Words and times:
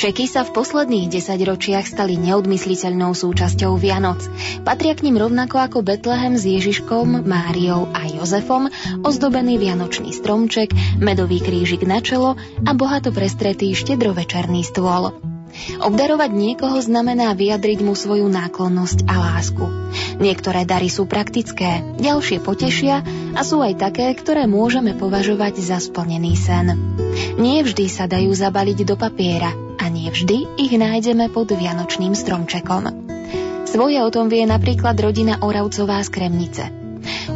Darčeky 0.00 0.32
sa 0.32 0.48
v 0.48 0.56
posledných 0.56 1.12
desaťročiach 1.12 1.84
stali 1.84 2.16
neodmysliteľnou 2.16 3.12
súčasťou 3.12 3.76
Vianoc. 3.76 4.24
Patria 4.64 4.96
k 4.96 5.04
ním 5.04 5.20
rovnako 5.20 5.60
ako 5.60 5.84
Betlehem 5.84 6.40
s 6.40 6.48
Ježiškom, 6.48 7.28
Máriou 7.28 7.84
a 7.92 8.08
Jozefom, 8.08 8.72
ozdobený 9.04 9.60
vianočný 9.60 10.16
stromček, 10.16 10.72
medový 11.04 11.44
krížik 11.44 11.84
na 11.84 12.00
čelo 12.00 12.32
a 12.64 12.70
bohato 12.72 13.12
prestretý 13.12 13.76
štedrovečerný 13.76 14.64
stôl. 14.64 15.20
Obdarovať 15.84 16.32
niekoho 16.32 16.80
znamená 16.80 17.36
vyjadriť 17.36 17.84
mu 17.84 17.92
svoju 17.92 18.24
náklonnosť 18.32 19.04
a 19.04 19.20
lásku. 19.20 19.68
Niektoré 20.16 20.64
dary 20.64 20.88
sú 20.88 21.04
praktické, 21.04 21.84
ďalšie 22.00 22.40
potešia 22.40 23.04
a 23.36 23.40
sú 23.44 23.60
aj 23.60 23.76
také, 23.76 24.08
ktoré 24.16 24.48
môžeme 24.48 24.96
považovať 24.96 25.60
za 25.60 25.76
splnený 25.76 26.40
sen. 26.40 26.72
Nie 27.36 27.60
vždy 27.60 27.84
sa 27.92 28.08
dajú 28.08 28.32
zabaliť 28.32 28.88
do 28.88 28.96
papiera 28.96 29.68
nie 30.00 30.08
vždy 30.08 30.56
ich 30.56 30.72
nájdeme 30.72 31.28
pod 31.28 31.52
vianočným 31.52 32.16
stromčekom. 32.16 32.88
Svoje 33.68 34.00
o 34.00 34.08
tom 34.08 34.32
vie 34.32 34.48
napríklad 34.48 34.96
rodina 34.96 35.36
Oravcová 35.44 36.00
z 36.00 36.08
Kremnice. 36.08 36.64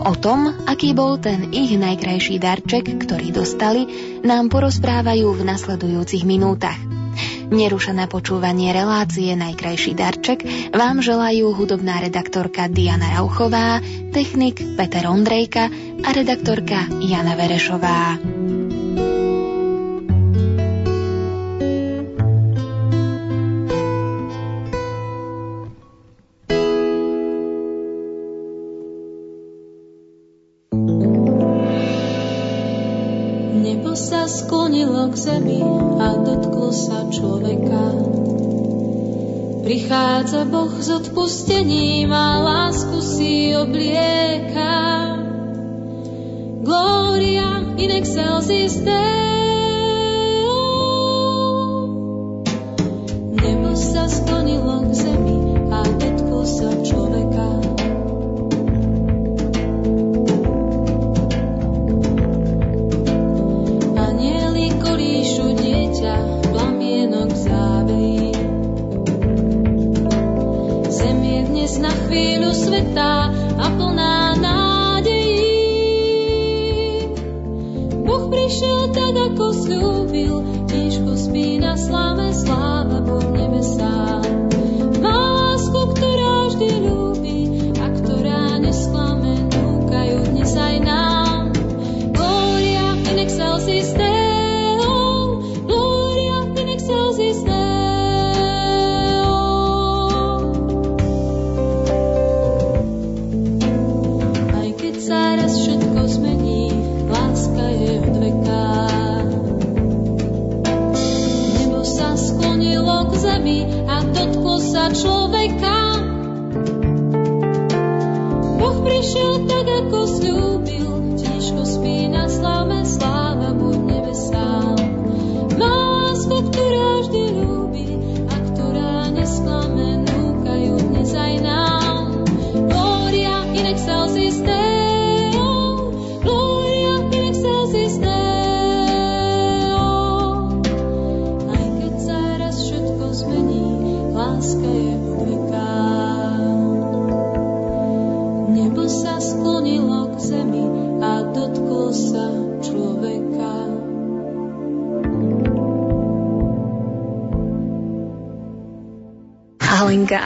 O 0.00 0.16
tom, 0.16 0.48
aký 0.64 0.96
bol 0.96 1.20
ten 1.20 1.52
ich 1.52 1.76
najkrajší 1.76 2.40
darček, 2.40 2.88
ktorý 3.04 3.36
dostali, 3.36 3.84
nám 4.24 4.48
porozprávajú 4.48 5.36
v 5.36 5.42
nasledujúcich 5.44 6.24
minútach. 6.24 6.80
Nerušené 7.44 8.08
počúvanie 8.08 8.72
relácie 8.72 9.36
Najkrajší 9.36 9.92
darček 9.94 10.42
vám 10.72 11.04
želajú 11.04 11.52
hudobná 11.52 12.00
redaktorka 12.00 12.66
Diana 12.72 13.20
Rauchová, 13.20 13.84
technik 14.10 14.64
Peter 14.80 15.04
Ondrejka 15.04 15.68
a 16.00 16.08
redaktorka 16.10 16.88
Jana 17.04 17.36
Verešová. 17.36 18.16
Sklonilo 34.54 35.10
k 35.10 35.18
zemi 35.18 35.66
a 35.98 36.14
dotklo 36.14 36.70
sa 36.70 37.10
človeka. 37.10 37.90
Prichádza 39.66 40.46
Boh 40.46 40.70
s 40.78 40.94
odpustením 40.94 42.14
a 42.14 42.38
lásku 42.38 43.02
si 43.02 43.50
oblieka. 43.50 44.70
Gloria 46.62 47.66
in 47.82 47.98
excelsis 47.98 48.78
Deo. 48.78 49.02
Nebo 53.34 53.74
sa 53.74 54.06
sklonilo 54.06 54.86
k 54.86 54.90
zemi 54.94 55.13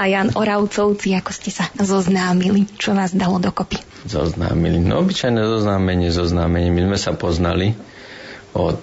a 0.08 0.24
Jan 0.24 0.32
Oravcovci, 0.32 1.12
ako 1.12 1.36
ste 1.36 1.52
sa 1.52 1.68
zoznámili, 1.76 2.64
čo 2.80 2.96
vás 2.96 3.12
dalo 3.12 3.36
dokopy? 3.36 3.76
Zoznámili, 4.08 4.80
no 4.80 5.04
obyčajné 5.04 5.36
zoznámenie, 5.36 6.08
zoznámenie. 6.08 6.72
My 6.72 6.88
sme 6.88 6.96
sa 6.96 7.12
poznali 7.12 7.76
od 8.56 8.80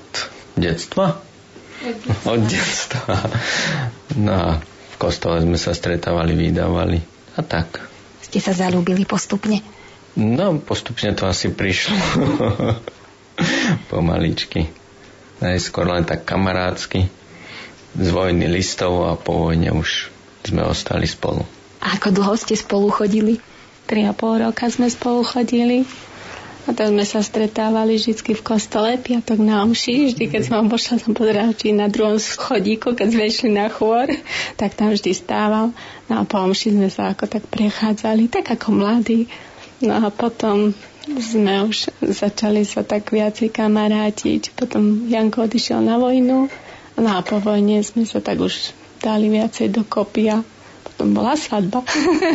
detstva. 0.53 1.17
Od 2.29 2.41
detstva. 2.45 3.25
No 4.21 4.33
a 4.37 4.49
v 4.61 4.95
kostole 5.01 5.41
sme 5.41 5.57
sa 5.57 5.73
stretávali, 5.73 6.37
vydávali 6.37 7.01
a 7.33 7.41
tak. 7.41 7.81
Ste 8.21 8.37
sa 8.37 8.53
zalúbili 8.53 9.09
postupne? 9.09 9.65
No, 10.13 10.61
postupne 10.61 11.09
to 11.17 11.25
asi 11.25 11.49
prišlo. 11.49 11.97
Pomaličky. 13.91 14.69
Najskôr 15.41 15.89
len 15.89 16.05
tak 16.05 16.21
kamarádsky 16.21 17.09
z 17.97 18.07
vojny 18.13 18.45
listov 18.45 19.09
a 19.09 19.17
po 19.17 19.49
vojne 19.49 19.73
už 19.73 20.14
sme 20.51 20.61
ostali 20.65 21.09
spolu. 21.09 21.41
A 21.81 21.97
ako 21.97 22.13
dlho 22.13 22.35
ste 22.37 22.57
spolu 22.57 22.89
chodili? 22.89 23.37
Tri 23.85 24.05
a 24.09 24.13
pol 24.17 24.41
roka 24.41 24.65
sme 24.69 24.89
spolu 24.89 25.21
chodili. 25.21 25.85
A 26.65 26.73
to 26.73 26.81
sme 26.89 27.05
sa 27.05 27.21
stretávali 27.21 28.01
vždy 28.01 28.33
v 28.33 28.41
kostole, 28.41 28.97
piatok 28.97 29.37
na 29.37 29.61
omši. 29.61 30.09
Vždy, 30.09 30.25
keď 30.33 30.41
som 30.49 30.65
pošla 30.65 30.97
som 30.97 31.13
pozerala, 31.13 31.53
či 31.53 31.69
na 31.69 31.85
druhom 31.85 32.17
schodíku, 32.17 32.97
keď 32.97 33.07
sme 33.13 33.23
išli 33.29 33.49
na 33.53 33.69
chôr, 33.69 34.09
tak 34.57 34.73
tam 34.73 34.89
vždy 34.89 35.13
stával. 35.13 35.69
No 36.09 36.13
a 36.17 36.23
po 36.25 36.41
omši 36.41 36.73
sme 36.73 36.89
sa 36.89 37.13
ako 37.13 37.29
tak 37.29 37.45
prechádzali, 37.53 38.33
tak 38.33 38.49
ako 38.49 38.81
mladí. 38.81 39.29
No 39.77 39.93
a 39.93 40.09
potom 40.09 40.73
sme 41.05 41.69
už 41.69 41.93
začali 42.01 42.65
sa 42.65 42.81
tak 42.81 43.13
viacej 43.13 43.53
kamarátiť. 43.53 44.57
Potom 44.57 45.05
Janko 45.05 45.45
odišiel 45.45 45.85
na 45.85 46.01
vojnu. 46.01 46.49
No 46.97 47.09
a 47.13 47.21
po 47.21 47.37
vojne 47.37 47.85
sme 47.85 48.09
sa 48.09 48.17
tak 48.25 48.41
už 48.41 48.73
dali 49.05 49.29
viacej 49.29 49.69
dokopy 49.69 50.33
a 50.33 50.41
potom 50.81 51.13
bola 51.13 51.37
svadba. 51.37 51.85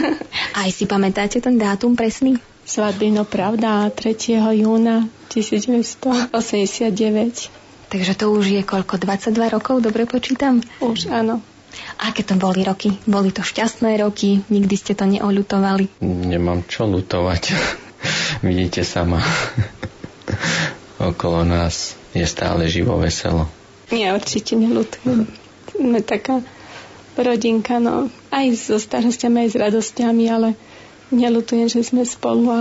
Aj 0.60 0.70
si 0.70 0.86
pamätáte 0.86 1.42
ten 1.42 1.58
dátum 1.58 1.98
presný? 1.98 2.38
Svadby, 2.62 3.10
no 3.10 3.26
pravda, 3.26 3.90
3. 3.90 4.38
júna 4.54 5.10
1989. 5.34 6.30
Takže 7.90 8.12
to 8.14 8.30
už 8.30 8.44
je 8.54 8.62
koľko? 8.62 9.02
22 9.02 9.34
rokov, 9.50 9.82
dobre 9.82 10.06
počítam? 10.06 10.62
Už, 10.78 11.10
áno. 11.10 11.42
Aké 11.98 12.22
to 12.22 12.38
boli 12.38 12.62
roky? 12.62 12.94
Boli 13.06 13.34
to 13.34 13.42
šťastné 13.42 13.98
roky? 13.98 14.46
Nikdy 14.46 14.74
ste 14.78 14.94
to 14.94 15.10
neoľutovali? 15.10 15.98
Nemám 16.02 16.62
čo 16.70 16.86
lutovať. 16.86 17.42
Vidíte 18.46 18.86
sama. 18.86 19.18
Okolo 21.10 21.42
nás 21.42 21.98
je 22.14 22.26
stále 22.26 22.70
živo 22.70 22.98
veselo. 23.02 23.50
Nie, 23.90 24.14
určite 24.14 24.54
nelutujem. 24.54 25.26
Sme 25.74 25.98
taká 26.04 26.44
rodinka, 27.16 27.82
no 27.82 28.10
aj 28.30 28.46
so 28.54 28.76
starostiami, 28.78 29.46
aj 29.46 29.48
s 29.50 29.56
radosťami, 29.58 30.24
ale 30.30 30.48
nelutujem, 31.10 31.66
že 31.66 31.82
sme 31.82 32.06
spolu 32.06 32.46
a 32.50 32.60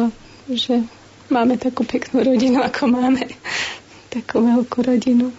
že 0.50 0.82
máme 1.30 1.62
takú 1.62 1.86
peknú 1.86 2.26
rodinu, 2.26 2.66
ako 2.66 2.90
máme. 2.90 3.30
Takú 4.10 4.42
veľkú 4.42 4.82
rodinu. 4.82 5.30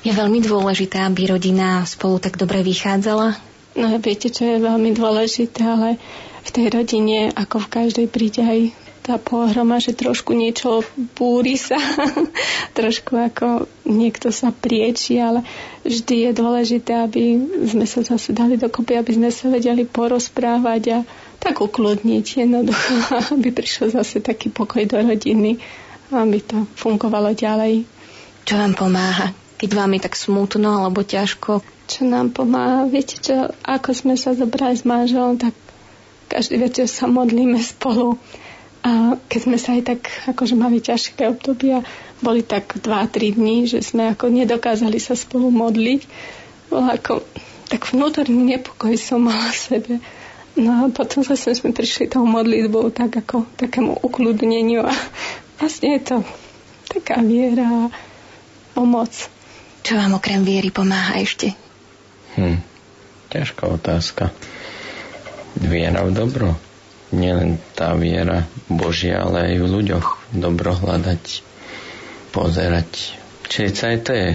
Je 0.00 0.08
veľmi 0.08 0.40
dôležité, 0.40 1.04
aby 1.04 1.28
rodina 1.28 1.84
spolu 1.84 2.16
tak 2.16 2.40
dobre 2.40 2.64
vychádzala? 2.64 3.36
No 3.76 3.86
viete, 4.00 4.32
čo 4.32 4.48
je 4.48 4.56
veľmi 4.56 4.96
dôležité, 4.96 5.60
ale 5.60 6.00
v 6.44 6.50
tej 6.52 6.66
rodine, 6.72 7.28
ako 7.32 7.60
v 7.60 7.68
každej, 7.68 8.06
príde 8.08 8.40
aj 8.40 8.60
tá 9.04 9.20
pohroma, 9.20 9.76
že 9.84 9.92
trošku 9.92 10.32
niečo 10.32 10.80
búri 11.12 11.60
sa, 11.60 11.76
trošku 12.78 13.12
ako 13.12 13.68
niekto 13.84 14.32
sa 14.32 14.48
prieči, 14.48 15.20
ale 15.20 15.44
vždy 15.84 16.14
je 16.24 16.30
dôležité, 16.32 17.04
aby 17.04 17.36
sme 17.68 17.84
sa 17.84 18.00
zase 18.00 18.32
dali 18.32 18.56
dokopy, 18.56 18.96
aby 18.96 19.12
sme 19.12 19.28
sa 19.28 19.52
vedeli 19.52 19.84
porozprávať 19.84 20.82
a 20.96 20.98
tak 21.36 21.60
ukludniť 21.60 22.48
jednoducho, 22.48 22.92
aby 23.36 23.52
prišiel 23.52 23.92
zase 23.92 24.24
taký 24.24 24.48
pokoj 24.48 24.80
do 24.88 24.96
rodiny, 24.96 25.60
aby 26.08 26.40
to 26.40 26.64
fungovalo 26.72 27.36
ďalej. 27.36 27.84
Čo 28.48 28.56
vám 28.56 28.72
pomáha, 28.72 29.36
keď 29.60 29.70
vám 29.84 29.92
je 29.92 30.00
tak 30.00 30.16
smutno 30.16 30.80
alebo 30.80 31.04
ťažko? 31.04 31.60
Čo 31.84 32.08
nám 32.08 32.32
pomáha? 32.32 32.88
Viete 32.88 33.20
čo, 33.20 33.52
ako 33.68 33.92
sme 33.92 34.16
sa 34.16 34.32
zobrali 34.32 34.80
s 34.80 34.88
manželom, 34.88 35.36
tak 35.36 35.52
každý 36.32 36.56
večer 36.56 36.88
sa 36.88 37.04
modlíme 37.04 37.60
spolu 37.60 38.16
a 38.84 39.16
keď 39.16 39.40
sme 39.40 39.56
sa 39.56 39.72
aj 39.72 39.82
tak 39.88 40.00
akože 40.28 40.60
mali 40.60 40.76
ťažké 40.76 41.24
obdobia, 41.24 41.80
boli 42.20 42.44
tak 42.44 42.76
2-3 42.76 43.32
dní, 43.32 43.64
že 43.64 43.80
sme 43.80 44.12
ako 44.12 44.28
nedokázali 44.28 45.00
sa 45.00 45.16
spolu 45.16 45.48
modliť. 45.48 46.04
Bolo 46.68 46.92
ako 46.92 47.24
tak 47.72 47.88
vnútorný 47.88 48.60
nepokoj 48.60 48.92
som 49.00 49.24
mala 49.24 49.48
sebe. 49.56 50.04
No 50.60 50.84
a 50.84 50.92
potom 50.92 51.24
zase 51.24 51.56
sme 51.56 51.72
prišli 51.72 52.12
tou 52.12 52.28
modlitbou 52.28 52.92
tak 52.92 53.24
ako 53.24 53.48
takému 53.56 54.04
ukludneniu 54.04 54.84
a 54.84 54.92
vlastne 55.56 55.96
je 55.96 56.02
to 56.04 56.16
taká 56.92 57.24
viera 57.24 57.64
a 57.64 57.82
pomoc. 58.76 59.10
Čo 59.80 59.96
vám 59.96 60.20
okrem 60.20 60.44
viery 60.44 60.68
pomáha 60.68 61.24
ešte? 61.24 61.56
Hm, 62.36 62.60
ťažká 63.32 63.64
otázka. 63.64 64.28
Viera 65.56 66.04
v 66.04 66.12
dobro 66.12 66.63
nielen 67.14 67.62
tá 67.78 67.94
viera 67.94 68.50
Božia, 68.66 69.22
ale 69.22 69.54
aj 69.54 69.54
v 69.62 69.66
ľuďoch 69.70 70.06
dobro 70.34 70.74
hľadať, 70.74 71.24
pozerať. 72.34 73.14
Čiže 73.46 73.82
aj 73.86 73.98
to 74.02 74.10
je 74.12 74.28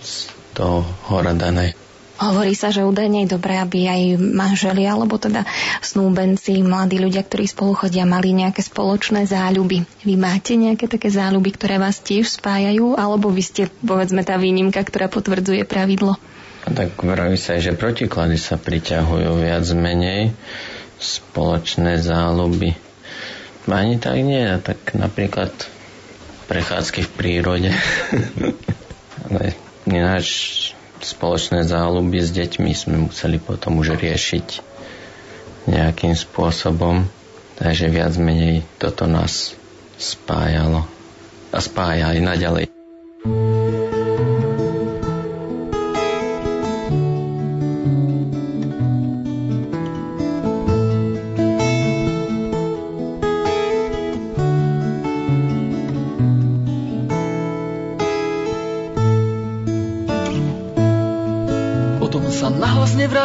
z 0.00 0.12
toho 0.52 0.84
hora 1.08 1.32
dané. 1.32 1.72
Hovorí 2.20 2.52
sa, 2.52 2.68
že 2.68 2.84
údajne 2.84 3.24
je 3.24 3.32
dobré, 3.32 3.56
aby 3.56 3.88
aj 3.88 4.20
manželia, 4.20 4.92
alebo 4.92 5.16
teda 5.16 5.48
snúbenci, 5.80 6.60
mladí 6.60 7.00
ľudia, 7.00 7.24
ktorí 7.24 7.48
spolu 7.48 7.72
chodia, 7.72 8.04
mali 8.04 8.36
nejaké 8.36 8.60
spoločné 8.60 9.24
záľuby. 9.24 9.88
Vy 10.04 10.14
máte 10.20 10.52
nejaké 10.52 10.84
také 10.84 11.08
záľuby, 11.08 11.56
ktoré 11.56 11.80
vás 11.80 11.96
tiež 11.96 12.28
spájajú, 12.28 13.00
alebo 13.00 13.32
vy 13.32 13.40
ste, 13.40 13.62
povedzme, 13.80 14.20
tá 14.20 14.36
výnimka, 14.36 14.84
ktorá 14.84 15.08
potvrdzuje 15.08 15.64
pravidlo? 15.64 16.20
A 16.60 16.68
tak 16.76 16.92
vraví 17.00 17.40
sa 17.40 17.56
aj, 17.56 17.72
že 17.72 17.72
protiklady 17.72 18.36
sa 18.36 18.60
priťahujú 18.60 19.40
viac 19.40 19.64
menej 19.72 20.36
spoločné 21.00 21.98
záľuby. 21.98 22.76
Ani 23.70 23.96
tak 23.96 24.20
nie, 24.20 24.44
tak 24.60 24.92
napríklad 24.92 25.52
prechádzky 26.46 27.06
v 27.06 27.10
prírode. 27.16 27.70
Ale 29.24 29.56
ináč 29.88 30.26
spoločné 31.00 31.64
záľuby 31.64 32.20
s 32.20 32.30
deťmi 32.34 32.70
sme 32.76 32.96
museli 33.08 33.40
potom 33.40 33.80
už 33.80 33.96
riešiť 33.96 34.46
nejakým 35.70 36.12
spôsobom. 36.12 37.08
Takže 37.60 37.92
viac 37.92 38.16
menej 38.16 38.64
toto 38.80 39.04
nás 39.04 39.52
spájalo. 40.00 40.88
A 41.50 41.58
spája 41.60 42.16
aj 42.16 42.20
naďalej. 42.24 42.64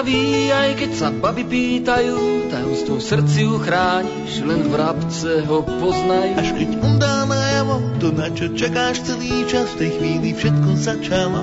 Vraví, 0.06 0.54
aj 0.54 0.72
keď 0.78 0.92
sa 0.94 1.10
baby 1.10 1.44
pýtajú, 1.50 2.18
tajomstvo 2.54 3.02
v 3.02 3.08
srdci 3.10 3.42
uchrániš, 3.50 4.46
len 4.46 4.62
v 4.62 4.70
vrabce 4.70 5.42
ho 5.50 5.66
poznaj. 5.66 6.38
Až 6.38 6.50
keď 6.54 6.70
on 6.86 6.96
dá 7.02 7.26
najavo, 7.26 7.76
to 7.98 8.14
na 8.14 8.30
čo 8.30 8.54
čakáš 8.54 9.02
celý 9.02 9.50
čas, 9.50 9.66
v 9.74 9.80
tej 9.82 9.90
chvíli 9.98 10.30
všetko 10.38 10.70
začalo. 10.78 11.42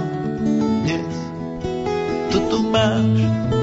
Dnes 0.86 1.10
to 2.30 2.38
tu 2.48 2.58
máš. 2.70 3.61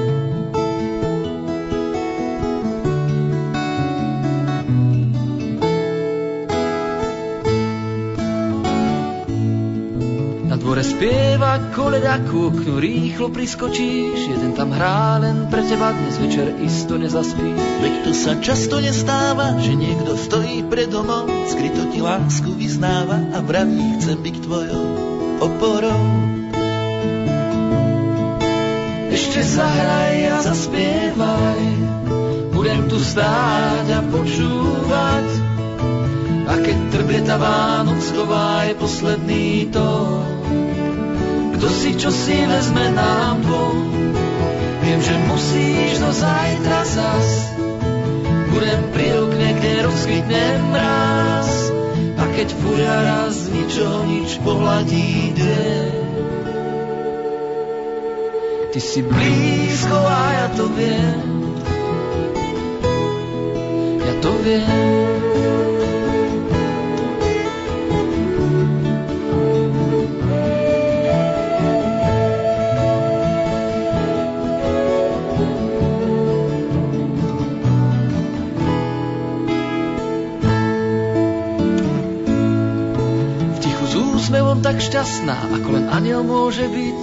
Spieva 11.00 11.56
koleda 11.72 12.20
ku 12.28 12.52
oknu, 12.52 12.76
rýchlo 12.76 13.32
priskočíš, 13.32 14.36
jeden 14.36 14.52
tam 14.52 14.68
hrá, 14.68 15.16
len 15.16 15.48
pre 15.48 15.64
teba 15.64 15.96
dnes 15.96 16.20
večer 16.20 16.52
isto 16.60 17.00
nezaspí. 17.00 17.56
Veď 17.80 17.94
to 18.04 18.12
sa 18.12 18.36
často 18.36 18.84
nestáva, 18.84 19.56
že 19.64 19.80
niekto 19.80 20.12
stojí 20.12 20.60
pred 20.68 20.92
domom, 20.92 21.24
skryto 21.48 21.88
ti 21.88 22.04
lásku 22.04 22.52
vyznáva 22.52 23.16
a 23.32 23.40
vraví, 23.40 23.96
chcem 23.96 24.20
byť 24.20 24.36
tvojou 24.44 24.86
oporou. 25.40 26.04
Ešte 29.08 29.40
zahraj 29.40 30.36
a 30.36 30.38
zaspievaj, 30.44 31.62
budem 32.52 32.92
tu 32.92 33.00
stáť 33.00 33.88
a 33.88 34.00
počúvať, 34.04 35.28
a 36.44 36.54
keď 36.60 36.76
trblieta 36.92 37.40
Vánoc, 37.40 38.04
je 38.68 38.74
posledný 38.76 39.72
tón. 39.72 40.69
Kto 41.60 41.68
si 41.68 41.92
čo 41.92 42.08
si 42.08 42.40
vezme 42.48 42.88
nám 42.96 43.44
dvom. 43.44 43.76
Viem, 44.80 45.00
že 45.04 45.12
musíš 45.28 46.00
do 46.00 46.08
zajtra 46.08 46.80
zas. 46.88 47.52
Budem 48.48 48.80
pri 48.96 49.06
okne, 49.28 49.48
kde 49.60 49.72
rozkvitne 49.84 50.44
mráz 50.72 51.50
A 52.16 52.24
keď 52.32 52.48
fúria 52.60 52.96
raz 53.04 53.36
ničo 53.52 54.08
nič 54.08 54.40
pohľadí 54.40 55.36
dve 55.36 55.68
Ty 58.72 58.80
si 58.80 59.00
blízko 59.02 59.98
a 59.98 60.22
ja 60.30 60.46
to 60.54 60.64
viem. 60.72 61.20
Ja 64.00 64.14
to 64.22 64.30
viem 64.46 65.09
tak 84.80 84.96
šťastná, 84.96 85.60
ako 85.60 85.76
len 85.76 85.92
aniel 85.92 86.24
môže 86.24 86.64
byť. 86.64 86.98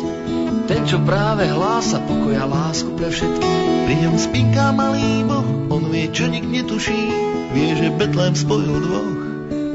Ten, 0.65 0.81
čo 0.89 0.97
práve 0.97 1.45
hlása 1.45 2.01
pokoja 2.01 2.49
lásku 2.49 2.89
pre 2.97 3.13
všetkých. 3.13 3.85
Pri 3.85 3.95
ňom 4.01 4.17
spinká 4.17 4.73
malý 4.73 5.21
boh, 5.21 5.45
on 5.69 5.85
vie, 5.93 6.09
čo 6.09 6.25
nik 6.25 6.41
netuší. 6.41 6.97
Vie, 7.53 7.77
že 7.77 7.93
Betlém 7.93 8.33
spojil 8.33 8.81
dvoch 8.81 9.17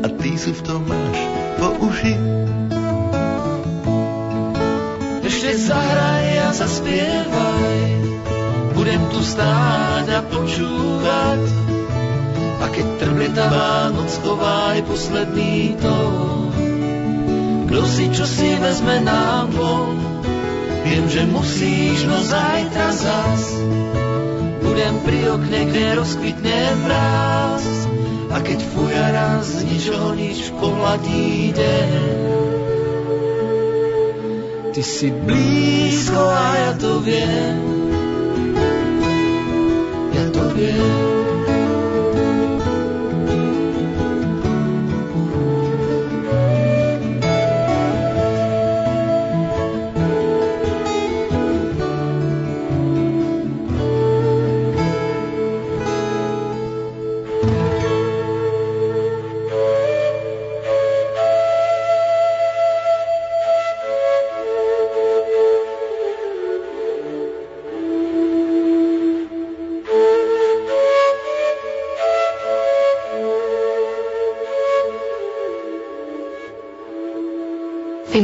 a 0.02 0.06
ty 0.18 0.34
sú 0.34 0.50
v 0.50 0.62
tom 0.66 0.82
máš 0.82 1.18
po 1.62 1.78
uši. 1.78 2.14
Ešte 5.22 5.50
zahraj 5.62 6.26
a 6.42 6.50
zaspievaj, 6.58 7.82
budem 8.74 9.02
tu 9.14 9.22
stáť 9.22 10.06
a 10.10 10.20
počúvať. 10.26 11.42
A 12.58 12.66
keď 12.66 12.86
trblieta 12.98 13.46
Vánoc, 13.46 14.10
aj 14.42 14.78
posledný 14.90 15.78
tón 15.78 16.51
kto 17.72 17.88
si 17.88 18.04
čo 18.12 18.28
si 18.28 18.52
vezme 18.60 19.00
nám 19.00 19.48
von. 19.56 19.96
Viem, 20.84 21.08
že 21.08 21.24
musíš, 21.24 22.04
no 22.04 22.20
zajtra 22.20 22.92
zas 22.92 23.48
budem 24.60 25.00
pri 25.00 25.20
okne, 25.32 25.60
kde 25.72 25.96
rozkvitne 25.96 26.60
mráz. 26.84 27.64
A 28.28 28.44
keď 28.44 28.60
fuja 28.76 29.40
z 29.40 29.64
ničoho 29.72 30.12
nič 30.12 30.52
pohľadí 30.60 31.56
deň. 31.56 31.90
Ty 34.76 34.82
si 34.84 35.08
blízko 35.08 36.20
a 36.28 36.48
ja 36.52 36.72
to 36.76 37.00
viem. 37.00 37.56
Ja 40.12 40.24
to 40.28 40.44
viem. 40.52 41.21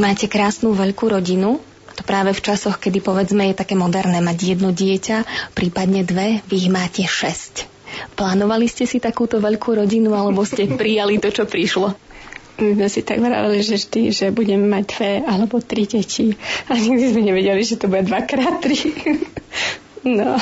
Máte 0.09 0.25
krásnu 0.25 0.73
veľkú 0.73 1.12
rodinu, 1.12 1.61
to 1.93 2.00
práve 2.00 2.33
v 2.33 2.41
časoch, 2.41 2.81
kedy 2.81 3.05
povedzme 3.05 3.53
je 3.53 3.61
také 3.61 3.77
moderné 3.77 4.25
mať 4.25 4.57
jedno 4.57 4.73
dieťa, 4.73 5.53
prípadne 5.53 6.00
dve, 6.00 6.41
vy 6.49 6.55
ich 6.65 6.73
máte 6.73 7.05
šesť. 7.05 7.69
Plánovali 8.17 8.65
ste 8.73 8.88
si 8.88 9.05
takúto 9.05 9.37
veľkú 9.37 9.77
rodinu, 9.77 10.17
alebo 10.17 10.49
ste 10.49 10.65
prijali 10.81 11.21
to, 11.21 11.29
čo 11.29 11.45
prišlo? 11.45 11.93
My 12.59 12.75
sme 12.75 12.88
si 12.88 13.05
tak 13.05 13.21
vravali, 13.21 13.61
že 13.61 13.79
vždy, 13.79 14.03
že 14.11 14.27
budeme 14.35 14.67
mať 14.67 14.85
dve 14.91 15.12
alebo 15.23 15.62
tri 15.62 15.87
deti. 15.87 16.35
A 16.67 16.75
nikdy 16.75 17.05
sme 17.15 17.23
nevedeli, 17.23 17.62
že 17.62 17.79
to 17.79 17.87
bude 17.87 18.09
dvakrát 18.09 18.65
tri. 18.65 18.79
No, 19.99 20.38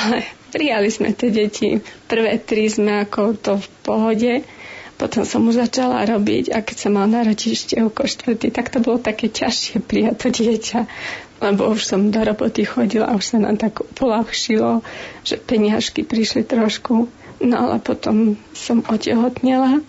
prijali 0.53 0.85
sme 0.93 1.17
tie 1.17 1.33
deti. 1.33 1.81
Prvé 2.05 2.37
tri 2.37 2.69
sme 2.69 3.03
ako 3.03 3.21
to 3.35 3.53
v 3.57 3.67
pohode 3.81 4.33
potom 4.97 5.23
som 5.23 5.45
mu 5.45 5.53
začala 5.53 6.03
robiť 6.09 6.49
a 6.51 6.65
keď 6.65 6.77
som 6.77 6.97
mal 6.97 7.05
narodiť 7.05 7.49
ešte 7.53 7.75
oko 7.85 8.03
tak 8.49 8.73
to 8.73 8.81
bolo 8.81 8.97
také 8.97 9.29
ťažšie 9.29 9.85
prijať 9.85 10.15
to 10.17 10.27
dieťa, 10.33 10.79
lebo 11.45 11.69
už 11.69 11.85
som 11.85 12.09
do 12.09 12.17
roboty 12.17 12.65
chodila 12.65 13.13
a 13.13 13.17
už 13.17 13.25
sa 13.25 13.37
nám 13.37 13.61
tak 13.61 13.85
polahšilo, 13.93 14.81
že 15.21 15.37
peniažky 15.37 16.01
prišli 16.01 16.43
trošku. 16.43 17.07
No 17.37 17.55
ale 17.69 17.77
potom 17.77 18.41
som 18.57 18.81
otehotnela 18.89 19.85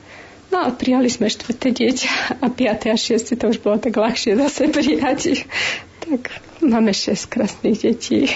No 0.48 0.64
a 0.64 0.72
prijali 0.72 1.12
sme 1.12 1.28
štvrté 1.28 1.76
dieťa 1.76 2.40
a 2.40 2.48
piaté 2.48 2.88
a 2.88 2.96
šieste 2.96 3.36
to 3.36 3.52
už 3.52 3.60
bolo 3.60 3.76
tak 3.76 4.00
ľahšie 4.00 4.32
zase 4.32 4.72
prijať. 4.72 5.44
Tak 6.08 6.40
máme 6.64 6.96
šesť 6.96 7.24
krásnych 7.28 7.84
detí. 7.84 8.32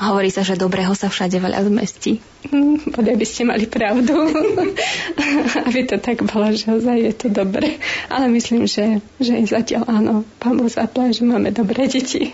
Hovorí 0.00 0.32
sa, 0.32 0.40
že 0.40 0.56
dobrého 0.56 0.96
sa 0.96 1.12
všade 1.12 1.36
veľa 1.38 1.66
zmestí. 1.68 2.20
Hm, 2.50 2.96
bodaj 2.96 3.20
by 3.20 3.26
ste 3.28 3.42
mali 3.44 3.68
pravdu. 3.68 4.16
Aby 5.68 5.80
to 5.86 6.00
tak 6.00 6.24
bolo, 6.24 6.50
že 6.50 6.72
ozaj 6.72 6.96
je 6.98 7.12
to 7.12 7.28
dobre. 7.28 7.76
Ale 8.08 8.32
myslím, 8.32 8.64
že, 8.64 9.04
že 9.20 9.44
zatiaľ 9.44 9.86
áno. 9.86 10.14
Pán 10.40 10.56
Boh 10.56 10.66
zaplá, 10.66 11.12
že 11.12 11.22
máme 11.22 11.52
dobré 11.52 11.84
deti. 11.86 12.32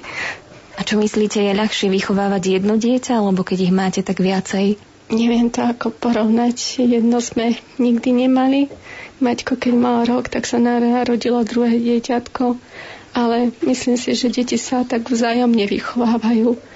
A 0.78 0.86
čo 0.86 0.96
myslíte, 1.02 1.42
je 1.42 1.58
ľahšie 1.58 1.90
vychovávať 1.90 2.60
jedno 2.62 2.78
dieťa, 2.78 3.18
alebo 3.18 3.42
keď 3.42 3.58
ich 3.66 3.74
máte 3.74 4.00
tak 4.06 4.22
viacej? 4.22 4.78
Neviem 5.10 5.50
to 5.50 5.66
ako 5.66 5.90
porovnať. 5.90 6.82
Jedno 6.82 7.18
sme 7.18 7.58
nikdy 7.82 8.26
nemali. 8.26 8.70
Maťko, 9.18 9.56
keď 9.56 9.74
mal 9.74 10.04
rok, 10.04 10.28
tak 10.28 10.44
sa 10.44 10.60
narodilo 10.60 11.40
druhé 11.42 11.80
dieťatko. 11.80 12.58
Ale 13.16 13.48
myslím 13.64 13.96
si, 13.96 14.12
že 14.12 14.28
deti 14.28 14.60
sa 14.60 14.84
tak 14.84 15.08
vzájomne 15.08 15.64
vychovávajú 15.64 16.75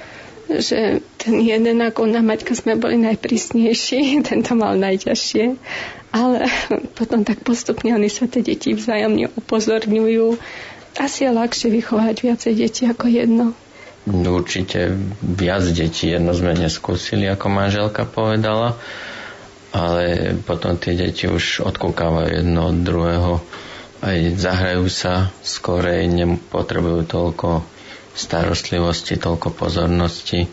že 0.59 0.99
ten 1.23 1.35
jeden 1.39 1.79
ako 1.79 2.11
na 2.11 2.19
Maťka 2.19 2.59
sme 2.59 2.75
boli 2.75 2.99
najprísnejší, 2.99 4.19
tento 4.29 4.59
mal 4.59 4.75
najťažšie, 4.75 5.45
ale 6.11 6.51
potom 6.99 7.23
tak 7.23 7.47
postupne 7.47 7.95
oni 7.95 8.11
sa 8.11 8.27
tie 8.27 8.43
deti 8.43 8.75
vzájomne 8.75 9.31
upozorňujú. 9.39 10.35
Asi 10.99 11.23
je 11.23 11.31
ľahšie 11.31 11.71
vychovať 11.71 12.17
viacej 12.27 12.53
detí 12.59 12.83
ako 12.91 13.07
jedno. 13.07 13.47
Určite 14.11 14.91
viac 15.23 15.63
detí 15.71 16.11
jedno 16.11 16.35
sme 16.35 16.59
neskúsili, 16.59 17.31
ako 17.31 17.47
manželka 17.47 18.03
povedala, 18.09 18.75
ale 19.71 20.35
potom 20.43 20.75
tie 20.75 20.99
deti 20.99 21.31
už 21.31 21.63
odkúkávajú 21.63 22.43
jedno 22.43 22.75
od 22.75 22.77
druhého. 22.83 23.33
Aj 24.01 24.19
zahrajú 24.35 24.89
sa 24.89 25.31
skorej, 25.45 26.09
nepotrebujú 26.11 27.07
toľko 27.07 27.70
starostlivosti, 28.15 29.17
toľko 29.17 29.55
pozornosti, 29.55 30.47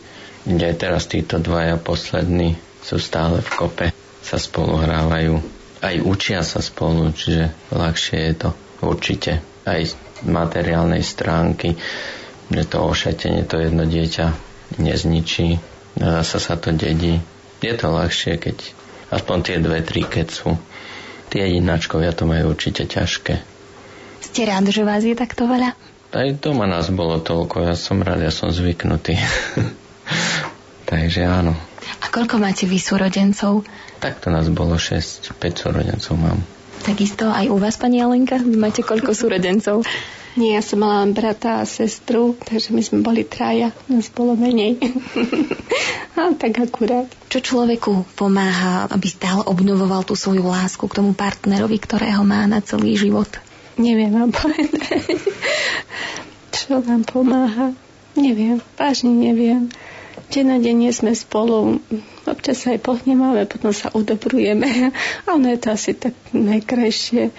kde 0.47 0.67
teraz 0.77 1.09
títo 1.09 1.41
dvaja 1.41 1.75
poslední 1.75 2.55
sú 2.79 3.01
stále 3.01 3.43
v 3.43 3.49
kope, 3.51 3.87
sa 4.23 4.37
spolu 4.39 4.79
hrávajú. 4.79 5.43
Aj 5.83 5.95
učia 6.01 6.41
sa 6.41 6.63
spolu, 6.63 7.11
čiže 7.11 7.51
ľahšie 7.69 8.17
je 8.31 8.33
to 8.35 8.49
určite. 8.81 9.43
Aj 9.67 9.81
z 9.83 9.93
materiálnej 10.23 11.03
stránky, 11.03 11.75
že 12.47 12.63
to 12.63 12.79
ošatenie 12.79 13.43
to 13.43 13.59
jedno 13.59 13.83
dieťa 13.83 14.25
nezničí, 14.79 15.59
zase 15.99 16.37
sa 16.39 16.55
to 16.55 16.71
dedí. 16.71 17.19
Je 17.59 17.73
to 17.75 17.91
ľahšie, 17.91 18.39
keď 18.39 18.57
aspoň 19.11 19.37
tie 19.43 19.57
dve, 19.59 19.83
tri, 19.83 20.05
keď 20.07 20.27
sú. 20.31 20.55
Tie 21.27 21.43
jedináčkovia 21.43 22.15
to 22.15 22.23
majú 22.23 22.55
určite 22.55 22.87
ťažké. 22.87 23.43
Ste 24.23 24.41
rád, 24.47 24.71
že 24.71 24.87
vás 24.87 25.03
je 25.03 25.13
takto 25.13 25.43
veľa? 25.43 25.75
Aj 26.07 26.29
doma 26.39 26.63
nás 26.63 26.87
bolo 26.87 27.19
toľko, 27.19 27.67
ja 27.67 27.75
som 27.75 27.99
rád, 27.99 28.23
ja 28.23 28.31
som 28.31 28.47
zvyknutý. 28.47 29.19
Takže 30.91 31.27
áno. 31.27 31.51
A 31.99 32.05
koľko 32.07 32.39
máte 32.39 32.63
vy 32.63 32.79
súrodencov? 32.79 33.67
Takto 33.99 34.31
nás 34.31 34.47
bolo 34.47 34.79
6, 34.79 35.35
5 35.35 35.63
súrodencov 35.67 36.15
mám. 36.15 36.39
Takisto 36.87 37.27
aj 37.27 37.51
u 37.51 37.59
vás, 37.59 37.75
pani 37.75 37.99
Alenka? 37.99 38.39
Vy 38.39 38.55
máte 38.55 38.87
koľko 38.87 39.11
súrodencov? 39.11 39.83
Nie, 40.37 40.55
ja 40.55 40.63
som 40.63 40.85
mala 40.85 41.01
len 41.01 41.17
brata 41.17 41.59
a 41.59 41.67
sestru, 41.67 42.37
takže 42.37 42.69
my 42.69 42.81
sme 42.85 42.99
boli 43.01 43.25
traja, 43.25 43.73
nás 43.89 44.07
bolo 44.13 44.37
menej. 44.37 44.77
a 46.15 46.31
tak 46.37 46.61
akurát. 46.61 47.09
Čo 47.27 47.41
človeku 47.41 48.05
pomáha, 48.13 48.85
aby 48.93 49.09
stále 49.09 49.41
obnovoval 49.43 50.05
tú 50.05 50.13
svoju 50.13 50.45
lásku 50.45 50.85
k 50.85 50.97
tomu 51.01 51.17
partnerovi, 51.17 51.81
ktorého 51.81 52.21
má 52.21 52.45
na 52.45 52.61
celý 52.61 52.95
život? 52.95 53.27
Neviem 53.77 54.09
vám 54.09 54.33
povedať. 54.33 55.21
Čo 56.49 56.81
vám 56.81 57.05
pomáha? 57.05 57.73
Neviem, 58.17 58.57
vážne 58.73 59.13
neviem. 59.13 59.69
Deň 60.33 60.45
na 60.49 60.57
deň 60.57 60.89
sme 60.91 61.13
spolu, 61.13 61.77
občas 62.25 62.65
sa 62.65 62.73
aj 62.73 62.81
pohnemáme, 62.81 63.45
potom 63.45 63.69
sa 63.69 63.93
udobrujeme. 63.93 64.89
A 65.23 65.37
ono 65.37 65.53
je 65.53 65.59
to 65.61 65.69
asi 65.71 65.93
tak 65.93 66.17
najkrajšie. 66.33 67.29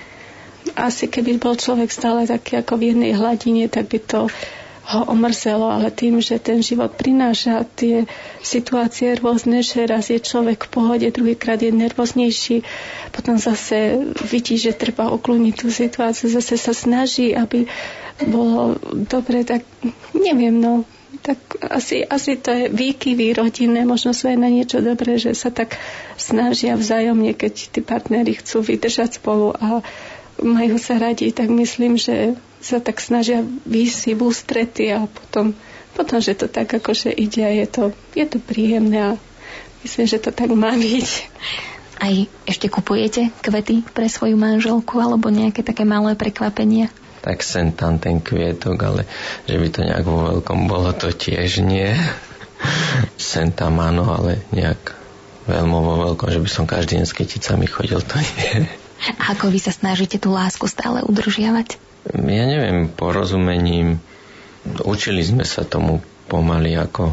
Asi 0.79 1.11
keby 1.11 1.43
bol 1.43 1.59
človek 1.59 1.91
stále 1.91 2.25
taký 2.25 2.63
ako 2.63 2.79
v 2.79 2.95
jednej 2.95 3.13
hladine, 3.19 3.67
tak 3.67 3.91
by 3.91 3.99
to 3.99 4.31
ho 4.89 5.05
omrzelo, 5.05 5.69
ale 5.69 5.93
tým, 5.93 6.25
že 6.25 6.41
ten 6.41 6.65
život 6.65 6.97
prináša 6.97 7.69
tie 7.77 8.09
situácie 8.41 9.21
rôzne, 9.21 9.61
že 9.61 9.85
raz 9.85 10.09
je 10.09 10.17
človek 10.17 10.65
v 10.65 10.73
pohode, 10.73 11.07
druhýkrát 11.13 11.61
je 11.61 11.69
nervóznejší, 11.69 12.65
potom 13.13 13.37
zase 13.37 14.01
vidí, 14.33 14.57
že 14.57 14.73
treba 14.73 15.13
ukloniť 15.13 15.55
tú 15.55 15.69
situáciu, 15.69 16.33
zase 16.33 16.57
sa 16.57 16.73
snaží, 16.73 17.37
aby 17.37 17.69
bolo 18.25 18.81
dobre, 19.05 19.45
tak 19.45 19.69
neviem, 20.17 20.57
no, 20.57 20.89
tak 21.21 21.37
asi, 21.69 22.01
asi 22.01 22.41
to 22.41 22.49
je 22.49 22.65
výkyvy 22.73 23.37
rodinné, 23.37 23.85
možno 23.85 24.17
sú 24.17 24.33
aj 24.33 24.39
na 24.41 24.49
niečo 24.49 24.81
dobré, 24.81 25.21
že 25.21 25.37
sa 25.37 25.53
tak 25.53 25.77
snažia 26.17 26.81
vzájomne, 26.81 27.37
keď 27.37 27.77
tí 27.77 27.81
partnery 27.85 28.41
chcú 28.41 28.65
vydržať 28.65 29.21
spolu 29.21 29.53
a 29.53 29.85
majú 30.41 30.81
sa 30.81 30.97
radi, 30.97 31.29
tak 31.35 31.53
myslím, 31.53 32.01
že 32.01 32.39
sa 32.59 32.83
tak 32.83 32.99
snažia 32.99 33.43
výjsť 33.67 34.19
v 34.19 34.21
ústrety 34.21 34.85
a 34.91 35.07
potom, 35.07 35.55
potom, 35.95 36.19
že 36.19 36.35
to 36.35 36.51
tak 36.51 36.71
akože 36.71 37.11
ide 37.15 37.43
a 37.43 37.53
je 37.55 37.67
to, 37.67 37.83
je 38.19 38.27
to 38.27 38.39
príjemné 38.43 39.15
a 39.15 39.21
myslím, 39.87 40.07
že 40.11 40.19
to 40.19 40.31
tak 40.35 40.51
má 40.51 40.75
byť. 40.75 41.09
Aj 41.99 42.15
ešte 42.47 42.71
kupujete 42.71 43.35
kvety 43.43 43.83
pre 43.91 44.07
svoju 44.07 44.39
manželku 44.39 45.03
alebo 45.03 45.35
nejaké 45.35 45.67
také 45.67 45.83
malé 45.83 46.15
prekvapenia? 46.15 46.95
Tak 47.19 47.43
sem 47.43 47.75
tam 47.75 47.99
ten 47.99 48.23
kvietok, 48.23 48.79
ale 48.79 49.03
že 49.51 49.59
by 49.59 49.69
to 49.75 49.81
nejak 49.83 50.07
vo 50.07 50.19
veľkom 50.31 50.71
bolo, 50.71 50.95
to 50.95 51.11
tiež 51.11 51.67
nie. 51.67 51.91
sem 53.19 53.51
tam 53.51 53.83
áno, 53.83 54.07
ale 54.07 54.47
nejak 54.55 54.95
veľmi 55.51 55.75
vo 55.75 55.95
veľkom, 56.11 56.29
že 56.31 56.43
by 56.43 56.51
som 56.51 56.71
každý 56.71 57.03
deň 57.03 57.07
s 57.07 57.17
kyticami 57.19 57.67
chodil, 57.67 57.99
to 57.99 58.17
nie. 58.23 58.71
A 59.19 59.35
ako 59.35 59.51
vy 59.51 59.59
sa 59.63 59.75
snažíte 59.75 60.19
tú 60.23 60.31
lásku 60.31 60.67
stále 60.71 61.03
udržiavať? 61.07 61.88
Ja 62.15 62.45
neviem, 62.47 62.89
porozumením, 62.89 63.99
učili 64.85 65.21
sme 65.21 65.45
sa 65.45 65.67
tomu 65.67 66.01
pomaly, 66.29 66.77
ako 66.77 67.11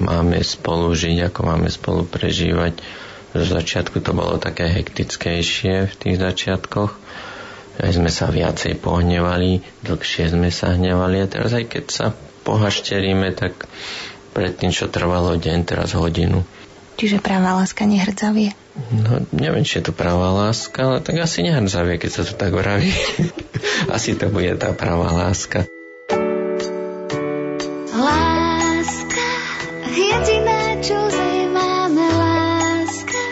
máme 0.00 0.40
spolu 0.46 0.94
žiť, 0.94 1.30
ako 1.30 1.40
máme 1.44 1.68
spolu 1.68 2.06
prežívať. 2.06 2.78
V 3.34 3.42
začiatku 3.42 3.98
to 3.98 4.14
bolo 4.14 4.38
také 4.38 4.70
hektickejšie 4.70 5.90
v 5.90 5.94
tých 5.98 6.16
začiatkoch. 6.22 6.92
Aj 7.74 7.90
sme 7.90 8.06
sa 8.06 8.30
viacej 8.30 8.78
pohnevali, 8.78 9.58
dlhšie 9.82 10.30
sme 10.30 10.54
sa 10.54 10.78
hnevali 10.78 11.18
a 11.18 11.26
teraz 11.26 11.50
aj 11.50 11.66
keď 11.66 11.84
sa 11.90 12.06
pohašteríme, 12.46 13.34
tak 13.34 13.66
predtým, 14.30 14.70
čo 14.70 14.86
trvalo 14.86 15.34
deň, 15.34 15.58
teraz 15.66 15.98
hodinu. 15.98 16.46
Čiže 16.94 17.18
pravá 17.18 17.58
láska 17.58 17.90
nehrdzavie? 17.90 18.54
No, 18.90 19.22
neviem, 19.34 19.66
či 19.66 19.78
je 19.78 19.90
to 19.90 19.94
pravá 19.94 20.30
láska, 20.30 20.82
ale 20.86 20.98
tak 21.02 21.18
asi 21.18 21.42
nehrdzavie, 21.42 21.98
keď 21.98 22.10
sa 22.10 22.22
to 22.26 22.34
tak 22.34 22.54
vraví. 22.54 22.90
asi 23.96 24.14
to 24.14 24.30
bude 24.30 24.54
tá 24.58 24.70
pravá 24.74 25.10
láska. 25.10 25.66
Láska, 27.94 29.28
jediná, 29.94 30.78
čo 30.82 30.98
zaj 30.98 31.38
máme 31.50 32.06
láska. 32.06 33.22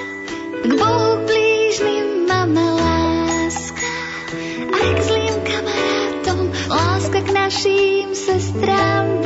K 0.62 0.72
Bohu 0.78 1.12
blížnym 1.26 2.06
máme 2.26 2.66
láska. 2.78 3.90
Aj 4.74 4.90
k 4.94 5.00
zlým 5.06 5.36
kamarátom, 5.42 6.38
láska 6.70 7.18
k 7.18 7.30
našim 7.30 8.10
sestrám, 8.14 9.21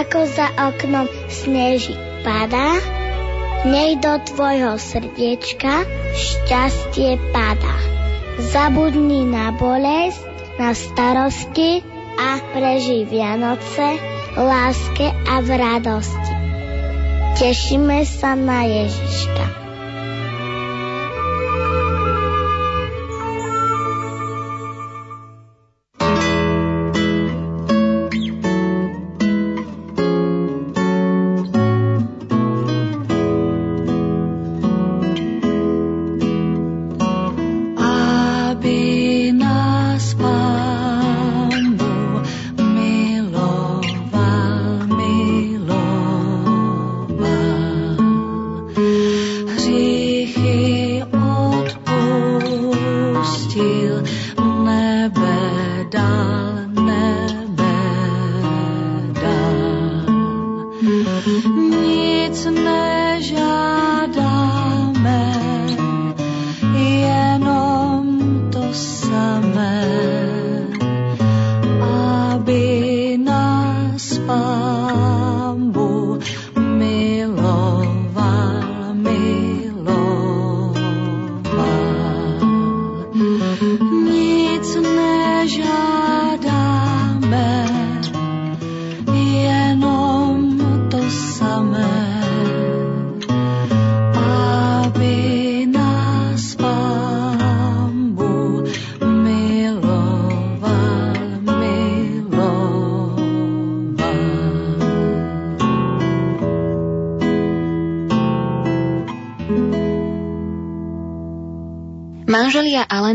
ako 0.00 0.24
za 0.24 0.48
oknom 0.72 1.04
sneží 1.28 1.92
padá, 2.24 2.80
nej 3.68 4.00
do 4.00 4.16
tvojho 4.32 4.80
srdiečka 4.80 5.84
šťastie 6.16 7.20
padá. 7.36 7.76
Zabudni 8.40 9.28
na 9.28 9.52
bolesť, 9.52 10.24
na 10.56 10.72
starosti 10.72 11.84
a 12.16 12.40
prežij 12.56 13.04
Vianoce 13.12 14.00
láske 14.40 15.12
a 15.28 15.44
v 15.44 15.48
radosti. 15.52 16.34
Tešíme 17.36 18.00
sa 18.08 18.32
na 18.32 18.64
Ježiška. 18.64 19.59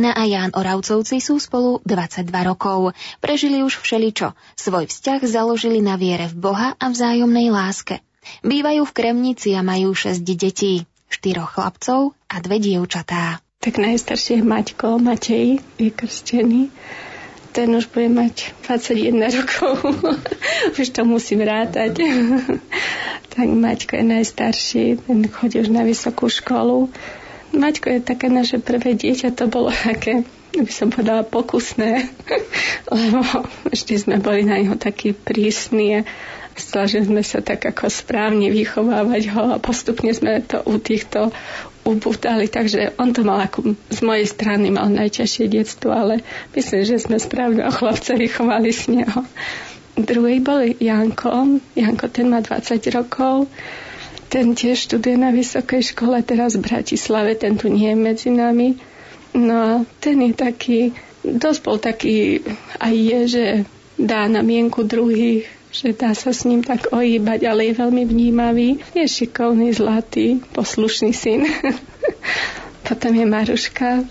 Alena 0.06 0.22
a 0.22 0.30
Ján 0.30 0.52
Oravcovci 0.54 1.18
sú 1.18 1.41
spolu 1.41 1.82
22 1.82 2.30
rokov. 2.46 2.94
Prežili 3.18 3.65
už 3.65 3.82
všeličo. 3.82 4.38
Svoj 4.54 4.86
vzťah 4.86 5.26
založili 5.26 5.82
na 5.82 5.98
viere 5.98 6.30
v 6.30 6.38
Boha 6.38 6.78
a 6.78 6.86
vzájomnej 6.94 7.50
láske. 7.50 8.06
Bývajú 8.46 8.86
v 8.86 8.94
Kremnici 8.94 9.58
a 9.58 9.65
majú 9.65 9.98
6 9.98 10.22
detí. 10.22 10.86
Štyroch 11.10 11.58
chlapcov 11.58 12.13
a 12.30 12.36
dve 12.38 12.62
dievčatá. 12.62 13.41
Tak 13.58 13.82
najstarší 13.82 14.38
je 14.38 14.44
Maťko, 14.46 15.02
Matej 15.02 15.58
je 15.82 15.89
krstený. 15.89 16.70
Ten 17.50 17.74
už 17.74 17.89
bude 17.89 18.13
mať 18.13 18.54
21 18.70 19.26
rokov. 19.41 19.74
už 20.78 20.88
to 20.94 21.02
musím 21.02 21.41
rátať. 21.41 21.98
tak 23.34 23.48
Maťko 23.50 23.98
je 23.98 24.06
najstarší, 24.06 24.86
ten 25.02 25.26
chodí 25.34 25.65
už 25.65 25.74
na 25.74 25.82
vysokú 25.82 26.30
školu. 26.30 26.94
Maťko 27.56 27.88
je 27.88 28.02
také 28.04 28.28
naše 28.28 28.60
prvé 28.60 29.00
dieťa, 29.00 29.32
to 29.32 29.48
bolo 29.48 29.72
také, 29.72 30.28
by 30.52 30.72
som 30.72 30.91
povedala, 30.91 31.24
pokusné, 31.24 32.12
lebo 32.96 33.20
vždy 33.72 33.96
sme 33.96 34.15
boli 34.20 34.44
na 34.44 34.60
neho 34.60 34.76
takí 34.76 35.15
prísni 35.15 36.04
a 36.04 36.08
snažili 36.56 37.08
sme 37.08 37.24
sa 37.24 37.39
tak 37.39 37.63
ako 37.63 37.91
správne 37.91 38.52
vychovávať 38.52 39.22
ho 39.36 39.44
a 39.56 39.62
postupne 39.63 40.12
sme 40.15 40.44
to 40.44 40.63
u 40.63 40.80
týchto 40.80 41.32
ubúdali, 41.86 42.50
takže 42.50 42.98
on 42.98 43.13
to 43.13 43.22
mal 43.22 43.38
ako 43.39 43.78
z 43.94 44.00
mojej 44.02 44.26
strany 44.26 44.74
mal 44.74 44.89
najťažšie 44.89 45.46
detstvo, 45.52 45.94
ale 45.94 46.26
myslím, 46.58 46.82
že 46.82 46.98
sme 46.98 47.22
správne 47.22 47.68
chlapca 47.70 48.18
vychovali 48.18 48.74
z 48.74 48.84
neho. 49.00 49.22
Druhý 49.96 50.44
bol 50.44 50.76
Janko. 50.76 51.62
Janko 51.72 52.06
ten 52.12 52.28
má 52.28 52.44
20 52.44 52.84
rokov. 52.91 53.48
Ten 54.36 54.52
tiež 54.52 54.91
študuje 54.91 55.15
na 55.15 55.32
vysokej 55.32 55.95
škole, 55.95 56.19
teraz 56.19 56.60
v 56.60 56.67
Bratislave, 56.67 57.39
ten 57.39 57.56
tu 57.56 57.71
nie 57.71 57.88
je 57.88 57.95
medzi 57.95 58.28
nami. 58.28 58.76
No 59.32 59.56
a 59.56 59.71
ten 60.04 60.19
je 60.19 60.36
taký, 60.36 60.91
dosť 61.24 61.60
bol 61.63 61.80
taký, 61.80 62.43
aj 62.76 62.91
je, 63.00 63.19
že 63.32 63.45
dá 63.95 64.28
na 64.28 64.43
mienku 64.43 64.84
druhých, 64.84 65.48
že 65.71 65.95
dá 65.95 66.12
sa 66.12 66.36
s 66.36 66.43
ním 66.43 66.67
tak 66.67 66.91
ohýbať, 66.91 67.48
ale 67.48 67.71
je 67.71 67.80
veľmi 67.80 68.04
vnímavý. 68.04 68.84
Je 68.91 69.08
šikovný, 69.08 69.71
zlatý, 69.71 70.43
poslušný 70.52 71.15
syn. 71.15 71.48
Potom 72.91 73.15
je 73.15 73.24
Maruška, 73.24 74.04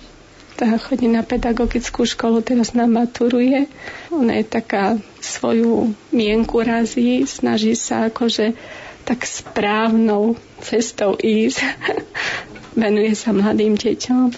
tá 0.57 0.67
chodí 0.81 1.05
na 1.05 1.21
pedagogickú 1.21 2.09
školu, 2.09 2.41
teraz 2.41 2.73
nám 2.73 2.97
maturuje. 2.97 3.69
Ona 4.09 4.41
je 4.41 4.45
taká 4.49 4.97
svoju 5.21 5.93
mienku 6.17 6.65
razí, 6.65 7.29
snaží 7.29 7.77
sa 7.77 8.09
akože 8.09 8.57
tak 9.05 9.29
správnou 9.29 10.37
cestou 10.65 11.17
ísť. 11.21 11.61
Venuje 12.81 13.15
sa 13.15 13.31
mladým 13.31 13.77
deťom. 13.79 14.35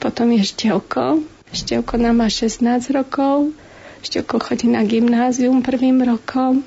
Potom 0.00 0.32
je 0.32 0.42
Števko. 0.46 1.20
Števko 1.52 1.94
nám 2.00 2.24
má 2.24 2.28
16 2.30 2.64
rokov. 2.94 3.52
Števko 4.00 4.40
chodí 4.40 4.70
na 4.70 4.84
gymnázium 4.84 5.60
prvým 5.60 6.00
rokom. 6.02 6.64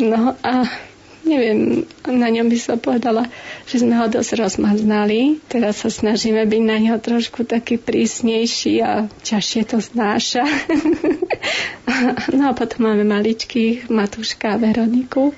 No 0.00 0.34
a 0.40 0.66
neviem, 1.26 1.84
na 2.08 2.28
ňom 2.32 2.48
by 2.48 2.58
som 2.58 2.78
povedala, 2.80 3.28
že 3.68 3.82
sme 3.82 3.98
ho 3.98 4.06
dosť 4.08 4.40
rozmaznali. 4.40 5.38
Teraz 5.46 5.84
sa 5.84 5.90
snažíme 5.92 6.42
byť 6.46 6.62
na 6.64 6.76
neho 6.80 6.98
trošku 6.98 7.44
taký 7.44 7.76
prísnejší 7.76 8.80
a 8.82 9.06
ťažšie 9.22 9.62
to 9.68 9.78
znáša. 9.78 10.44
no 12.36 12.42
a 12.48 12.52
potom 12.56 12.90
máme 12.90 13.04
maličkých 13.04 13.92
Matúška 13.92 14.56
a 14.56 14.60
Veroniku. 14.60 15.36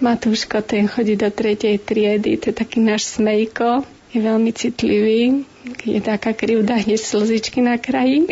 Matúško, 0.00 0.64
ten 0.64 0.88
chodí 0.88 1.16
do 1.16 1.28
tretej 1.28 1.76
triedy, 1.80 2.40
to 2.40 2.50
je 2.50 2.56
taký 2.56 2.80
náš 2.80 3.20
smejko, 3.20 3.84
je 4.10 4.18
veľmi 4.24 4.50
citlivý, 4.50 5.44
je 5.84 6.00
taká 6.00 6.32
krivda, 6.32 6.80
hneď 6.80 6.98
slzičky 6.98 7.60
na 7.60 7.76
kraji. 7.76 8.26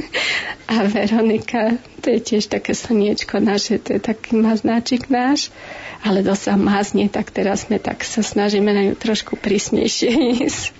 a 0.72 0.84
Veronika, 0.84 1.80
to 2.04 2.12
je 2.12 2.20
tiež 2.20 2.52
také 2.52 2.76
slniečko 2.76 3.40
naše, 3.40 3.80
to 3.80 3.96
je 3.96 4.00
taký 4.04 4.36
maznáčik 4.36 5.08
náš 5.08 5.48
ale 6.04 6.22
to 6.22 6.34
sa 6.38 6.54
mázne, 6.54 7.10
tak 7.10 7.34
teraz 7.34 7.66
sme 7.66 7.82
tak 7.82 8.06
sa 8.06 8.22
snažíme 8.22 8.70
na 8.70 8.82
ňu 8.90 8.94
trošku 8.94 9.34
prísnejšie 9.34 10.10
ísť. 10.46 10.74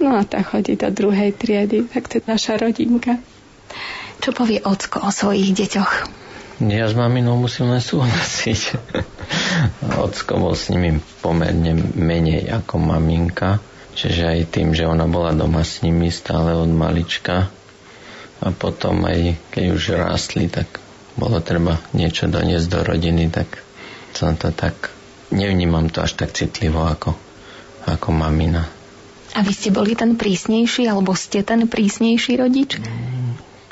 No 0.00 0.16
a 0.16 0.22
tá 0.28 0.44
chodí 0.44 0.76
do 0.76 0.92
druhej 0.92 1.32
triedy, 1.32 1.88
tak 1.88 2.08
to 2.08 2.20
je 2.20 2.28
naša 2.28 2.60
rodinka. 2.60 3.16
Čo 4.20 4.32
povie 4.32 4.60
Ocko 4.64 5.04
o 5.04 5.10
svojich 5.12 5.52
deťoch? 5.52 6.25
Ja 6.56 6.88
s 6.88 6.96
maminou 6.96 7.36
musím 7.36 7.68
len 7.68 7.84
súhlasiť. 7.84 8.60
Ocko 10.08 10.40
bol 10.40 10.56
s 10.56 10.72
nimi 10.72 10.96
pomerne 11.20 11.76
menej 11.92 12.48
ako 12.48 12.80
maminka, 12.80 13.60
čiže 13.92 14.24
aj 14.24 14.40
tým, 14.56 14.72
že 14.72 14.88
ona 14.88 15.04
bola 15.04 15.36
doma 15.36 15.60
s 15.60 15.84
nimi 15.84 16.08
stále 16.08 16.56
od 16.56 16.72
malička 16.72 17.52
a 18.40 18.48
potom 18.52 19.04
aj 19.04 19.36
keď 19.52 19.64
už 19.72 19.82
rástli, 20.00 20.48
tak 20.48 20.80
bolo 21.16 21.44
treba 21.44 21.80
niečo 21.92 22.28
doniesť 22.28 22.66
do 22.72 22.80
rodiny, 22.84 23.28
tak 23.32 23.60
som 24.16 24.36
to 24.36 24.48
tak, 24.52 24.92
nevnímam 25.32 25.92
to 25.92 26.04
až 26.04 26.16
tak 26.16 26.32
citlivo 26.32 26.84
ako, 26.84 27.16
ako 27.84 28.08
mamina. 28.12 28.64
A 29.36 29.44
vy 29.44 29.52
ste 29.52 29.68
boli 29.68 29.92
ten 29.92 30.16
prísnejší, 30.16 30.88
alebo 30.88 31.12
ste 31.12 31.44
ten 31.44 31.68
prísnejší 31.68 32.40
rodič? 32.40 32.80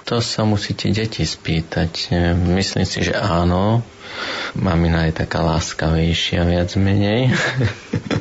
To 0.04 0.20
sa 0.20 0.44
musíte 0.44 0.92
deti 0.92 1.24
spýtať. 1.24 2.12
Myslím 2.36 2.84
si, 2.84 3.00
že 3.00 3.16
áno. 3.16 3.80
Mamina 4.52 5.08
je 5.08 5.16
taká 5.16 5.40
láskavejšia, 5.40 6.44
viac 6.44 6.76
menej. 6.76 7.32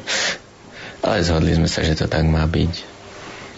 Ale 1.06 1.20
zhodli 1.28 1.60
sme 1.60 1.68
sa, 1.68 1.84
že 1.84 2.00
to 2.00 2.08
tak 2.08 2.24
má 2.24 2.48
byť. 2.48 2.74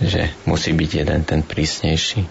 Že 0.02 0.22
musí 0.50 0.74
byť 0.74 0.92
jeden 1.06 1.22
ten 1.22 1.46
prísnejší. 1.46 2.26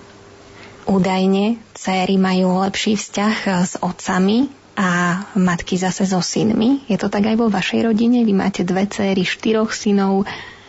Údajne 0.84 1.62
céry 1.72 2.20
majú 2.20 2.60
lepší 2.60 2.98
vzťah 2.98 3.36
s 3.64 3.74
otcami 3.80 4.52
a 4.74 5.22
matky 5.38 5.78
zase 5.78 6.04
so 6.04 6.18
synmi. 6.18 6.84
Je 6.90 6.98
to 6.98 7.06
tak 7.06 7.24
aj 7.24 7.38
vo 7.38 7.46
vašej 7.48 7.86
rodine? 7.86 8.26
Vy 8.26 8.34
máte 8.34 8.66
dve 8.66 8.84
céry, 8.90 9.22
štyroch 9.22 9.70
synov. 9.70 10.26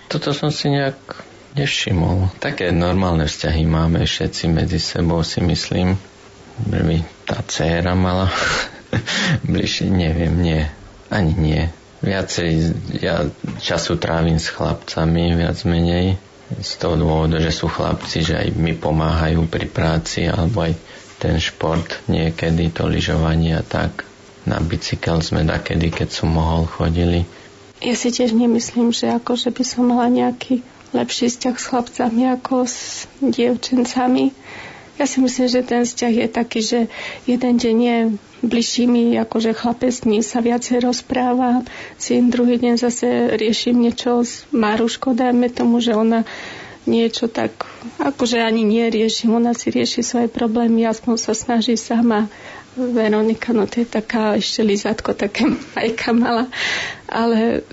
Toto 0.08 0.32
som 0.32 0.54
si 0.54 0.70
nejak 0.70 1.25
nevšimol. 1.56 2.36
Také 2.44 2.70
normálne 2.76 3.26
vzťahy 3.26 3.64
máme 3.64 4.04
všetci 4.04 4.52
medzi 4.52 4.78
sebou, 4.78 5.24
si 5.24 5.40
myslím. 5.40 5.96
By 6.68 7.04
tá 7.28 7.44
dcéra 7.44 7.96
mala 7.96 8.32
bližšie, 9.50 9.88
neviem, 9.88 10.36
nie. 10.40 10.64
Ani 11.08 11.34
nie. 11.36 11.64
Viacej 12.04 12.50
ja 13.02 13.26
času 13.64 13.98
trávim 13.98 14.38
s 14.38 14.52
chlapcami, 14.52 15.34
viac 15.34 15.58
menej. 15.64 16.20
Z 16.62 16.78
toho 16.78 16.96
dôvodu, 17.00 17.42
že 17.42 17.50
sú 17.50 17.66
chlapci, 17.66 18.22
že 18.22 18.38
aj 18.38 18.54
mi 18.54 18.78
pomáhajú 18.78 19.50
pri 19.50 19.66
práci, 19.66 20.30
alebo 20.30 20.62
aj 20.62 20.78
ten 21.18 21.42
šport 21.42 22.06
niekedy, 22.06 22.70
to 22.70 22.86
lyžovanie 22.86 23.58
a 23.58 23.66
tak. 23.66 24.06
Na 24.46 24.62
bicykel 24.62 25.26
sme 25.26 25.42
nakedy, 25.42 25.90
keď 25.90 26.14
som 26.14 26.30
mohol, 26.30 26.70
chodili. 26.70 27.26
Ja 27.82 27.98
si 27.98 28.14
tiež 28.14 28.38
nemyslím, 28.38 28.94
že 28.94 29.10
ako, 29.10 29.34
že 29.34 29.50
by 29.50 29.64
som 29.66 29.90
mala 29.90 30.06
nejaký 30.14 30.62
lepší 30.96 31.28
vzťah 31.28 31.56
s 31.60 31.70
chlapcami 31.70 32.22
ako 32.40 32.64
s 32.64 33.06
dievčencami. 33.20 34.32
Ja 34.96 35.04
si 35.04 35.20
myslím, 35.20 35.48
že 35.52 35.68
ten 35.68 35.84
vzťah 35.84 36.14
je 36.24 36.28
taký, 36.32 36.60
že 36.64 36.80
jeden 37.28 37.60
deň 37.60 37.78
je 37.84 37.98
bližší 38.48 38.88
mi, 38.88 39.20
akože 39.20 39.52
chlapec 39.52 39.92
dní 39.92 40.24
sa 40.24 40.40
viacej 40.40 40.80
rozpráva, 40.80 41.68
syn 42.00 42.32
druhý 42.32 42.56
deň 42.62 42.80
zase 42.80 43.36
riešim 43.36 43.76
niečo 43.76 44.24
s 44.24 44.48
Maruškou, 44.56 45.12
dajme 45.12 45.52
tomu, 45.52 45.84
že 45.84 45.98
ona 45.98 46.24
niečo 46.88 47.28
tak, 47.28 47.66
akože 48.00 48.40
ani 48.40 48.64
neriešim, 48.64 49.34
ona 49.34 49.58
si 49.58 49.74
rieši 49.74 50.06
svoje 50.06 50.30
problémy, 50.30 50.86
aspoň 50.86 51.16
sa 51.18 51.34
snaží 51.34 51.76
sama. 51.76 52.30
Veronika, 52.76 53.56
no 53.56 53.72
to 53.72 53.82
je 53.84 53.88
taká 53.88 54.36
ešte 54.36 54.60
lizátko, 54.60 55.16
také 55.16 55.48
majka 55.76 56.12
mala, 56.12 56.52
ale 57.08 57.64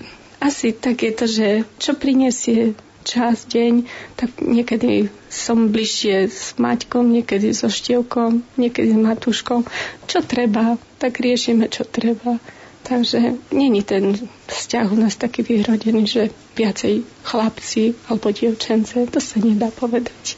asi 0.43 0.75
tak 0.75 1.03
je 1.03 1.11
to, 1.15 1.25
že 1.27 1.47
čo 1.79 1.95
prinesie 1.95 2.75
čas, 3.03 3.45
deň, 3.51 3.85
tak 4.15 4.39
niekedy 4.39 5.11
som 5.27 5.69
bližšie 5.69 6.31
s 6.31 6.55
Maťkom, 6.55 7.11
niekedy 7.11 7.51
so 7.51 7.67
Štievkom, 7.67 8.41
niekedy 8.55 8.95
s 8.95 8.99
Matúškom. 8.99 9.67
Čo 10.07 10.23
treba, 10.23 10.79
tak 10.97 11.19
riešime, 11.19 11.67
čo 11.67 11.83
treba. 11.83 12.39
Takže 12.83 13.39
není 13.55 13.83
ten 13.83 14.11
vzťah 14.47 14.91
u 14.91 14.97
nás 14.99 15.15
taký 15.15 15.43
vyhrodený, 15.43 16.03
že 16.03 16.23
viacej 16.59 17.07
chlapci 17.23 17.95
alebo 18.11 18.35
dievčence, 18.35 19.07
to 19.07 19.19
sa 19.23 19.39
nedá 19.39 19.71
povedať. 19.71 20.35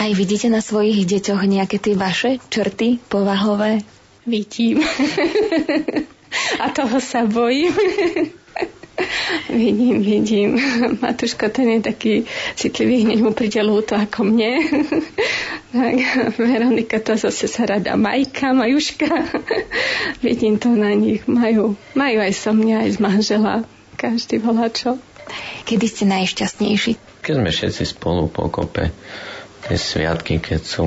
Aj 0.00 0.08
vidíte 0.16 0.48
na 0.48 0.64
svojich 0.64 1.04
deťoch 1.04 1.44
nejaké 1.44 1.76
tie 1.76 1.92
vaše 1.92 2.40
črty 2.48 2.96
povahové? 3.12 3.84
Vidím. 4.24 4.80
A 6.62 6.70
toho 6.72 6.96
sa 7.02 7.28
bojím. 7.28 7.74
vidím, 9.60 10.02
vidím. 10.02 10.48
Matuško, 11.02 11.48
ten 11.48 11.78
je 11.78 11.80
taký 11.80 12.14
citlivý, 12.54 13.04
hneď 13.06 13.18
mu 13.24 13.32
príde 13.32 13.60
ľúto 13.62 13.96
ako 13.96 14.26
mne. 14.26 14.60
tak, 15.74 15.96
Veronika 16.36 16.98
to 17.00 17.16
zase 17.16 17.46
sa 17.48 17.66
rada 17.66 17.96
Majka, 17.96 18.52
Majuška. 18.52 19.10
vidím 20.24 20.58
to 20.58 20.72
na 20.74 20.92
nich. 20.94 21.24
Majú, 21.24 21.76
majú 21.96 22.18
aj 22.20 22.32
so 22.34 22.52
mňa, 22.52 22.86
aj 22.86 22.90
z 22.90 22.98
manžela. 22.98 23.54
Každý 23.96 24.40
volá 24.40 24.72
čo. 24.72 24.96
Kedy 25.68 25.86
ste 25.86 26.04
najšťastnejší? 26.10 27.22
Keď 27.22 27.34
sme 27.36 27.50
všetci 27.52 27.84
spolu 27.86 28.26
pokope. 28.26 28.90
Tie 29.60 29.76
sviatky, 29.76 30.40
keď 30.40 30.60
sú 30.64 30.84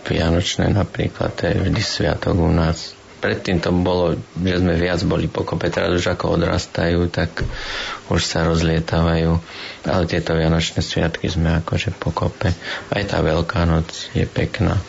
Vianočné 0.00 0.74
napríklad, 0.74 1.30
to 1.38 1.46
je 1.46 1.54
vždy 1.54 1.82
sviatok 1.84 2.34
u 2.34 2.50
nás 2.50 2.98
predtým 3.20 3.60
to 3.60 3.70
bolo, 3.70 4.16
že 4.40 4.56
sme 4.58 4.74
viac 4.74 5.04
boli 5.04 5.28
pokope, 5.28 5.68
teraz 5.68 5.92
už 5.92 6.16
ako 6.16 6.40
odrastajú, 6.40 7.06
tak 7.12 7.44
už 8.08 8.20
sa 8.24 8.48
rozlietávajú. 8.48 9.36
Ale 9.86 10.02
tieto 10.08 10.32
Vianočné 10.32 10.80
sviatky 10.80 11.28
sme 11.28 11.60
akože 11.60 11.94
pokope. 11.94 12.50
Aj 12.90 13.02
tá 13.04 13.20
Veľká 13.20 13.68
noc 13.68 14.10
je 14.16 14.24
pekná. 14.24 14.80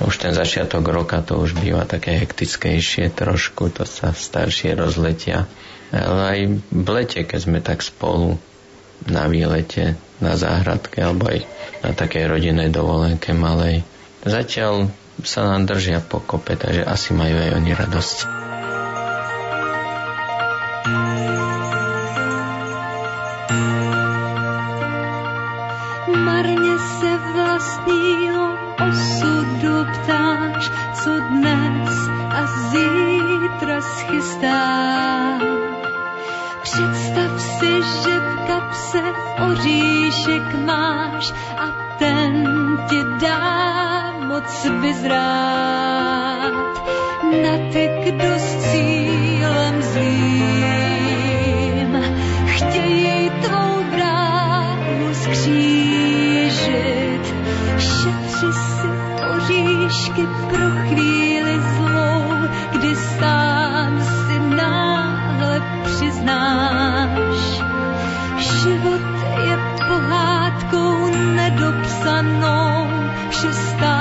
Už 0.00 0.16
ten 0.16 0.32
začiatok 0.32 0.86
roka 0.88 1.20
to 1.20 1.36
už 1.36 1.60
býva 1.60 1.84
také 1.84 2.16
hektickejšie 2.16 3.12
trošku, 3.12 3.68
to 3.68 3.84
sa 3.84 4.16
staršie 4.16 4.72
rozletia. 4.72 5.44
Ale 5.92 6.22
aj 6.24 6.40
v 6.72 6.88
lete, 6.88 7.20
keď 7.26 7.40
sme 7.42 7.58
tak 7.60 7.84
spolu 7.84 8.40
na 9.04 9.28
výlete, 9.28 10.00
na 10.20 10.36
záhradke 10.36 11.00
alebo 11.04 11.28
aj 11.28 11.44
na 11.84 11.90
takej 11.92 12.28
rodinnej 12.28 12.68
dovolenke 12.72 13.32
malej. 13.36 13.84
Zatiaľ 14.24 14.88
sa 15.24 15.44
nám 15.44 15.66
držia 15.68 16.00
pokope, 16.00 16.56
takže 16.56 16.84
asi 16.86 17.12
majú 17.12 17.36
aj 17.36 17.50
oni 17.60 17.72
radosť. 17.74 18.18
Marně 26.10 26.74
se 26.78 27.10
vlastního 27.34 28.44
osudu 28.88 29.74
ptáš, 29.92 30.70
co 30.94 31.10
dnes 31.20 31.50
moc 44.40 44.52
vyzrát, 44.80 46.52
natek 47.42 48.14
dost 48.14 48.62
cílem 48.70 49.82
zlým. 49.82 51.20
Chtějí 52.46 53.30
tvou 53.30 53.84
bránu 53.94 55.14
skřížit, 55.14 56.44
šetři 57.78 58.52
si 58.52 58.88
oříšky 59.36 60.26
pro 60.48 60.70
chvíli 60.88 61.60
zlou, 61.76 62.24
kdy 62.72 62.96
sám 62.96 64.00
si 64.00 64.40
náhle 64.56 65.62
přiznáš. 65.84 67.60
Život 68.38 69.02
je 69.48 69.58
pohádkou 69.88 71.10
nedopsanou, 71.34 72.88
že 73.30 73.52
stále 73.52 73.99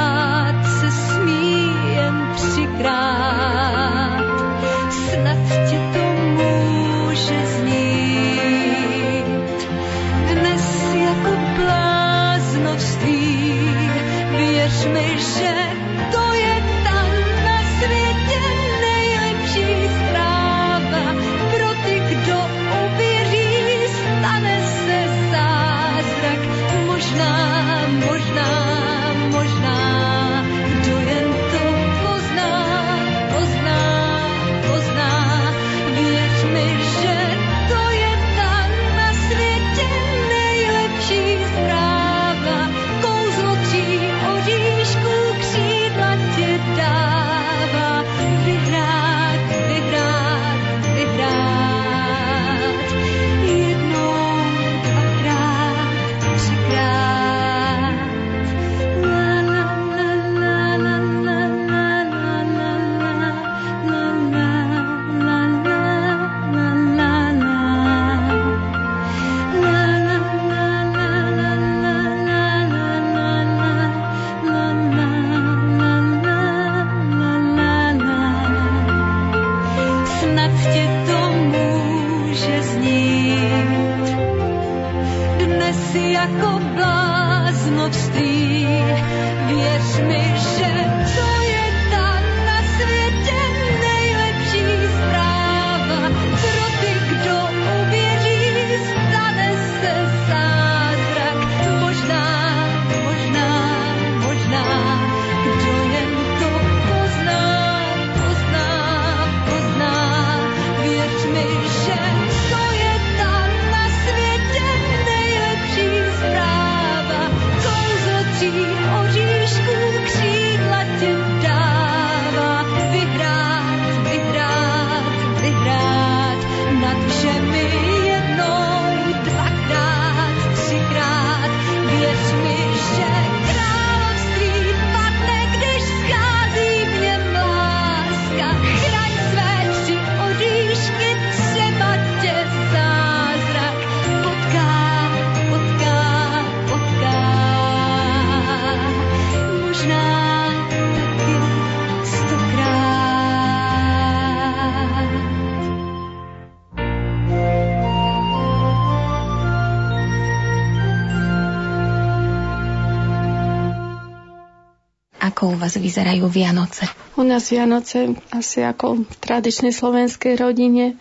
Ako 165.40 165.56
u 165.56 165.64
vás 165.64 165.80
vyzerajú 165.80 166.28
Vianoce? 166.28 166.84
U 167.16 167.24
nás 167.24 167.48
Vianoce 167.48 168.12
asi 168.28 168.60
ako 168.60 169.08
v 169.08 169.14
tradičnej 169.24 169.72
slovenskej 169.72 170.36
rodine. 170.36 171.00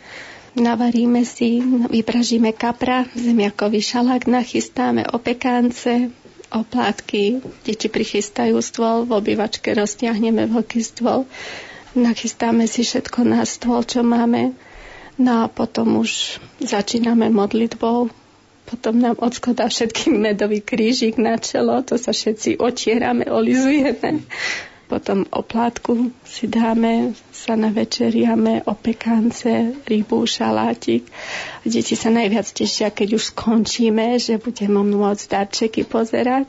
Navaríme 0.55 1.27
si, 1.27 1.59
vypražíme 1.91 2.55
kapra, 2.55 3.03
zemiakový 3.19 3.83
šalák, 3.83 4.31
nachystáme 4.31 5.11
opekance, 5.11 6.15
oplátky, 6.55 7.43
deti 7.67 7.91
prichystajú 7.91 8.63
stôl, 8.63 9.11
v 9.11 9.19
obývačke 9.19 9.75
roztiahneme 9.75 10.47
veľký 10.47 10.87
stôl, 10.87 11.27
nachystáme 11.99 12.71
si 12.71 12.87
všetko 12.87 13.27
na 13.27 13.43
stôl, 13.43 13.83
čo 13.83 14.07
máme, 14.07 14.55
no 15.19 15.43
a 15.43 15.51
potom 15.51 15.99
už 15.99 16.39
začíname 16.63 17.27
modlitbou, 17.35 18.15
potom 18.69 19.01
nám 19.01 19.17
ocko 19.17 19.57
dá 19.57 19.73
všetkým 19.73 20.21
medový 20.21 20.61
krížik 20.61 21.17
na 21.17 21.41
čelo, 21.41 21.81
to 21.81 21.97
sa 21.97 22.13
všetci 22.13 22.61
otierame, 22.61 23.25
olizujeme. 23.25 24.29
Potom 24.89 25.29
oplátku 25.29 26.17
si 26.25 26.49
dáme, 26.49 27.13
sa 27.29 27.61
navečeriame, 27.61 28.65
opekance, 28.65 29.77
rybu, 29.85 30.25
šalátik. 30.25 31.05
Deti 31.61 31.93
sa 31.93 32.09
najviac 32.09 32.49
tešia, 32.49 32.89
keď 32.89 33.21
už 33.21 33.37
skončíme, 33.37 34.17
že 34.17 34.41
budeme 34.41 34.81
môcť 34.81 35.25
darčeky 35.29 35.85
pozerať. 35.85 36.49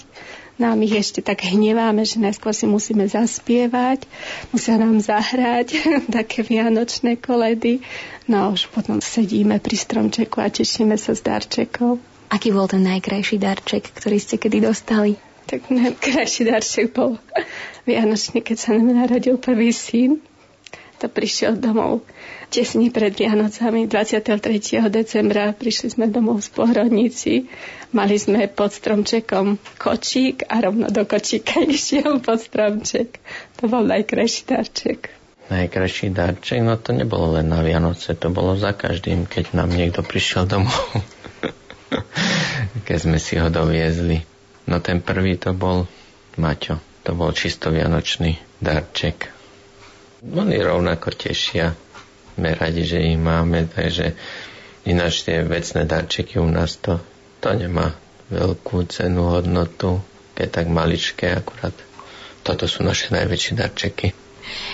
No 0.55 0.71
a 0.71 0.73
my 0.75 0.87
ich 0.87 1.03
ešte 1.03 1.23
tak 1.23 1.43
hneváme, 1.43 2.03
že 2.03 2.19
najskôr 2.19 2.51
si 2.51 2.67
musíme 2.67 3.07
zaspievať, 3.07 4.03
musia 4.51 4.75
nám 4.75 4.99
zahrať 4.99 5.75
také 6.19 6.43
vianočné 6.43 7.19
koledy. 7.19 7.79
No 8.27 8.43
a 8.43 8.45
už 8.55 8.67
potom 8.71 9.03
sedíme 9.03 9.59
pri 9.63 9.75
stromčeku 9.79 10.39
a 10.39 10.51
tešíme 10.51 10.95
sa 10.95 11.11
z 11.11 11.27
darčekov. 11.27 12.08
Aký 12.29 12.53
bol 12.53 12.69
ten 12.69 12.85
najkrajší 12.85 13.41
darček, 13.41 13.89
ktorý 13.89 14.21
ste 14.21 14.37
kedy 14.37 14.61
dostali? 14.61 15.17
Tak 15.49 15.73
najkrajší 15.73 16.45
darček 16.45 16.93
bol 16.93 17.17
Vianočný, 17.89 18.45
keď 18.45 18.57
sa 18.57 18.69
nám 18.77 18.93
narodil 18.93 19.41
prvý 19.41 19.73
syn. 19.73 20.21
To 21.01 21.09
prišiel 21.09 21.57
domov 21.57 22.05
tesne 22.49 22.89
pred 22.89 23.13
Vianocami, 23.13 23.85
23. 23.85 24.89
decembra. 24.89 25.53
Prišli 25.53 25.95
sme 25.95 26.05
domov 26.09 26.41
z 26.41 26.49
pohrodníci. 26.53 27.33
Mali 27.93 28.17
sme 28.17 28.49
pod 28.49 28.73
stromčekom 28.73 29.57
kočík 29.77 30.45
a 30.49 30.61
rovno 30.61 30.89
do 30.89 31.05
kočíka 31.05 31.61
išiel 31.69 32.19
pod 32.19 32.41
stromček. 32.41 33.21
To 33.61 33.69
bol 33.69 33.85
najkrajší 33.85 34.41
darček. 34.49 34.99
Najkrajší 35.49 36.13
darček, 36.13 36.61
no 36.61 36.77
to 36.77 36.93
nebolo 36.93 37.41
len 37.41 37.49
na 37.49 37.65
Vianoce, 37.65 38.13
to 38.13 38.29
bolo 38.29 38.53
za 38.53 38.69
každým, 38.69 39.25
keď 39.25 39.57
nám 39.57 39.73
niekto 39.73 40.05
prišiel 40.05 40.45
domov. 40.45 40.77
keď 42.87 42.97
sme 42.97 43.17
si 43.17 43.37
ho 43.37 43.49
doviezli. 43.49 44.21
No 44.69 44.79
ten 44.79 45.01
prvý 45.01 45.37
to 45.41 45.53
bol 45.53 45.89
Maťo. 46.37 46.77
To 47.07 47.17
bol 47.17 47.33
čisto 47.33 47.73
vianočný 47.73 48.37
darček. 48.61 49.33
Oni 50.21 50.59
rovnako 50.59 51.15
tešia. 51.15 51.73
Sme 52.35 52.55
radi, 52.55 52.85
že 52.85 53.01
ich 53.01 53.19
máme, 53.19 53.67
takže 53.67 54.15
ináč 54.87 55.27
tie 55.27 55.43
vecné 55.43 55.83
darčeky 55.83 56.39
u 56.39 56.47
nás 56.47 56.79
to, 56.79 56.99
to 57.43 57.49
nemá 57.51 57.95
veľkú 58.29 58.85
cenu, 58.87 59.31
hodnotu, 59.31 59.99
keď 60.37 60.47
tak 60.63 60.67
maličké 60.69 61.33
akurát. 61.33 61.75
Toto 62.45 62.69
sú 62.69 62.85
naše 62.85 63.11
najväčšie 63.11 63.53
darčeky. 63.57 64.28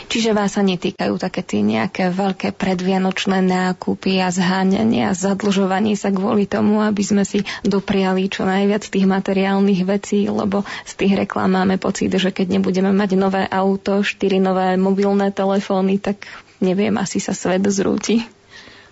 Čiže 0.08 0.38
vás 0.38 0.56
sa 0.56 0.64
netýkajú 0.64 1.18
také 1.18 1.42
tie 1.42 1.62
nejaké 1.66 2.14
veľké 2.14 2.54
predvianočné 2.56 3.42
nákupy 3.42 4.22
a 4.22 4.30
zháňanie 4.30 5.10
a 5.10 5.18
zadlžovanie 5.18 5.98
sa 5.98 6.14
kvôli 6.14 6.46
tomu, 6.46 6.80
aby 6.82 7.04
sme 7.04 7.24
si 7.28 7.44
dopriali 7.66 8.30
čo 8.30 8.46
najviac 8.46 8.86
tých 8.86 9.08
materiálnych 9.10 9.82
vecí, 9.84 10.30
lebo 10.30 10.64
z 10.86 10.94
tých 10.96 11.14
reklám 11.26 11.58
máme 11.58 11.76
pocit, 11.82 12.14
že 12.14 12.32
keď 12.32 12.60
nebudeme 12.60 12.94
mať 12.94 13.18
nové 13.18 13.44
auto, 13.50 14.06
štyri 14.06 14.38
nové 14.38 14.78
mobilné 14.78 15.34
telefóny, 15.34 15.98
tak 16.00 16.28
neviem, 16.64 16.96
asi 16.96 17.20
sa 17.20 17.36
svet 17.36 17.66
zrúti. 17.68 18.24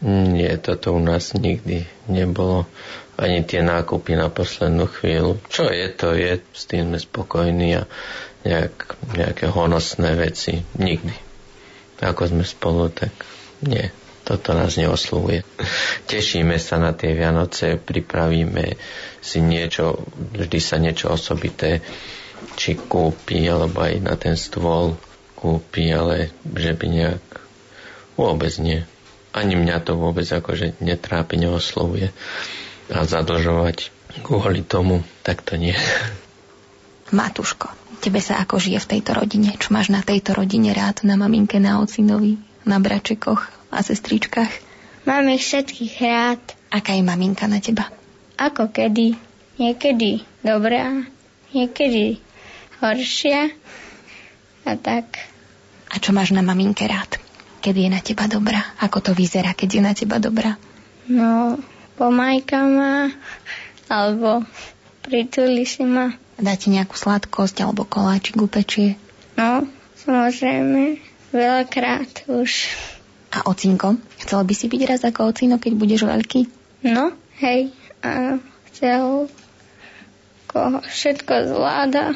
Nie, 0.03 0.59
toto 0.59 0.91
u 0.91 0.99
nás 0.99 1.31
nikdy 1.31 1.87
nebolo. 2.11 2.67
Ani 3.15 3.45
tie 3.45 3.63
nákupy 3.63 4.19
na 4.19 4.27
poslednú 4.27 4.89
chvíľu. 4.89 5.39
Čo 5.47 5.69
je, 5.69 5.85
to 5.93 6.11
je, 6.17 6.43
s 6.51 6.67
tým 6.67 6.91
sme 6.91 6.99
spokojní 6.99 7.79
a 7.79 7.87
nejak, 8.43 8.75
nejaké 9.15 9.47
honosné 9.49 10.15
veci. 10.15 10.63
Nikdy. 10.77 11.15
Ako 12.03 12.27
sme 12.27 12.43
spolu, 12.43 12.91
tak 12.91 13.15
nie. 13.63 13.87
Toto 14.23 14.55
nás 14.55 14.79
neoslovuje. 14.79 15.43
Tešíme 16.07 16.55
sa 16.55 16.79
na 16.79 16.95
tie 16.95 17.11
Vianoce, 17.11 17.75
pripravíme 17.75 18.79
si 19.19 19.39
niečo, 19.43 20.03
vždy 20.35 20.59
sa 20.63 20.79
niečo 20.79 21.11
osobité 21.11 21.83
či 22.59 22.75
kúpi, 22.75 23.47
alebo 23.47 23.83
aj 23.83 23.93
na 24.03 24.15
ten 24.19 24.35
stôl 24.35 24.95
kúpi, 25.35 25.91
ale 25.91 26.31
že 26.43 26.71
by 26.75 26.85
nejak 26.87 27.23
vôbec 28.15 28.51
nie. 28.63 28.83
Ani 29.35 29.59
mňa 29.59 29.83
to 29.83 29.99
vôbec 29.99 30.27
akože 30.27 30.79
netrápi, 30.79 31.35
neoslovuje. 31.39 32.15
A 32.91 33.03
zadlžovať 33.03 33.91
kvôli 34.23 34.63
tomu, 34.63 35.03
tak 35.23 35.43
to 35.43 35.59
nie. 35.59 35.75
Matuško, 37.11 37.82
tebe 37.99 38.23
sa 38.23 38.41
ako 38.41 38.57
žije 38.57 38.79
v 38.81 38.89
tejto 38.97 39.11
rodine? 39.13 39.53
Čo 39.57 39.73
máš 39.75 39.93
na 39.93 40.01
tejto 40.01 40.33
rodine 40.33 40.71
rád? 40.73 41.05
Na 41.05 41.19
maminke, 41.19 41.59
na 41.59 41.81
ocinovi, 41.81 42.39
na 42.65 42.79
bračekoch 42.79 43.41
a 43.69 43.79
sestričkách? 43.83 44.51
Mám 45.03 45.27
ich 45.35 45.43
všetkých 45.43 45.95
rád. 45.99 46.41
Aká 46.71 46.95
je 46.95 47.03
maminka 47.03 47.45
na 47.45 47.59
teba? 47.59 47.91
Ako 48.39 48.71
kedy. 48.71 49.19
Niekedy 49.59 50.25
dobrá, 50.41 51.05
niekedy 51.53 52.17
horšia. 52.81 53.53
A 54.65 54.73
tak. 54.79 55.21
A 55.93 56.01
čo 56.01 56.15
máš 56.15 56.33
na 56.33 56.41
maminke 56.41 56.89
rád? 56.89 57.21
Kedy 57.61 57.85
je 57.85 57.89
na 57.91 58.01
teba 58.01 58.25
dobrá? 58.25 58.73
Ako 58.81 58.99
to 59.03 59.11
vyzerá, 59.13 59.53
keď 59.53 59.69
je 59.69 59.81
na 59.83 59.93
teba 59.93 60.17
dobrá? 60.17 60.57
No, 61.05 61.59
pomajka 61.99 62.59
ma, 62.63 63.11
alebo 63.91 64.47
prituli 65.03 65.67
si 65.67 65.83
ma. 65.83 66.22
Dá 66.37 66.57
ti 66.57 66.73
nejakú 66.73 66.97
sladkosť 66.97 67.61
alebo 67.61 67.85
koláčik 67.85 68.39
upečie? 68.41 68.97
No, 69.37 69.65
samozrejme, 70.01 70.97
veľakrát 71.33 72.25
už. 72.29 72.73
A 73.33 73.45
ocinko? 73.49 73.97
Chcel 74.21 74.45
by 74.45 74.53
si 74.53 74.65
byť 74.69 74.81
raz 74.85 75.01
ako 75.01 75.33
ocino, 75.33 75.57
keď 75.57 75.73
budeš 75.73 76.01
veľký? 76.05 76.41
No, 76.85 77.13
hej, 77.41 77.73
a 78.05 78.37
chcel, 78.69 79.29
koho 80.45 80.79
všetko 80.85 81.33
zvláda. 81.49 82.13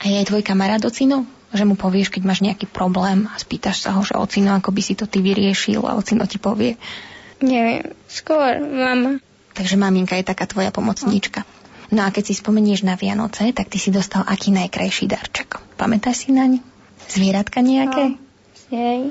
A 0.00 0.02
je 0.08 0.16
aj 0.20 0.28
tvoj 0.32 0.42
kamarát 0.44 0.80
ocino? 0.80 1.28
že 1.50 1.66
mu 1.66 1.74
povieš, 1.74 2.14
keď 2.14 2.22
máš 2.22 2.40
nejaký 2.46 2.70
problém 2.70 3.26
a 3.26 3.34
spýtaš 3.34 3.82
sa 3.82 3.90
ho, 3.98 4.06
že 4.06 4.14
ocino, 4.14 4.54
ako 4.54 4.70
by 4.70 4.82
si 4.86 4.94
to 4.94 5.10
ty 5.10 5.18
vyriešil 5.18 5.82
a 5.82 5.98
ocino 5.98 6.22
ti 6.30 6.38
povie. 6.38 6.78
Neviem, 7.42 7.90
skôr 8.06 8.62
mama. 8.62 9.18
Takže 9.50 9.74
maminka 9.74 10.14
je 10.14 10.30
taká 10.30 10.46
tvoja 10.46 10.70
pomocníčka. 10.70 11.42
No 11.42 11.59
a 11.98 12.14
keď 12.14 12.30
si 12.30 12.34
spomenieš 12.38 12.86
na 12.86 12.94
Vianoce, 12.94 13.50
tak 13.50 13.66
ty 13.66 13.82
si 13.82 13.90
dostal 13.90 14.22
aký 14.22 14.54
najkrajší 14.54 15.10
darček. 15.10 15.58
Pamätáš 15.74 16.26
si 16.26 16.30
naň? 16.30 16.62
Zvieratka 17.10 17.58
nejaké? 17.58 18.14
No, 18.14 18.18
jej. 18.70 19.10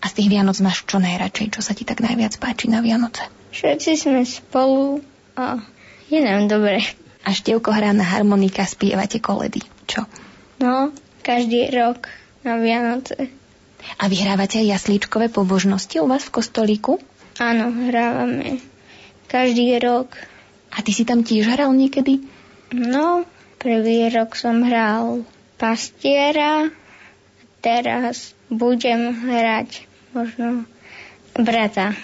A 0.00 0.04
z 0.08 0.12
tých 0.16 0.28
Vianoc 0.28 0.56
máš 0.60 0.84
čo 0.84 1.00
najradšej? 1.00 1.56
Čo 1.56 1.60
sa 1.64 1.72
ti 1.72 1.88
tak 1.88 2.04
najviac 2.04 2.36
páči 2.36 2.68
na 2.68 2.84
Vianoce? 2.84 3.24
Všetci 3.56 3.90
sme 3.96 4.20
spolu 4.28 5.00
a 5.36 5.64
je 6.12 6.20
nám 6.20 6.48
dobre. 6.48 6.84
A 7.24 7.32
števko 7.32 7.72
hrá 7.72 7.92
na 7.96 8.04
harmonika, 8.04 8.64
spievate 8.64 9.20
koledy. 9.20 9.64
Čo? 9.88 10.04
No, 10.60 10.92
každý 11.24 11.72
rok 11.72 12.08
na 12.44 12.60
Vianoce. 12.60 13.32
A 13.96 14.08
vyhrávate 14.08 14.60
aj 14.60 14.76
jaslíčkové 14.76 15.32
pobožnosti 15.32 15.96
u 16.00 16.08
vás 16.08 16.24
v 16.28 16.34
kostolíku? 16.36 17.00
Áno, 17.40 17.72
hrávame. 17.88 18.60
Každý 19.28 19.80
rok. 19.80 20.16
A 20.70 20.82
ty 20.86 20.94
si 20.94 21.02
tam 21.02 21.26
tiež 21.26 21.50
hral 21.50 21.74
niekedy? 21.74 22.22
No, 22.70 23.26
prvý 23.58 24.06
rok 24.08 24.38
som 24.38 24.62
hral 24.62 25.26
pastiera, 25.58 26.70
teraz 27.60 28.32
budem 28.48 29.12
hrať 29.26 29.84
možno 30.16 30.64
brata. 31.36 31.94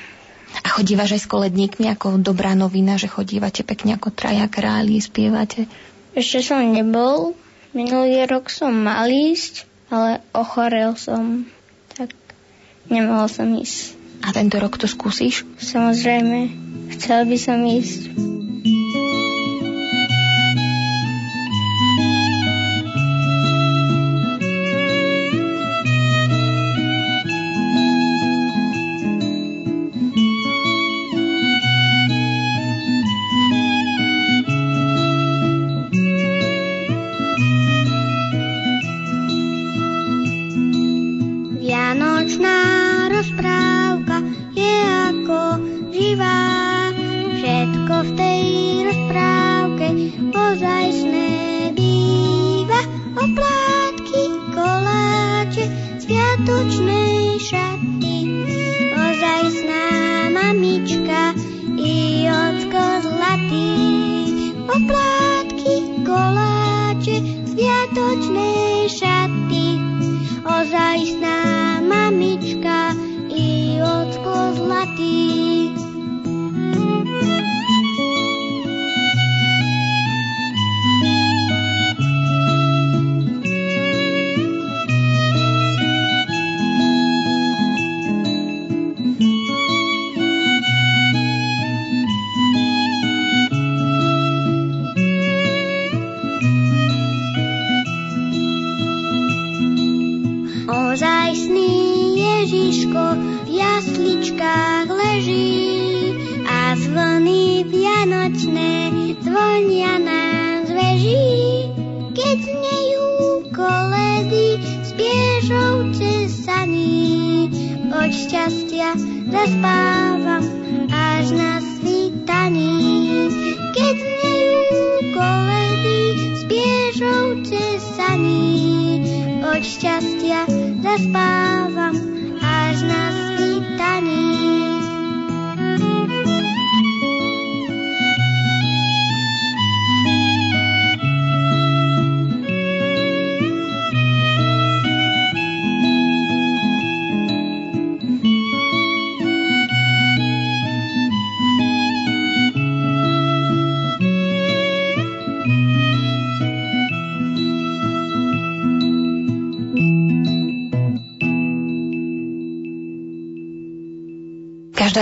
A 0.62 0.68
chodívaš 0.72 1.18
aj 1.18 1.22
s 1.26 1.30
koledníkmi 1.30 1.86
ako 1.90 2.20
dobrá 2.22 2.54
novina, 2.54 2.96
že 2.96 3.10
chodívate 3.10 3.66
pekne 3.66 3.98
ako 3.98 4.14
traja 4.14 4.46
králi, 4.46 5.00
spievate? 5.02 5.66
Ešte 6.16 6.40
som 6.40 6.62
nebol. 6.64 7.36
Minulý 7.76 8.24
rok 8.24 8.48
som 8.48 8.72
mal 8.72 9.04
ísť, 9.10 9.68
ale 9.92 10.24
ochorel 10.32 10.96
som. 10.96 11.44
Tak 11.92 12.14
nemohol 12.88 13.28
som 13.28 13.52
ísť. 13.52 13.92
A 14.24 14.32
tento 14.32 14.56
rok 14.56 14.80
to 14.80 14.88
skúsiš? 14.88 15.44
Samozrejme, 15.60 16.48
chcel 16.96 17.28
by 17.28 17.36
som 17.36 17.60
ísť. 17.68 18.16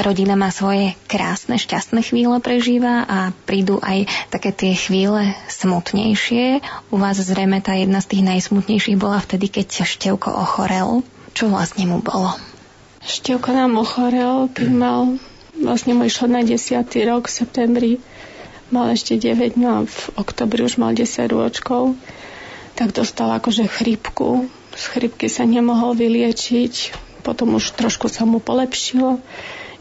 Rodina 0.04 0.36
má 0.36 0.52
svoje 0.52 0.92
krásne, 1.08 1.56
šťastné 1.56 2.04
chvíle 2.04 2.36
prežíva 2.44 3.08
a 3.08 3.32
prídu 3.48 3.80
aj 3.80 4.04
také 4.28 4.52
tie 4.52 4.76
chvíle 4.76 5.32
smutnejšie. 5.48 6.60
U 6.92 7.00
vás 7.00 7.16
zrejme 7.16 7.64
tá 7.64 7.72
jedna 7.72 8.04
z 8.04 8.12
tých 8.12 8.22
najsmutnejších 8.28 9.00
bola 9.00 9.24
vtedy, 9.24 9.48
keď 9.48 9.88
Števko 9.88 10.28
ochorel. 10.28 11.00
Čo 11.32 11.48
vlastne 11.48 11.88
mu 11.88 12.04
bolo? 12.04 12.36
Števko 13.00 13.56
nám 13.56 13.80
ochorel, 13.80 14.52
keď 14.52 14.68
mal, 14.68 15.16
vlastne 15.56 15.96
mu 15.96 16.04
išlo 16.04 16.28
na 16.28 16.44
10. 16.44 16.84
rok 17.08 17.28
v 17.28 17.32
septembri, 17.32 17.92
mal 18.68 18.92
ešte 18.92 19.16
9, 19.16 19.56
no 19.56 19.68
a 19.68 19.78
v 19.88 19.98
oktobri 20.20 20.64
už 20.64 20.76
mal 20.80 20.92
10 20.92 21.32
rôčkov, 21.32 21.96
tak 22.76 22.92
dostal 22.92 23.32
akože 23.32 23.68
chrípku. 23.68 24.48
Z 24.74 24.84
chrípky 24.90 25.28
sa 25.32 25.48
nemohol 25.48 25.96
vyliečiť, 25.96 26.96
potom 27.24 27.56
už 27.56 27.76
trošku 27.76 28.08
sa 28.12 28.28
mu 28.28 28.40
polepšilo. 28.42 29.20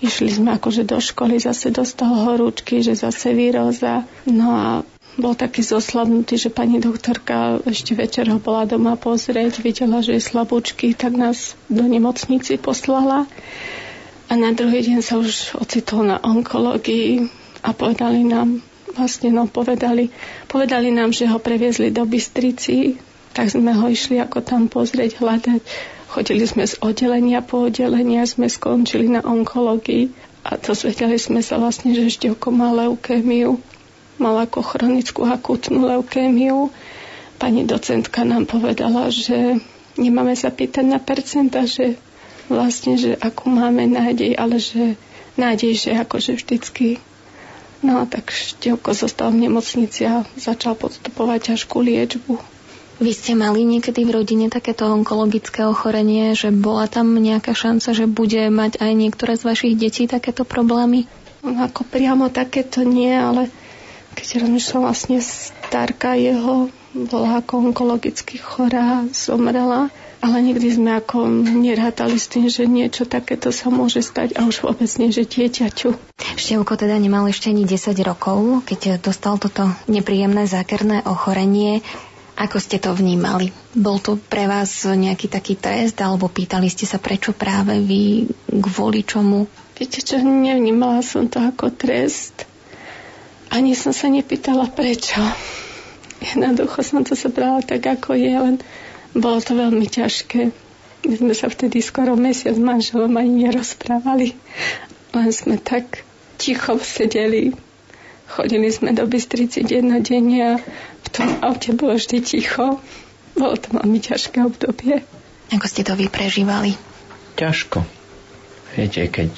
Išli 0.04 0.36
sme 0.36 0.60
akože 0.60 0.84
do 0.84 1.00
školy, 1.00 1.40
zase 1.40 1.72
dostal 1.72 2.12
horúčky, 2.12 2.84
že 2.84 2.92
zase 2.92 3.32
výroza. 3.32 4.04
No 4.28 4.52
a 4.52 4.68
bol 5.16 5.32
taký 5.32 5.64
zoslabnutý, 5.64 6.36
že 6.36 6.50
pani 6.52 6.84
doktorka 6.84 7.64
ešte 7.64 7.96
večer 7.96 8.28
ho 8.28 8.42
bola 8.42 8.68
doma 8.68 9.00
pozrieť, 9.00 9.64
videla, 9.64 10.04
že 10.04 10.20
je 10.20 10.28
slabúčky, 10.28 10.92
tak 10.98 11.16
nás 11.16 11.56
do 11.72 11.88
nemocnici 11.88 12.60
poslala. 12.60 13.30
A 14.28 14.34
na 14.34 14.52
druhý 14.52 14.82
deň 14.82 15.00
sa 15.00 15.22
už 15.22 15.56
ocitol 15.56 16.10
na 16.10 16.18
onkológii 16.18 17.30
a 17.62 17.72
povedali 17.72 18.26
nám, 18.26 18.60
vlastne 18.98 19.30
no, 19.30 19.46
povedali, 19.46 20.10
povedali 20.50 20.90
nám, 20.90 21.14
že 21.14 21.30
ho 21.30 21.38
previezli 21.38 21.94
do 21.94 22.04
Bystrici, 22.04 22.98
tak 23.38 23.54
sme 23.54 23.72
ho 23.72 23.86
išli 23.88 24.18
ako 24.18 24.42
tam 24.42 24.66
pozrieť, 24.66 25.22
hľadať. 25.22 25.62
Chodili 26.14 26.46
sme 26.46 26.70
z 26.70 26.78
oddelenia 26.78 27.42
po 27.42 27.66
oddelenia, 27.66 28.30
sme 28.30 28.46
skončili 28.46 29.10
na 29.10 29.26
onkológii 29.26 30.14
a 30.46 30.62
dozvedeli 30.62 31.18
sme 31.18 31.42
sa 31.42 31.58
vlastne, 31.58 31.98
že 31.98 32.14
Števko 32.14 32.54
má 32.54 32.70
leukémiu. 32.70 33.58
Mal 34.22 34.36
ako 34.46 34.62
chronickú 34.62 35.26
akutnú 35.26 35.90
leukémiu. 35.90 36.70
Pani 37.42 37.66
docentka 37.66 38.22
nám 38.22 38.46
povedala, 38.46 39.10
že 39.10 39.58
nemáme 39.98 40.38
sa 40.38 40.54
pýtať 40.54 40.86
na 40.86 41.02
percenta, 41.02 41.66
že 41.66 41.98
vlastne, 42.46 42.94
že 42.94 43.18
akú 43.18 43.50
máme 43.50 43.90
nádej, 43.90 44.38
ale 44.38 44.62
že 44.62 44.94
nádej, 45.34 45.74
že 45.74 45.90
akože 45.98 46.38
vždycky 46.38 47.02
No 47.84 48.08
tak 48.08 48.32
Števko 48.32 48.96
zostal 48.96 49.36
v 49.36 49.44
nemocnici 49.44 50.08
a 50.08 50.24
začal 50.40 50.80
podstupovať 50.80 51.52
ťažkú 51.52 51.84
liečbu. 51.84 52.53
Vy 53.04 53.12
ste 53.12 53.36
mali 53.36 53.68
niekedy 53.68 54.08
v 54.08 54.16
rodine 54.16 54.48
takéto 54.48 54.88
onkologické 54.88 55.68
ochorenie, 55.68 56.40
že 56.40 56.56
bola 56.56 56.88
tam 56.88 57.12
nejaká 57.20 57.52
šanca, 57.52 57.92
že 57.92 58.08
bude 58.08 58.48
mať 58.48 58.80
aj 58.80 58.92
niektoré 58.96 59.36
z 59.36 59.44
vašich 59.44 59.74
detí 59.76 60.08
takéto 60.08 60.48
problémy? 60.48 61.04
Ako 61.44 61.84
priamo 61.84 62.32
takéto 62.32 62.88
nie, 62.88 63.12
ale 63.12 63.52
keď 64.16 64.48
rozmýšľam 64.48 64.88
vlastne 64.88 65.20
starka 65.20 66.16
jeho 66.16 66.72
bola 66.96 67.44
ako 67.44 67.76
onkologicky 67.76 68.40
chorá, 68.40 69.04
zomrela, 69.12 69.92
ale 70.24 70.40
nikdy 70.40 70.72
sme 70.72 70.96
ako 70.96 71.28
nerátali 71.60 72.16
s 72.16 72.32
tým, 72.32 72.48
že 72.48 72.64
niečo 72.64 73.04
takéto 73.04 73.52
sa 73.52 73.68
môže 73.68 74.00
stať 74.00 74.40
a 74.40 74.48
už 74.48 74.64
vôbec 74.64 74.88
nie, 74.96 75.12
že 75.12 75.28
dieťaťu. 75.28 75.92
Števko 76.40 76.80
teda 76.80 76.96
nemal 76.96 77.28
ešte 77.28 77.52
ani 77.52 77.68
10 77.68 78.00
rokov, 78.08 78.64
keď 78.64 79.04
dostal 79.04 79.36
toto 79.36 79.68
nepríjemné 79.92 80.48
zákerné 80.48 81.04
ochorenie. 81.04 81.84
Ako 82.34 82.58
ste 82.58 82.82
to 82.82 82.90
vnímali? 82.98 83.54
Bol 83.78 84.02
to 84.02 84.18
pre 84.18 84.50
vás 84.50 84.90
nejaký 84.90 85.30
taký 85.30 85.54
trest, 85.54 86.02
alebo 86.02 86.26
pýtali 86.26 86.66
ste 86.66 86.90
sa, 86.90 86.98
prečo 86.98 87.30
práve 87.30 87.78
vy, 87.78 88.26
kvôli 88.50 89.06
čomu? 89.06 89.46
Viete 89.78 90.02
čo, 90.02 90.18
nevnímala 90.18 91.06
som 91.06 91.30
to 91.30 91.38
ako 91.38 91.70
trest. 91.70 92.50
Ani 93.54 93.78
som 93.78 93.94
sa 93.94 94.10
nepýtala 94.10 94.66
prečo. 94.74 95.22
Jednoducho 96.24 96.82
som 96.82 97.06
to 97.06 97.14
zobrala 97.14 97.62
tak, 97.62 97.86
ako 97.86 98.18
je, 98.18 98.34
len 98.34 98.56
bolo 99.14 99.38
to 99.38 99.54
veľmi 99.54 99.86
ťažké. 99.86 100.50
My 101.04 101.16
sme 101.20 101.34
sa 101.38 101.54
vtedy 101.54 101.84
skoro 101.86 102.18
mesiac 102.18 102.58
s 102.58 102.64
manželom 102.64 103.14
ani 103.14 103.46
nerozprávali. 103.46 104.34
Len 105.14 105.30
sme 105.30 105.62
tak 105.62 106.02
ticho 106.42 106.82
sedeli. 106.82 107.54
Chodili 108.26 108.74
sme 108.74 108.96
do 108.98 109.06
Bystrici 109.06 109.62
dennodenne 109.62 110.40
a 110.42 110.54
tom 111.14 111.30
aute 111.46 111.78
bolo 111.78 111.94
vždy 111.96 112.26
ticho. 112.26 112.82
Bolo 113.38 113.56
to 113.58 113.70
veľmi 113.74 114.02
ťažké 114.02 114.42
obdobie. 114.42 115.06
Ako 115.54 115.66
ste 115.70 115.86
to 115.86 115.94
vy 115.94 116.10
prežívali? 116.10 116.74
Ťažko. 117.38 117.86
Viete, 118.74 119.06
keď 119.06 119.32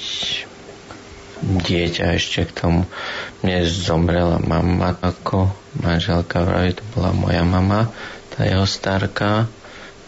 dieťa 1.44 2.16
ešte 2.16 2.48
k 2.48 2.56
tomu 2.56 2.80
mne 3.44 3.60
zomrela 3.68 4.40
mama 4.40 4.96
ako 4.96 5.52
manželka 5.76 6.40
vraví, 6.40 6.80
to 6.80 6.84
bola 6.96 7.12
moja 7.12 7.44
mama, 7.44 7.92
tá 8.32 8.48
jeho 8.48 8.64
starka, 8.64 9.44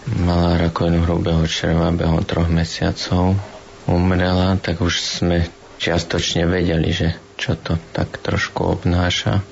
mala 0.09 0.57
rakovinu 0.57 1.05
hrubého 1.05 1.45
čreva 1.45 1.93
behom 1.93 2.25
troch 2.25 2.49
mesiacov, 2.49 3.37
umrela, 3.85 4.57
tak 4.57 4.81
už 4.81 4.97
sme 4.97 5.45
čiastočne 5.77 6.49
vedeli, 6.49 6.89
že 6.89 7.09
čo 7.37 7.55
to 7.61 7.77
tak 7.93 8.16
trošku 8.25 8.81
obnáša, 8.81 9.45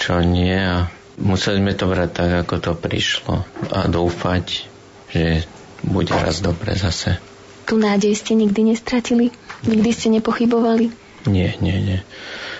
čo 0.00 0.24
nie 0.24 0.56
a 0.56 0.88
museli 1.20 1.62
sme 1.62 1.72
to 1.78 1.86
brať 1.86 2.10
tak, 2.10 2.30
ako 2.46 2.54
to 2.60 2.72
prišlo 2.74 3.46
a 3.70 3.86
dúfať, 3.86 4.66
že 5.12 5.46
bude 5.84 6.10
raz 6.10 6.40
dobre 6.40 6.74
zase. 6.74 7.20
Tu 7.64 7.80
nádej 7.80 8.12
ste 8.16 8.36
nikdy 8.36 8.74
nestratili? 8.74 9.32
Nikdy 9.64 9.90
ste 9.92 10.08
nepochybovali? 10.12 10.92
Nie, 11.24 11.56
nie, 11.64 11.76
nie. 11.80 12.00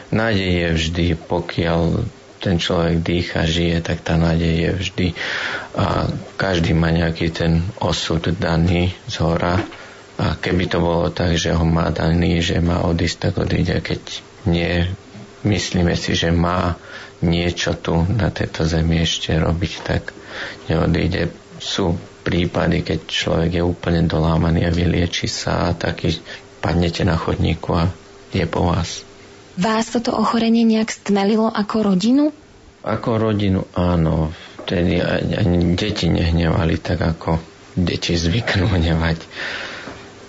Nádej 0.08 0.50
je 0.50 0.68
vždy, 0.72 1.06
pokiaľ 1.28 2.08
ten 2.40 2.60
človek 2.60 3.00
dýcha, 3.00 3.48
žije, 3.48 3.80
tak 3.80 4.04
tá 4.04 4.20
nádej 4.20 4.52
je 4.52 4.70
vždy. 4.76 5.06
A 5.80 6.08
každý 6.36 6.76
má 6.76 6.92
nejaký 6.92 7.32
ten 7.32 7.64
osud 7.80 8.20
daný 8.36 8.92
z 9.08 9.14
hora. 9.24 9.60
A 10.20 10.38
keby 10.38 10.68
to 10.70 10.78
bolo 10.78 11.08
tak, 11.10 11.34
že 11.40 11.56
ho 11.56 11.64
má 11.64 11.88
daný, 11.88 12.44
že 12.44 12.60
má 12.60 12.84
odísť, 12.84 13.16
tak 13.28 13.34
odíde. 13.44 13.80
Keď 13.80 14.00
nie, 14.48 14.88
myslíme 15.44 15.96
si, 15.96 16.12
že 16.16 16.32
má 16.32 16.76
niečo 17.24 17.74
tu 17.80 17.96
na 17.96 18.28
tejto 18.28 18.68
zemi 18.68 19.00
ešte 19.00 19.34
robiť, 19.34 19.72
tak 19.80 20.12
neodíde. 20.68 21.32
Sú 21.58 21.96
prípady, 22.24 22.84
keď 22.84 22.98
človek 23.08 23.50
je 23.60 23.62
úplne 23.64 24.04
dolámaný 24.04 24.68
a 24.68 24.74
vylieči 24.74 25.28
sa 25.28 25.70
a 25.70 25.76
taký 25.76 26.18
padnete 26.60 27.04
na 27.04 27.16
chodníku 27.16 27.72
a 27.76 27.92
je 28.32 28.44
po 28.48 28.68
vás. 28.68 29.04
Vás 29.54 29.92
toto 29.92 30.10
ochorenie 30.16 30.66
nejak 30.66 30.90
stmelilo 30.90 31.46
ako 31.46 31.94
rodinu? 31.94 32.24
Ako 32.82 33.16
rodinu 33.16 33.64
áno. 33.78 34.34
Vtedy 34.64 34.98
ani 35.04 35.76
deti 35.76 36.08
nehnevali 36.08 36.80
tak, 36.80 37.04
ako 37.04 37.38
deti 37.76 38.16
zvyknú 38.16 38.66
hnevať. 38.66 39.18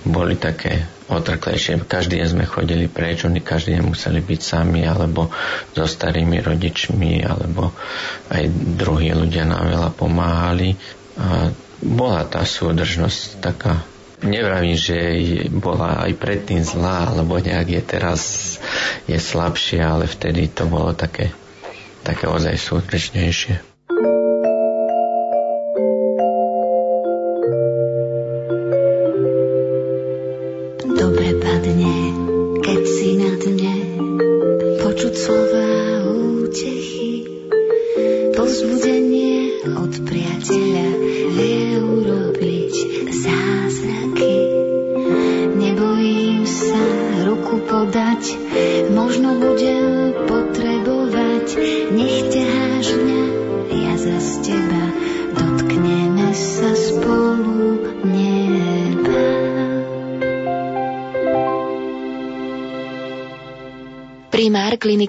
Boli 0.06 0.38
také 0.38 0.86
otrklejšie. 1.06 1.86
Každý 1.86 2.22
deň 2.22 2.28
sme 2.30 2.46
chodili 2.50 2.90
preč, 2.90 3.26
oni 3.26 3.42
každý 3.42 3.78
deň 3.78 3.84
museli 3.94 4.20
byť 4.22 4.42
sami, 4.42 4.82
alebo 4.86 5.30
so 5.74 5.86
starými 5.86 6.42
rodičmi, 6.42 7.22
alebo 7.22 7.74
aj 8.34 8.44
druhí 8.78 9.14
ľudia 9.14 9.46
nám 9.46 9.70
veľa 9.70 9.92
pomáhali. 9.94 10.74
A 11.16 11.54
bola 11.80 12.26
tá 12.26 12.42
súdržnosť 12.42 13.44
taká 13.44 13.86
Nevravím, 14.26 14.80
že 14.80 14.98
bola 15.52 16.08
aj 16.08 16.16
predtým 16.16 16.64
zlá, 16.64 17.12
alebo 17.12 17.36
nejak 17.36 17.68
je 17.68 17.82
teraz 17.84 18.22
je 19.12 19.20
slabšia, 19.20 19.92
ale 19.92 20.08
vtedy 20.08 20.48
to 20.48 20.66
bolo 20.66 20.96
také, 20.96 21.36
také 22.02 22.24
ozaj 22.26 22.56
súdržnejšie. 22.56 23.75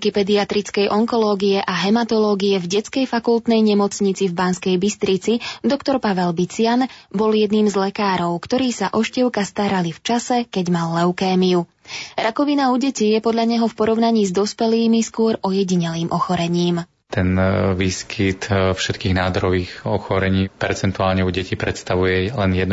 Kliniky 0.06 0.22
pediatrickej 0.22 0.86
onkológie 0.86 1.58
a 1.58 1.74
hematológie 1.82 2.62
v 2.62 2.78
detskej 2.78 3.10
fakultnej 3.10 3.58
nemocnici 3.58 4.30
v 4.30 4.38
Banskej 4.38 4.78
Bystrici, 4.78 5.42
doktor 5.66 5.98
Pavel 5.98 6.30
Bician, 6.30 6.86
bol 7.10 7.34
jedným 7.34 7.66
z 7.66 7.74
lekárov, 7.74 8.38
ktorí 8.38 8.70
sa 8.70 8.94
o 8.94 9.02
števka 9.02 9.42
starali 9.42 9.90
v 9.90 9.98
čase, 9.98 10.46
keď 10.46 10.70
mal 10.70 10.94
leukémiu. 10.94 11.66
Rakovina 12.14 12.70
u 12.70 12.78
detí 12.78 13.10
je 13.10 13.18
podľa 13.18 13.50
neho 13.50 13.66
v 13.66 13.74
porovnaní 13.74 14.22
s 14.22 14.30
dospelými 14.30 15.02
skôr 15.02 15.42
ojedinelým 15.42 16.14
ochorením. 16.14 16.86
Ten 17.06 17.38
e, 17.38 17.72
výskyt 17.78 18.50
e, 18.52 18.74
všetkých 18.74 19.14
nádorových 19.14 19.88
ochorení 19.88 20.50
percentuálne 20.50 21.22
u 21.22 21.30
detí 21.30 21.56
predstavuje 21.56 22.34
len 22.34 22.50
1%, 22.52 22.66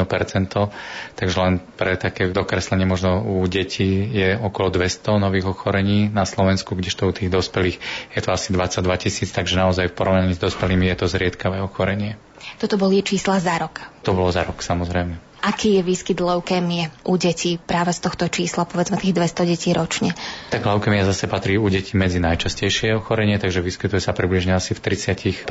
takže 1.15 1.37
len 1.37 1.61
pre 1.77 1.95
také 1.95 2.27
dokreslenie 2.27 2.83
možno 2.83 3.23
u 3.23 3.45
detí 3.47 4.03
je 4.09 4.35
okolo 4.35 4.73
200 4.73 5.21
nových 5.21 5.47
ochorení 5.53 6.11
na 6.11 6.25
Slovensku, 6.25 6.75
kdežto 6.75 7.07
u 7.07 7.15
tých 7.15 7.31
dospelých 7.31 7.77
je 8.11 8.19
to 8.19 8.35
asi 8.35 8.51
22 8.51 8.83
tisíc, 8.99 9.29
takže 9.31 9.55
naozaj 9.55 9.93
v 9.93 9.95
porovnaní 9.95 10.33
s 10.35 10.43
dospelými 10.43 10.91
je 10.91 10.97
to 10.99 11.07
zriedkavé 11.07 11.61
ochorenie. 11.63 12.19
Toto 12.57 12.75
boli 12.75 12.99
čísla 12.99 13.39
za 13.39 13.55
rok. 13.55 13.79
To 14.03 14.17
bolo 14.17 14.33
za 14.33 14.43
rok, 14.43 14.59
samozrejme. 14.59 15.32
Aký 15.43 15.75
je 15.75 15.83
výskyt 15.83 16.23
leukémie 16.23 16.87
u 17.03 17.19
detí 17.19 17.59
práve 17.59 17.91
z 17.91 17.99
tohto 17.99 18.31
čísla, 18.31 18.63
povedzme 18.63 18.95
tých 18.95 19.11
200 19.11 19.43
detí 19.43 19.75
ročne? 19.75 20.15
Tak 20.47 20.63
leukémia 20.63 21.03
zase 21.03 21.27
patrí 21.27 21.59
u 21.59 21.67
detí 21.67 21.99
medzi 21.99 22.23
najčastejšie 22.23 22.95
ochorenie, 22.95 23.35
takže 23.35 23.59
vyskytuje 23.59 23.99
sa 23.99 24.15
približne 24.15 24.55
asi 24.55 24.71
v 24.71 24.79
30%, 24.79 25.43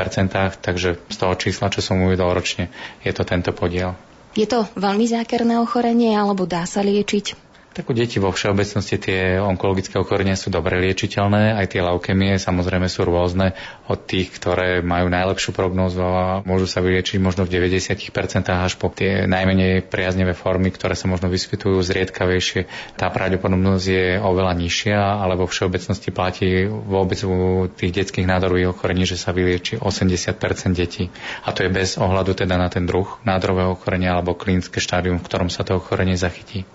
takže 0.64 0.97
z 0.97 1.16
toho 1.20 1.34
čísla, 1.36 1.68
čo 1.68 1.84
som 1.84 2.01
uvedol 2.09 2.32
ročne, 2.32 2.72
je 3.05 3.12
to 3.12 3.28
tento 3.28 3.53
podiel. 3.53 3.93
Je 4.32 4.49
to 4.49 4.64
veľmi 4.80 5.05
zákerné 5.05 5.61
ochorenie 5.61 6.16
alebo 6.16 6.49
dá 6.49 6.64
sa 6.64 6.80
liečiť? 6.80 7.52
Tak 7.73 7.89
u 7.89 7.97
detí 7.97 8.20
vo 8.20 8.29
všeobecnosti 8.29 9.01
tie 9.01 9.41
onkologické 9.41 9.97
ochorenia 9.97 10.37
sú 10.37 10.53
dobre 10.53 10.77
liečiteľné, 10.77 11.57
aj 11.57 11.73
tie 11.73 11.81
leukemie 11.81 12.37
samozrejme 12.37 12.85
sú 12.85 13.09
rôzne 13.09 13.57
od 13.89 13.97
tých, 14.05 14.29
ktoré 14.29 14.85
majú 14.85 15.09
najlepšiu 15.09 15.57
prognózu 15.57 16.05
a 16.05 16.45
môžu 16.45 16.68
sa 16.68 16.85
vyliečiť 16.85 17.16
možno 17.16 17.49
v 17.49 17.64
90% 17.64 18.12
až 18.53 18.77
po 18.77 18.93
tie 18.93 19.25
najmenej 19.25 19.89
priaznevé 19.89 20.37
formy, 20.37 20.68
ktoré 20.68 20.93
sa 20.93 21.09
možno 21.09 21.33
vyskytujú 21.33 21.81
zriedkavejšie. 21.81 22.68
Tá 23.01 23.09
pravdepodobnosť 23.09 23.87
je 23.89 24.07
oveľa 24.20 24.53
nižšia, 24.53 25.25
ale 25.25 25.41
vo 25.41 25.49
všeobecnosti 25.49 26.12
platí 26.12 26.68
vôbec 26.68 27.25
u 27.25 27.73
tých 27.73 28.05
detských 28.05 28.29
nádorových 28.29 28.77
ochorení, 28.77 29.09
že 29.09 29.16
sa 29.16 29.33
vylieči 29.33 29.81
80% 29.81 30.77
detí. 30.77 31.09
A 31.49 31.57
to 31.57 31.64
je 31.64 31.73
bez 31.73 31.97
ohľadu 31.97 32.37
teda 32.37 32.61
na 32.61 32.68
ten 32.68 32.85
druh 32.85 33.09
nádorového 33.25 33.81
ochorenia 33.81 34.12
alebo 34.12 34.37
klinické 34.37 34.77
štádium, 34.77 35.16
v 35.16 35.25
ktorom 35.25 35.49
sa 35.49 35.64
to 35.64 35.81
ochorenie 35.81 36.20
zachytí. 36.20 36.68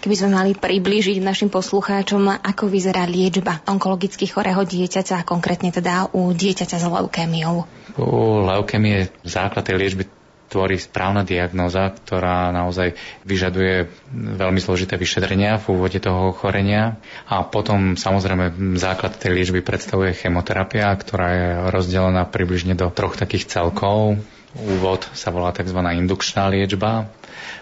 Keby 0.00 0.16
sme 0.16 0.30
mali 0.32 0.56
priblížiť 0.56 1.20
našim 1.20 1.52
poslucháčom, 1.52 2.40
ako 2.40 2.72
vyzerá 2.72 3.04
liečba 3.04 3.60
onkologicky 3.68 4.24
chorého 4.24 4.64
dieťaťa, 4.64 5.28
konkrétne 5.28 5.68
teda 5.68 6.08
u 6.16 6.32
dieťaťa 6.32 6.76
s 6.80 6.86
leukémiou. 6.88 7.68
U 8.00 8.40
leukémie 8.48 9.12
základ 9.28 9.68
tej 9.68 9.76
liečby 9.76 10.08
tvorí 10.50 10.80
správna 10.82 11.22
diagnóza, 11.22 11.94
ktorá 11.94 12.50
naozaj 12.50 12.98
vyžaduje 13.22 13.86
veľmi 14.10 14.58
zložité 14.58 14.98
vyšetrenia 14.98 15.62
v 15.62 15.78
úvode 15.78 16.02
toho 16.02 16.34
ochorenia. 16.34 16.98
A 17.30 17.46
potom 17.46 17.94
samozrejme 17.94 18.74
základ 18.74 19.14
tej 19.14 19.30
liečby 19.36 19.62
predstavuje 19.62 20.10
chemoterapia, 20.18 20.90
ktorá 20.90 21.28
je 21.30 21.48
rozdelená 21.70 22.26
približne 22.26 22.74
do 22.74 22.90
troch 22.90 23.14
takých 23.14 23.46
celkov. 23.46 24.18
Úvod 24.50 25.06
sa 25.14 25.30
volá 25.30 25.54
tzv. 25.54 25.78
indukčná 25.78 26.50
liečba, 26.50 27.06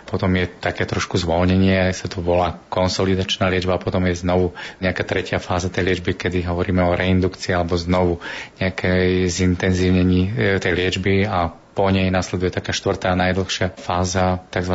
potom 0.09 0.33
je 0.41 0.49
také 0.49 0.89
trošku 0.89 1.21
zvolnenie, 1.21 1.93
sa 1.93 2.09
to 2.09 2.25
volá 2.25 2.57
konsolidačná 2.73 3.53
liečba 3.53 3.77
potom 3.77 4.09
je 4.09 4.25
znovu 4.25 4.57
nejaká 4.81 5.05
tretia 5.05 5.37
fáza 5.37 5.69
tej 5.69 5.93
liečby, 5.93 6.17
kedy 6.17 6.49
hovoríme 6.49 6.81
o 6.81 6.97
reindukcii 6.97 7.53
alebo 7.53 7.77
znovu 7.77 8.25
nejakej 8.57 9.29
zintenzívnení 9.29 10.33
e, 10.33 10.57
tej 10.57 10.73
liečby 10.73 11.29
a 11.29 11.53
po 11.53 11.93
nej 11.93 12.09
nasleduje 12.09 12.51
taká 12.51 12.73
štvrtá 12.73 13.13
najdlhšia 13.15 13.77
fáza, 13.77 14.43
tzv. 14.49 14.75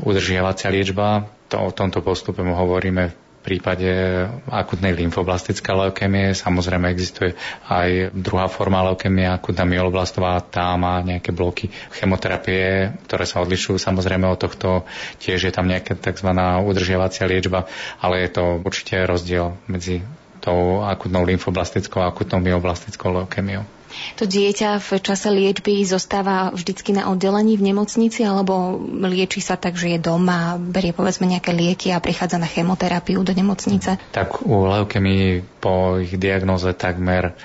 udržiavacia 0.00 0.72
liečba. 0.72 1.28
To, 1.52 1.68
o 1.68 1.70
tomto 1.70 2.00
postupe 2.00 2.40
hovoríme 2.42 3.29
prípade 3.40 3.88
akutnej 4.46 4.92
lymfoblastické 4.92 5.72
leukémie. 5.72 6.36
Samozrejme 6.36 6.92
existuje 6.92 7.32
aj 7.66 8.12
druhá 8.12 8.46
forma 8.52 8.84
leukémie, 8.84 9.24
akutná 9.26 9.64
myeloblastová, 9.64 10.44
tá 10.44 10.76
má 10.76 11.00
nejaké 11.00 11.32
bloky 11.32 11.72
chemoterapie, 11.96 12.92
ktoré 13.08 13.24
sa 13.24 13.40
odlišujú 13.40 13.80
samozrejme 13.80 14.28
od 14.28 14.38
tohto. 14.38 14.68
Tiež 15.18 15.48
je 15.48 15.52
tam 15.52 15.66
nejaká 15.66 15.96
tzv. 15.96 16.30
udržiavacia 16.64 17.24
liečba, 17.24 17.64
ale 17.98 18.28
je 18.28 18.30
to 18.36 18.44
určite 18.60 19.08
rozdiel 19.08 19.56
medzi 19.66 20.04
tou 20.40 20.80
akutnou 20.84 21.24
lymfoblastickou 21.24 22.00
a 22.00 22.08
akutnou 22.08 22.40
myeloblastickou 22.40 23.12
leukémiou. 23.12 23.79
To 24.18 24.24
dieťa 24.26 24.80
v 24.80 24.88
čase 25.02 25.28
liečby 25.30 25.82
zostáva 25.84 26.50
vždycky 26.54 26.94
na 26.94 27.10
oddelení 27.10 27.58
v 27.58 27.72
nemocnici 27.72 28.24
alebo 28.24 28.80
lieči 29.04 29.42
sa 29.42 29.58
tak, 29.58 29.76
že 29.76 29.96
je 29.96 29.98
doma, 30.00 30.56
berie 30.56 30.94
povedzme 30.94 31.26
nejaké 31.28 31.52
lieky 31.52 31.92
a 31.92 32.02
prichádza 32.02 32.40
na 32.40 32.48
chemoterapiu 32.48 33.22
do 33.22 33.34
nemocnice? 33.34 33.98
Tak 34.10 34.42
u 34.46 34.66
leukemii 34.66 35.59
po 35.60 36.00
ich 36.00 36.16
diagnoze 36.16 36.72
takmer 36.72 37.36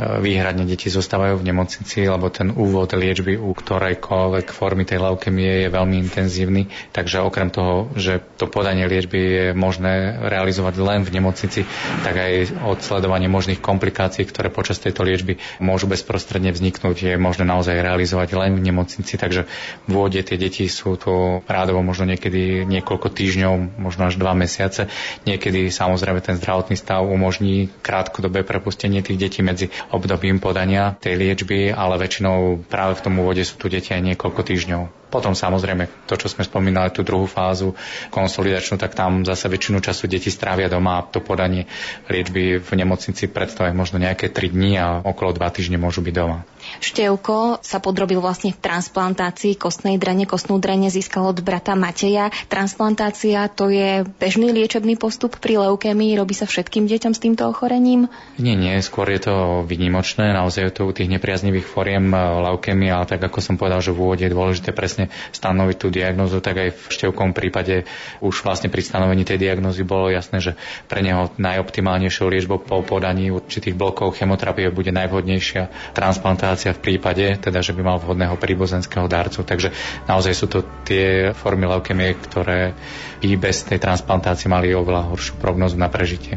výhradne 0.00 0.64
deti 0.64 0.88
zostávajú 0.88 1.40
v 1.40 1.46
nemocnici, 1.52 2.08
lebo 2.08 2.32
ten 2.32 2.48
úvod 2.54 2.96
liečby 2.96 3.36
u 3.36 3.52
ktorejkoľvek 3.52 4.46
formy 4.48 4.88
tej 4.88 5.02
leukemie 5.02 5.66
je 5.66 5.68
veľmi 5.68 5.96
intenzívny. 6.00 6.72
Takže 6.94 7.20
okrem 7.20 7.52
toho, 7.52 7.92
že 7.98 8.22
to 8.40 8.48
podanie 8.48 8.88
liečby 8.88 9.18
je 9.20 9.46
možné 9.52 10.16
realizovať 10.16 10.74
len 10.80 11.00
v 11.04 11.20
nemocnici, 11.20 11.68
tak 12.00 12.16
aj 12.16 12.64
odsledovanie 12.64 13.28
možných 13.28 13.60
komplikácií, 13.60 14.24
ktoré 14.24 14.48
počas 14.48 14.80
tejto 14.80 15.04
liečby 15.04 15.36
môžu 15.60 15.84
bezprostredne 15.84 16.54
vzniknúť, 16.54 16.96
je 16.96 17.14
možné 17.20 17.44
naozaj 17.44 17.76
realizovať 17.76 18.32
len 18.40 18.56
v 18.56 18.72
nemocnici. 18.72 19.20
Takže 19.20 19.44
v 19.84 19.90
úvode 19.92 20.22
tie 20.24 20.40
deti 20.40 20.64
sú 20.70 20.96
tu 20.96 21.44
rádovo 21.44 21.84
možno 21.84 22.08
niekedy 22.08 22.64
niekoľko 22.64 23.12
týždňov, 23.12 23.76
možno 23.76 24.08
až 24.08 24.16
dva 24.16 24.32
mesiace. 24.32 24.88
Niekedy 25.28 25.68
samozrejme 25.68 26.24
ten 26.24 26.40
zdravotný 26.40 26.78
stav 26.80 27.04
umožní 27.04 27.59
krátkodobé 27.68 28.46
prepustenie 28.46 29.02
tých 29.02 29.18
detí 29.18 29.40
medzi 29.42 29.68
obdobím 29.90 30.38
podania 30.38 30.96
tej 30.96 31.18
liečby, 31.18 31.74
ale 31.74 32.00
väčšinou 32.00 32.64
práve 32.70 32.96
v 32.96 33.04
tom 33.04 33.18
úvode 33.20 33.42
sú 33.42 33.58
tu 33.58 33.66
deti 33.66 33.90
aj 33.92 34.14
niekoľko 34.14 34.40
týždňov. 34.40 34.82
Potom 35.10 35.34
samozrejme 35.34 36.06
to, 36.06 36.14
čo 36.14 36.30
sme 36.30 36.46
spomínali, 36.46 36.94
tú 36.94 37.02
druhú 37.02 37.26
fázu 37.26 37.74
konsolidačnú, 38.14 38.78
tak 38.78 38.94
tam 38.94 39.26
zase 39.26 39.50
väčšinu 39.50 39.82
času 39.82 40.06
deti 40.06 40.30
strávia 40.30 40.70
doma 40.70 41.02
a 41.02 41.06
to 41.10 41.18
podanie 41.18 41.66
liečby 42.06 42.62
v 42.62 42.70
nemocnici 42.78 43.26
predstavuje 43.26 43.74
možno 43.74 43.98
nejaké 43.98 44.30
3 44.30 44.54
dní 44.54 44.78
a 44.78 45.02
okolo 45.02 45.34
2 45.34 45.42
týždne 45.50 45.82
môžu 45.82 46.06
byť 46.06 46.14
doma. 46.14 46.46
Števko 46.78 47.58
sa 47.58 47.82
podrobil 47.82 48.22
vlastne 48.22 48.54
transplantácii 48.54 49.58
kostnej 49.58 49.98
drene. 49.98 50.30
Kostnú 50.30 50.62
drene 50.62 50.86
získal 50.86 51.26
od 51.26 51.42
brata 51.42 51.74
Mateja. 51.74 52.30
Transplantácia 52.46 53.50
to 53.50 53.66
je 53.74 54.06
bežný 54.22 54.54
liečebný 54.54 54.94
postup 54.94 55.34
pri 55.42 55.58
leukémii. 55.58 56.14
Robí 56.14 56.38
sa 56.38 56.46
všetkým 56.46 56.86
deťom 56.86 57.12
s 57.16 57.20
týmto 57.22 57.50
ochorením? 57.50 58.06
Nie, 58.38 58.54
nie. 58.54 58.78
Skôr 58.78 59.10
je 59.10 59.26
to 59.26 59.34
vynimočné. 59.66 60.30
Naozaj 60.30 60.70
je 60.70 60.74
to 60.76 60.82
u 60.86 60.92
tých 60.94 61.10
nepriaznivých 61.10 61.66
foriem 61.66 62.14
leukémie, 62.14 62.92
ale 62.92 63.10
tak 63.10 63.24
ako 63.26 63.42
som 63.42 63.58
povedal, 63.58 63.82
že 63.82 63.90
v 63.90 64.06
úvode 64.06 64.22
je 64.22 64.30
dôležité 64.30 64.70
presne 64.76 65.08
stanoviť 65.32 65.76
tú 65.80 65.88
diagnozu, 65.88 66.38
tak 66.44 66.60
aj 66.60 66.68
v 66.76 66.82
Števkom 66.92 67.32
prípade 67.32 67.88
už 68.20 68.44
vlastne 68.44 68.68
pri 68.68 68.84
stanovení 68.84 69.24
tej 69.24 69.40
diagnozy 69.40 69.82
bolo 69.82 70.12
jasné, 70.12 70.44
že 70.44 70.52
pre 70.86 71.00
neho 71.00 71.32
najoptimálnejšou 71.40 72.28
liečbou 72.28 72.60
po 72.60 72.84
podaní 72.84 73.32
určitých 73.32 73.72
blokov 73.72 74.20
chemoterapie 74.20 74.68
bude 74.68 74.92
najvhodnejšia 74.92 75.96
transplantácia 75.96 76.59
transplantácia 76.60 76.76
v 76.76 76.84
prípade, 76.84 77.24
teda, 77.40 77.64
že 77.64 77.72
by 77.72 77.80
mal 77.80 77.96
vhodného 77.96 78.36
príbuzenského 78.36 79.08
darcu. 79.08 79.40
Takže 79.40 79.72
naozaj 80.04 80.32
sú 80.36 80.46
to 80.52 80.60
tie 80.84 81.32
formy 81.32 81.64
leukemie, 81.64 82.12
ktoré 82.20 82.76
i 83.24 83.32
bez 83.40 83.64
tej 83.64 83.80
transplantácie 83.80 84.52
mali 84.52 84.76
oveľa 84.76 85.08
horšiu 85.08 85.40
prognozu 85.40 85.80
na 85.80 85.88
prežitie. 85.88 86.36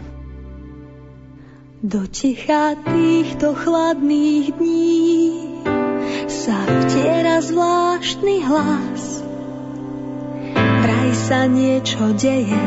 Do 1.83 2.07
ticha 2.07 2.79
týchto 2.79 3.51
chladných 3.59 4.55
dní 4.55 5.19
sa 6.31 6.55
vtiera 6.63 7.43
zvláštny 7.43 8.35
hlas. 8.47 9.03
Vraj 10.55 11.11
sa 11.11 11.43
niečo 11.51 12.15
deje 12.15 12.63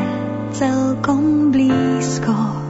celkom 0.53 1.49
blízko 1.49 2.66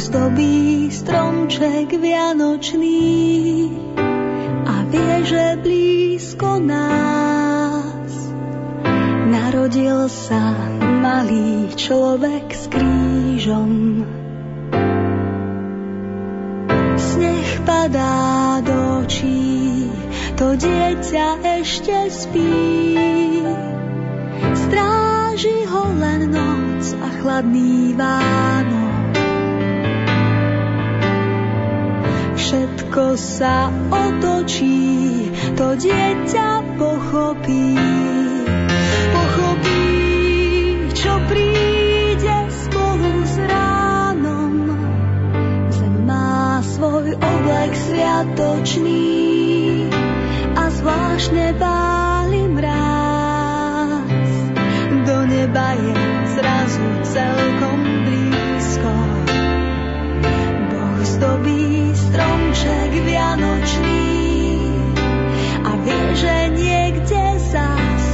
zdobí 0.00 0.88
stromček 0.88 2.00
vianočný 2.00 3.68
a 4.64 4.88
vie, 4.88 5.16
že 5.20 5.60
blízko 5.60 6.64
nás 6.64 8.12
narodil 9.28 10.08
sa 10.08 10.56
malý 10.80 11.76
človek 11.76 12.46
s 12.56 12.72
krížom. 12.72 13.72
Sneh 16.96 17.50
padá 17.68 18.64
do 18.64 19.04
očí, 19.04 19.92
to 20.40 20.56
dieťa 20.56 21.28
ešte 21.60 22.08
spí. 22.08 22.54
Stráži 24.56 25.68
ho 25.68 25.84
len 26.00 26.32
noc 26.32 26.96
a 26.96 27.08
chladný 27.20 27.92
Vánok. 27.92 28.91
Všetko 32.52 33.16
sa 33.16 33.72
otočí, 33.88 35.24
to 35.56 35.72
dieťa 35.72 36.76
pochopí. 36.76 37.80
Pochopí, 39.08 39.88
čo 40.92 41.16
príde 41.32 42.36
spolu 42.52 43.24
s 43.24 43.36
ránom. 43.40 44.52
Zem 45.72 45.96
má 46.04 46.60
svoj 46.76 47.16
oblek 47.16 47.72
sviatočný 47.72 49.08
a 50.52 50.68
zvláštne 50.76 51.56
báli 51.56 52.52
mráz. 52.52 54.28
Do 55.08 55.18
neba 55.24 55.72
je 55.72 55.96
zrazu 56.36 56.88
celkom 57.16 57.80
blízko. 58.04 58.92
Boh 60.68 61.00
zdobí 61.00 61.81
stromček 62.12 62.92
vianočný 63.08 64.04
a 65.64 65.70
vie, 65.80 66.04
že 66.12 66.36
niekde 66.52 67.24
zas 67.40 68.04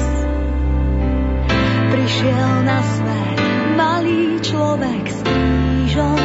prišiel 1.90 2.50
na 2.62 2.78
svet 2.78 3.38
malý 3.74 4.38
človek 4.38 5.02
s 5.02 5.18
krížom. 5.26 6.22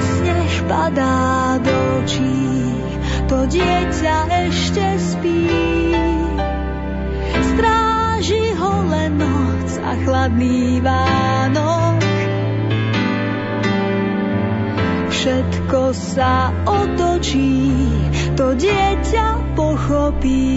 Sneh 0.00 0.56
padá 0.64 1.60
do 1.60 1.76
očí, 2.00 2.40
to 3.28 3.44
dieťa 3.52 4.16
ešte 4.48 4.86
spí. 4.96 5.52
Stráži 7.44 8.56
ho 8.56 8.88
len 8.88 9.20
noc 9.20 9.68
a 9.84 9.92
chladný 10.00 10.80
Vánok 10.80 11.91
všetko 15.72 15.96
sa 15.96 16.52
otočí, 16.68 17.56
to 18.36 18.52
dieťa. 18.52 19.56
Pochopí, 19.56 20.56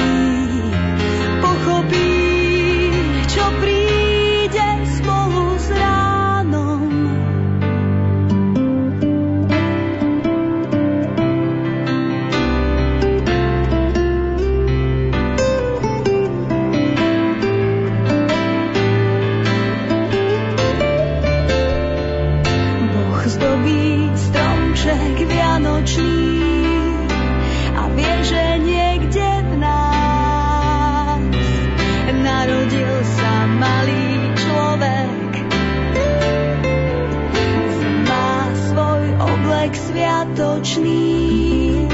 sviatočný 40.35 41.87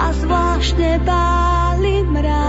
a 0.00 0.08
zvláštne 0.16 0.96
báli 1.04 2.08
mráz. 2.08 2.48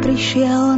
Prišiel 0.00 0.71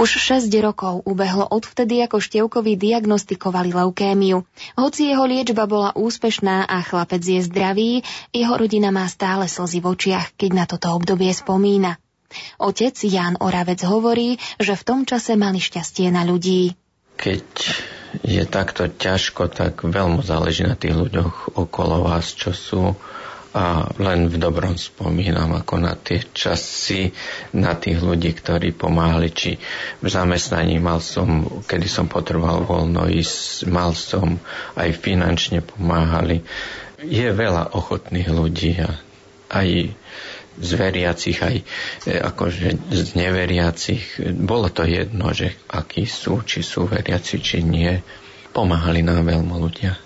Už 0.00 0.16
6 0.16 0.48
rokov 0.64 1.04
ubehlo 1.04 1.44
odvtedy, 1.44 2.00
ako 2.00 2.24
Števkovi 2.24 2.72
diagnostikovali 2.80 3.76
leukémiu. 3.76 4.48
Hoci 4.72 5.12
jeho 5.12 5.28
liečba 5.28 5.68
bola 5.68 5.92
úspešná 5.92 6.64
a 6.64 6.80
chlapec 6.80 7.20
je 7.20 7.44
zdravý, 7.44 8.00
jeho 8.32 8.54
rodina 8.56 8.88
má 8.88 9.04
stále 9.12 9.44
slzy 9.44 9.84
v 9.84 9.92
očiach, 9.92 10.40
keď 10.40 10.50
na 10.56 10.64
toto 10.64 10.96
obdobie 10.96 11.28
spomína. 11.36 12.00
Otec 12.56 12.96
Ján 12.96 13.36
Oravec 13.44 13.84
hovorí, 13.84 14.40
že 14.56 14.72
v 14.72 14.86
tom 14.88 15.00
čase 15.04 15.36
mali 15.36 15.60
šťastie 15.60 16.08
na 16.08 16.24
ľudí. 16.24 16.72
Keď 17.20 17.44
je 18.24 18.42
takto 18.48 18.88
ťažko, 18.88 19.52
tak 19.52 19.84
veľmi 19.84 20.24
záleží 20.24 20.64
na 20.64 20.80
tých 20.80 20.96
ľuďoch 20.96 21.60
okolo 21.60 22.08
vás, 22.08 22.32
čo 22.32 22.56
sú 22.56 22.96
a 23.50 23.90
len 23.98 24.30
v 24.30 24.38
dobrom 24.38 24.78
spomínam 24.78 25.50
ako 25.58 25.82
na 25.82 25.98
tie 25.98 26.22
časy, 26.22 27.10
na 27.50 27.74
tých 27.74 27.98
ľudí, 27.98 28.30
ktorí 28.30 28.70
pomáhali, 28.70 29.34
či 29.34 29.58
v 29.98 30.06
zamestnaní 30.06 30.78
mal 30.78 31.02
som, 31.02 31.42
kedy 31.66 31.90
som 31.90 32.06
potreboval 32.06 32.62
voľno 32.62 33.10
ísť, 33.10 33.66
mal 33.66 33.90
som 33.98 34.38
aj 34.78 34.94
finančne 35.02 35.66
pomáhali. 35.66 36.46
Je 37.02 37.26
veľa 37.26 37.74
ochotných 37.74 38.30
ľudí 38.30 38.78
a 38.86 39.02
aj 39.50 39.98
z 40.60 40.70
veriacich, 40.76 41.38
aj 41.42 41.56
e, 41.56 41.64
akože 42.20 42.92
z 42.92 43.08
neveriacich. 43.18 44.20
Bolo 44.36 44.70
to 44.70 44.86
jedno, 44.86 45.32
že 45.34 45.56
akí 45.66 46.06
sú, 46.06 46.46
či 46.46 46.62
sú 46.62 46.86
veriaci, 46.86 47.42
či 47.42 47.64
nie. 47.64 47.98
Pomáhali 48.54 49.02
nám 49.02 49.26
veľmi 49.26 49.56
ľudia. 49.58 49.96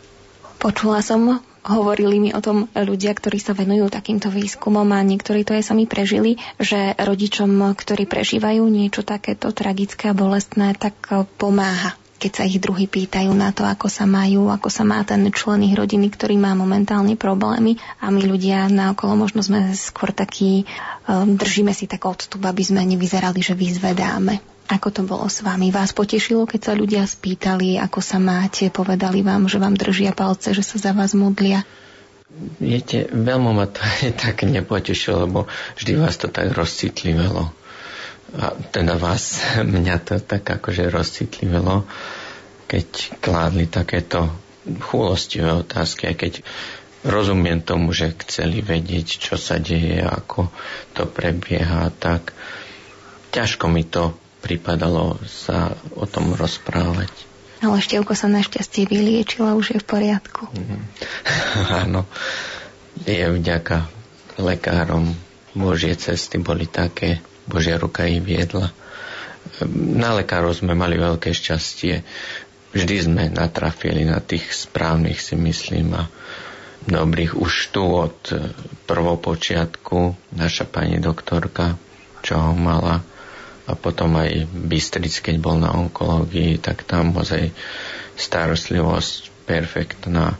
Počula 0.60 1.04
som 1.04 1.44
Hovorili 1.64 2.20
mi 2.20 2.30
o 2.36 2.44
tom 2.44 2.68
ľudia, 2.76 3.16
ktorí 3.16 3.40
sa 3.40 3.56
venujú 3.56 3.88
takýmto 3.88 4.28
výskumom 4.28 4.84
a 4.92 5.00
niektorí 5.00 5.48
to 5.48 5.56
aj 5.56 5.72
sami 5.72 5.88
prežili, 5.88 6.36
že 6.60 6.92
rodičom, 7.00 7.48
ktorí 7.72 8.04
prežívajú 8.04 8.68
niečo 8.68 9.00
takéto 9.00 9.48
tragické 9.56 10.12
a 10.12 10.16
bolestné, 10.16 10.76
tak 10.76 10.94
e, 11.08 11.24
pomáha 11.40 11.96
keď 12.14 12.32
sa 12.32 12.48
ich 12.48 12.56
druhý 12.56 12.88
pýtajú 12.88 13.36
na 13.36 13.52
to, 13.52 13.68
ako 13.68 13.92
sa 13.92 14.08
majú, 14.08 14.48
ako 14.48 14.72
sa 14.72 14.80
má 14.80 15.04
ten 15.04 15.28
člen 15.28 15.60
ich 15.68 15.76
rodiny, 15.76 16.08
ktorý 16.08 16.40
má 16.40 16.56
momentálne 16.56 17.20
problémy 17.20 17.76
a 18.00 18.08
my 18.08 18.24
ľudia 18.24 18.64
na 18.72 18.96
okolo 18.96 19.12
možno 19.12 19.44
sme 19.44 19.76
skôr 19.76 20.08
takí, 20.08 20.64
um, 21.04 21.36
držíme 21.36 21.76
si 21.76 21.84
tak 21.84 22.08
odstup, 22.08 22.48
aby 22.48 22.64
sme 22.64 22.80
nevyzerali, 22.80 23.44
že 23.44 23.52
vyzvedáme. 23.52 24.53
Ako 24.64 24.88
to 24.88 25.04
bolo 25.04 25.28
s 25.28 25.44
vami? 25.44 25.68
Vás 25.68 25.92
potešilo, 25.92 26.48
keď 26.48 26.60
sa 26.60 26.72
ľudia 26.72 27.04
spýtali, 27.04 27.76
ako 27.76 28.00
sa 28.00 28.16
máte, 28.16 28.72
povedali 28.72 29.20
vám, 29.20 29.44
že 29.44 29.60
vám 29.60 29.76
držia 29.76 30.16
palce, 30.16 30.56
že 30.56 30.64
sa 30.64 30.80
za 30.80 30.92
vás 30.96 31.12
modlia? 31.12 31.68
Viete, 32.58 33.06
veľmi 33.12 33.50
ma 33.52 33.68
to 33.68 33.84
tak 34.24 34.48
nepotešilo, 34.48 35.28
lebo 35.28 35.46
vždy 35.76 35.92
vás 36.00 36.16
to 36.16 36.32
tak 36.32 36.48
rozcitlivelo. 36.56 37.52
A 38.34 38.56
teda 38.72 38.96
vás, 38.96 39.44
mňa 39.76 39.96
to 40.00 40.16
tak 40.24 40.48
akože 40.48 40.88
rozcitlivelo, 40.88 41.84
keď 42.64 43.20
kládli 43.20 43.68
takéto 43.68 44.32
chúlostivé 44.64 45.52
otázky, 45.60 46.08
aj 46.08 46.16
keď 46.16 46.32
rozumiem 47.04 47.60
tomu, 47.60 47.92
že 47.92 48.16
chceli 48.24 48.64
vedieť, 48.64 49.20
čo 49.20 49.36
sa 49.36 49.60
deje, 49.60 50.00
ako 50.00 50.48
to 50.96 51.04
prebieha, 51.04 51.92
tak 52.00 52.32
ťažko 53.28 53.68
mi 53.68 53.84
to 53.84 54.16
pripadalo 54.44 55.16
sa 55.24 55.72
o 55.96 56.04
tom 56.04 56.36
rozprávať. 56.36 57.08
Ale 57.64 57.80
Števko 57.80 58.12
sa 58.12 58.28
našťastie 58.28 58.84
vyliečila, 58.84 59.56
už 59.56 59.72
je 59.72 59.78
v 59.80 59.88
poriadku. 59.88 60.52
Mm. 60.52 60.84
Áno, 61.88 62.04
je 63.08 63.24
vďaka 63.24 63.88
lekárom 64.36 65.16
Božie 65.54 65.96
cesty 65.96 66.36
boli 66.42 66.68
také, 66.68 67.24
Božia 67.46 67.80
ruka 67.80 68.04
ich 68.04 68.20
viedla. 68.20 68.74
Na 69.70 70.18
lekárov 70.18 70.50
sme 70.56 70.74
mali 70.74 70.98
veľké 70.98 71.30
šťastie. 71.30 72.02
Vždy 72.74 72.96
sme 72.98 73.22
natrafili 73.30 74.02
na 74.02 74.18
tých 74.18 74.50
správnych, 74.50 75.22
si 75.22 75.38
myslím, 75.38 75.94
a 75.94 76.10
dobrých. 76.90 77.38
Už 77.38 77.70
tu 77.70 77.86
od 77.86 78.18
prvopočiatku 78.90 80.18
naša 80.34 80.66
pani 80.66 80.98
doktorka, 80.98 81.78
čo 82.26 82.34
ho 82.34 82.52
mala, 82.56 83.06
a 83.64 83.72
potom 83.72 84.20
aj 84.20 84.44
Bystric, 84.52 85.24
keď 85.24 85.36
bol 85.40 85.56
na 85.56 85.72
onkológii, 85.72 86.60
tak 86.60 86.84
tam 86.84 87.16
ozaj 87.16 87.48
starostlivosť 88.14 89.48
perfektná. 89.48 90.36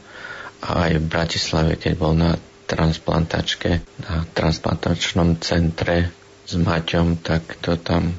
A 0.64 0.68
aj 0.88 0.92
v 1.00 1.08
Bratislave, 1.08 1.72
keď 1.76 1.92
bol 1.96 2.12
na 2.12 2.36
transplantačke, 2.64 3.84
na 4.04 4.24
transplantačnom 4.32 5.40
centre 5.40 6.12
s 6.44 6.56
Maťom, 6.56 7.20
tak 7.20 7.60
to 7.60 7.76
tam 7.80 8.12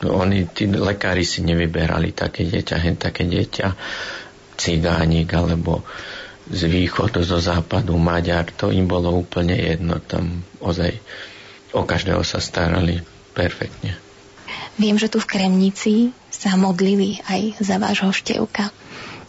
oni, 0.00 0.48
tí 0.48 0.64
lekári 0.64 1.28
si 1.28 1.44
nevyberali 1.44 2.16
také 2.16 2.48
dieťa, 2.48 2.76
hen 2.80 2.96
také 2.96 3.28
dieťa, 3.28 3.68
cigánik 4.56 5.28
alebo 5.36 5.84
z 6.48 6.66
východu, 6.66 7.20
zo 7.20 7.36
západu, 7.36 7.94
Maďar, 8.00 8.48
to 8.50 8.72
im 8.72 8.88
bolo 8.88 9.12
úplne 9.12 9.54
jedno, 9.54 10.00
tam 10.00 10.40
ozaj 10.58 10.96
o 11.76 11.84
každého 11.84 12.24
sa 12.24 12.40
starali 12.40 12.98
perfektne. 13.40 13.96
Viem, 14.76 15.00
že 15.00 15.08
tu 15.08 15.16
v 15.16 15.28
Kremnici 15.28 15.94
sa 16.28 16.56
modlili 16.56 17.20
aj 17.28 17.60
za 17.60 17.76
vášho 17.80 18.12
števka. 18.12 18.68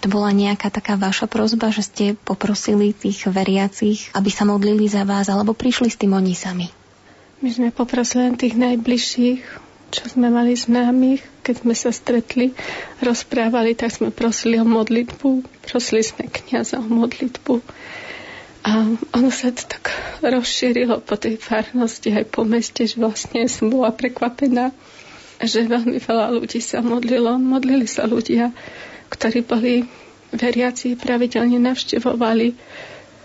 To 0.02 0.10
bola 0.10 0.34
nejaká 0.34 0.74
taká 0.74 0.98
vaša 0.98 1.30
prozba, 1.30 1.70
že 1.70 1.86
ste 1.86 2.06
poprosili 2.18 2.92
tých 2.92 3.30
veriacich, 3.30 4.10
aby 4.18 4.34
sa 4.34 4.50
modlili 4.50 4.90
za 4.90 5.06
vás, 5.06 5.30
alebo 5.30 5.54
prišli 5.54 5.94
s 5.94 6.00
tým 6.00 6.18
oni 6.18 6.34
sami? 6.34 6.68
My 7.42 7.50
sme 7.54 7.70
poprosili 7.70 8.30
len 8.30 8.38
tých 8.38 8.58
najbližších, 8.58 9.42
čo 9.92 10.04
sme 10.08 10.32
mali 10.32 10.56
známych, 10.56 11.22
keď 11.44 11.68
sme 11.68 11.76
sa 11.76 11.92
stretli, 11.92 12.56
rozprávali, 13.04 13.76
tak 13.76 13.94
sme 13.94 14.10
prosili 14.10 14.58
o 14.58 14.66
modlitbu, 14.66 15.44
prosili 15.68 16.02
sme 16.02 16.32
kniaza 16.32 16.80
o 16.80 16.88
modlitbu. 16.88 17.62
A 18.62 18.86
ono 19.18 19.30
sa 19.34 19.50
to 19.50 19.66
tak 19.66 19.90
rozšírilo 20.22 21.02
po 21.02 21.18
tej 21.18 21.42
farnosti 21.42 22.14
aj 22.14 22.30
po 22.30 22.46
meste, 22.46 22.86
že 22.86 23.02
vlastne 23.02 23.50
som 23.50 23.74
bola 23.74 23.90
prekvapená, 23.90 24.70
že 25.42 25.66
veľmi 25.66 25.98
veľa 25.98 26.30
ľudí 26.38 26.62
sa 26.62 26.86
modlilo. 26.86 27.42
Modlili 27.42 27.90
sa 27.90 28.06
ľudia, 28.06 28.54
ktorí 29.10 29.42
boli 29.42 29.90
veriaci, 30.30 30.94
pravidelne 30.94 31.58
navštevovali 31.58 32.54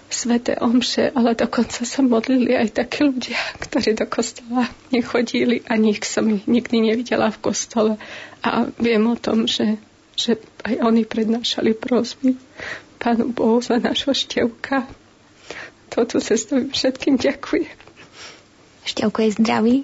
sveté 0.09 0.57
omše, 0.57 1.13
ale 1.13 1.37
dokonca 1.37 1.85
sa 1.85 2.01
modlili 2.01 2.57
aj 2.57 2.81
takí 2.81 3.05
ľudia, 3.05 3.37
ktorí 3.61 3.93
do 3.93 4.09
kostola 4.09 4.71
nechodili, 4.89 5.61
ani 5.69 5.93
ich 5.93 6.07
som 6.09 6.25
ich 6.33 6.49
nikdy 6.49 6.81
nevidela 6.81 7.29
v 7.29 7.43
kostole. 7.43 7.93
A 8.41 8.71
viem 8.81 9.05
o 9.05 9.19
tom, 9.19 9.45
že, 9.45 9.77
že 10.17 10.41
aj 10.65 10.81
oni 10.81 11.05
prednášali 11.05 11.77
prosby 11.77 12.39
Pánu 12.97 13.37
Bohu 13.37 13.61
za 13.61 13.77
našho 13.77 14.17
števka 14.17 14.89
touto 15.97 16.21
cestou 16.21 16.69
všetkým 16.69 17.17
ďakujem. 17.17 17.73
Števko 18.85 19.19
je 19.25 19.31
zdravý, 19.41 19.77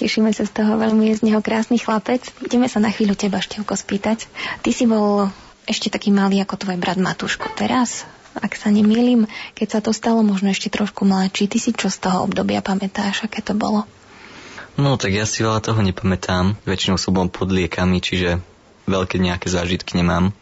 Tešíme 0.00 0.32
sa 0.32 0.48
z 0.48 0.56
toho 0.56 0.80
veľmi, 0.80 1.12
je 1.12 1.20
z 1.20 1.22
neho 1.28 1.44
krásny 1.44 1.76
chlapec. 1.76 2.24
Ideme 2.40 2.64
sa 2.64 2.80
na 2.80 2.88
chvíľu 2.88 3.12
teba, 3.12 3.44
Števko, 3.44 3.76
spýtať. 3.76 4.24
Ty 4.64 4.70
si 4.72 4.88
bol 4.88 5.28
ešte 5.68 5.92
taký 5.92 6.08
malý 6.08 6.40
ako 6.40 6.64
tvoj 6.64 6.80
brat 6.80 6.96
Matuško. 6.96 7.52
Teraz, 7.60 8.08
ak 8.32 8.56
sa 8.56 8.72
nemýlim, 8.72 9.28
keď 9.52 9.68
sa 9.68 9.80
to 9.84 9.92
stalo, 9.92 10.24
možno 10.24 10.50
ešte 10.50 10.72
trošku 10.72 11.04
mladší. 11.04 11.52
Ty 11.52 11.58
si 11.60 11.70
čo 11.76 11.92
z 11.92 12.00
toho 12.00 12.24
obdobia 12.24 12.64
pamätáš, 12.64 13.28
aké 13.28 13.44
to 13.44 13.52
bolo? 13.52 13.84
No, 14.80 14.96
tak 14.96 15.12
ja 15.12 15.28
si 15.28 15.44
veľa 15.44 15.60
toho 15.60 15.84
nepamätám. 15.84 16.56
Väčšinou 16.64 16.96
som 16.96 17.12
bol 17.12 17.28
pod 17.28 17.52
liekami, 17.52 18.00
čiže 18.00 18.40
veľké 18.88 19.20
nejaké 19.20 19.52
zážitky 19.52 20.00
nemám. 20.00 20.32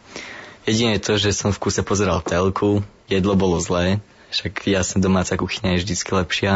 Jedine 0.63 1.01
to, 1.01 1.19
že 1.19 1.35
som 1.35 1.51
v 1.51 1.59
kuse 1.59 1.83
pozeral 1.83 2.23
telku, 2.23 2.85
jedlo 3.11 3.35
bolo 3.35 3.59
zlé, 3.59 3.99
však 4.29 4.69
jasne 4.69 5.01
domáca 5.01 5.33
kuchyňa 5.35 5.77
je 5.77 5.81
vždycky 5.85 6.09
lepšia. 6.13 6.53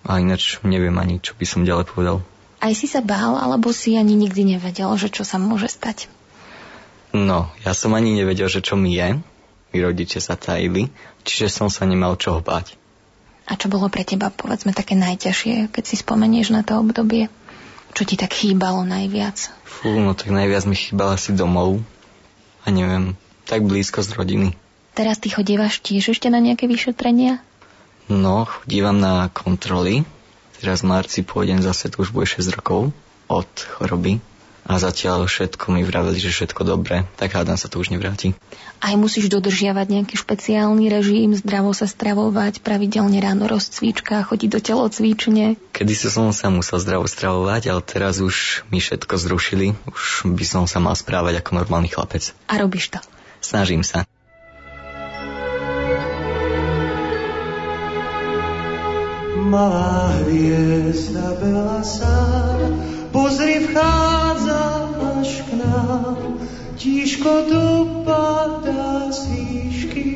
A 0.00 0.16
ináč 0.16 0.56
neviem 0.64 0.96
ani, 0.96 1.20
čo 1.20 1.36
by 1.36 1.44
som 1.44 1.68
ďalej 1.68 1.92
povedal. 1.92 2.16
Aj 2.60 2.72
si 2.76 2.88
sa 2.88 3.00
bál, 3.00 3.36
alebo 3.40 3.72
si 3.72 3.96
ani 3.96 4.16
nikdy 4.16 4.56
nevedel, 4.56 4.92
že 4.96 5.08
čo 5.08 5.24
sa 5.24 5.40
môže 5.40 5.68
stať? 5.68 6.12
No, 7.12 7.48
ja 7.64 7.72
som 7.72 7.96
ani 7.96 8.12
nevedel, 8.12 8.48
že 8.48 8.60
čo 8.64 8.76
mi 8.76 8.96
je. 8.96 9.18
Mi 9.70 9.78
rodičia 9.80 10.20
sa 10.20 10.36
tajili, 10.36 10.90
čiže 11.24 11.52
som 11.52 11.68
sa 11.70 11.86
nemal 11.86 12.18
čoho 12.20 12.42
báť. 12.42 12.76
A 13.50 13.58
čo 13.58 13.66
bolo 13.66 13.90
pre 13.90 14.06
teba, 14.06 14.30
povedzme, 14.30 14.70
také 14.70 14.94
najťažšie, 14.94 15.74
keď 15.74 15.84
si 15.84 15.96
spomenieš 15.98 16.54
na 16.54 16.62
to 16.62 16.78
obdobie? 16.78 17.26
Čo 17.90 18.06
ti 18.06 18.14
tak 18.14 18.30
chýbalo 18.30 18.86
najviac? 18.86 19.50
Fú, 19.66 19.90
no 19.98 20.14
tak 20.14 20.30
najviac 20.30 20.62
mi 20.70 20.78
chýbala 20.78 21.18
si 21.18 21.34
domov. 21.34 21.82
A 22.62 22.70
neviem, 22.70 23.18
tak 23.50 23.66
blízko 23.66 24.06
z 24.06 24.14
rodiny. 24.14 24.48
Teraz 24.94 25.22
ty 25.22 25.30
chodívaš 25.30 25.80
tiež 25.80 26.14
ešte 26.14 26.28
na 26.28 26.42
nejaké 26.42 26.66
vyšetrenia? 26.66 27.40
No, 28.10 28.44
chodívam 28.44 28.98
na 28.98 29.30
kontroly. 29.30 30.02
Teraz 30.58 30.82
v 30.82 30.90
marci 30.92 31.22
pôjdem 31.22 31.62
zase, 31.62 31.88
to 31.88 32.02
už 32.04 32.10
bude 32.12 32.26
6 32.26 32.42
rokov 32.52 32.92
od 33.30 33.50
choroby 33.78 34.20
a 34.70 34.76
zatiaľ 34.76 35.24
všetko 35.24 35.72
mi 35.72 35.82
vraveli, 35.82 36.20
že 36.20 36.30
všetko 36.30 36.62
dobre, 36.62 37.02
tak 37.16 37.32
hádam 37.32 37.56
sa 37.56 37.66
to 37.66 37.80
už 37.80 37.90
nevráti. 37.90 38.36
Aj 38.78 38.94
musíš 38.94 39.26
dodržiavať 39.32 39.86
nejaký 39.88 40.14
špeciálny 40.14 40.86
režim, 40.92 41.34
zdravo 41.34 41.74
sa 41.74 41.90
stravovať, 41.90 42.62
pravidelne 42.62 43.18
ráno 43.18 43.50
rozcvička, 43.50 44.22
chodiť 44.22 44.48
do 44.48 44.60
telocvične. 44.60 45.44
Kedy 45.74 45.94
som 45.96 46.30
sa 46.30 46.52
musel 46.52 46.78
zdravo 46.78 47.10
stravovať, 47.10 47.62
ale 47.72 47.82
teraz 47.82 48.22
už 48.22 48.68
mi 48.70 48.78
všetko 48.78 49.14
zrušili, 49.16 49.74
už 49.90 50.28
by 50.28 50.44
som 50.46 50.64
sa 50.70 50.78
mal 50.78 50.94
správať 50.94 51.42
ako 51.42 51.50
normálny 51.56 51.90
chlapec. 51.90 52.30
A 52.46 52.60
robíš 52.60 52.94
to? 52.94 53.02
Snažím 53.40 53.82
sa. 53.82 54.04
Malá 59.50 60.14
hviezda 60.22 61.82
sám, 61.82 62.70
pozri 63.10 63.66
vchádza 63.66 64.94
až 65.18 65.42
k 65.42 65.58
nám, 65.58 66.38
tížko 66.78 67.50
dopadá 67.50 69.10
z 69.10 69.26
výšky 69.26 70.06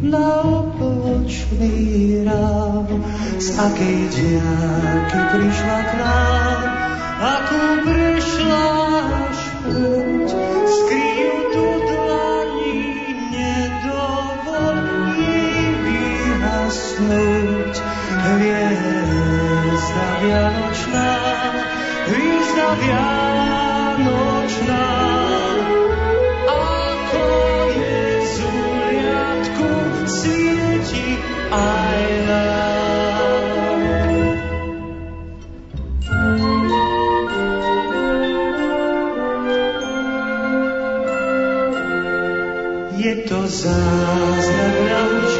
na 0.00 0.40
obločný 0.40 2.24
rám. 2.24 2.88
Z 3.36 3.48
akej 3.60 4.00
diaľky 4.16 5.18
prišla 5.28 5.78
k 5.84 5.92
nám, 6.00 6.60
akú 7.20 7.64
prešla 7.84 8.68
až 9.12 9.40
púť, 9.60 10.28
skryjú 10.64 11.09
vianočná, 20.20 21.10
hviezda 22.12 22.68
vianočná, 22.76 24.08
ako 26.44 27.24
je 27.72 28.00
zuliatku 28.36 29.70
svieti 30.04 31.16
aj 31.48 32.00
nám. 32.28 32.60
Je 43.00 43.14
to 43.24 43.40
zázrak 43.48 44.76
naučky, 44.84 45.39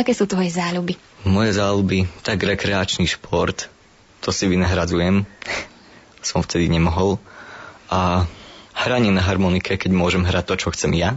aké 0.00 0.12
sú 0.12 0.28
tvoje 0.28 0.52
záľuby? 0.52 0.96
Moje 1.26 1.56
záľuby, 1.56 2.06
tak 2.22 2.42
rekreačný 2.42 3.08
šport, 3.08 3.66
to 4.20 4.30
si 4.30 4.46
vynahradzujem. 4.46 5.24
Som 6.28 6.42
vtedy 6.42 6.66
nemohol. 6.66 7.22
A 7.86 8.26
hranie 8.74 9.14
na 9.14 9.22
harmonike, 9.22 9.78
keď 9.78 9.90
môžem 9.94 10.26
hrať 10.26 10.44
to, 10.50 10.54
čo 10.66 10.68
chcem 10.74 10.92
ja. 10.98 11.16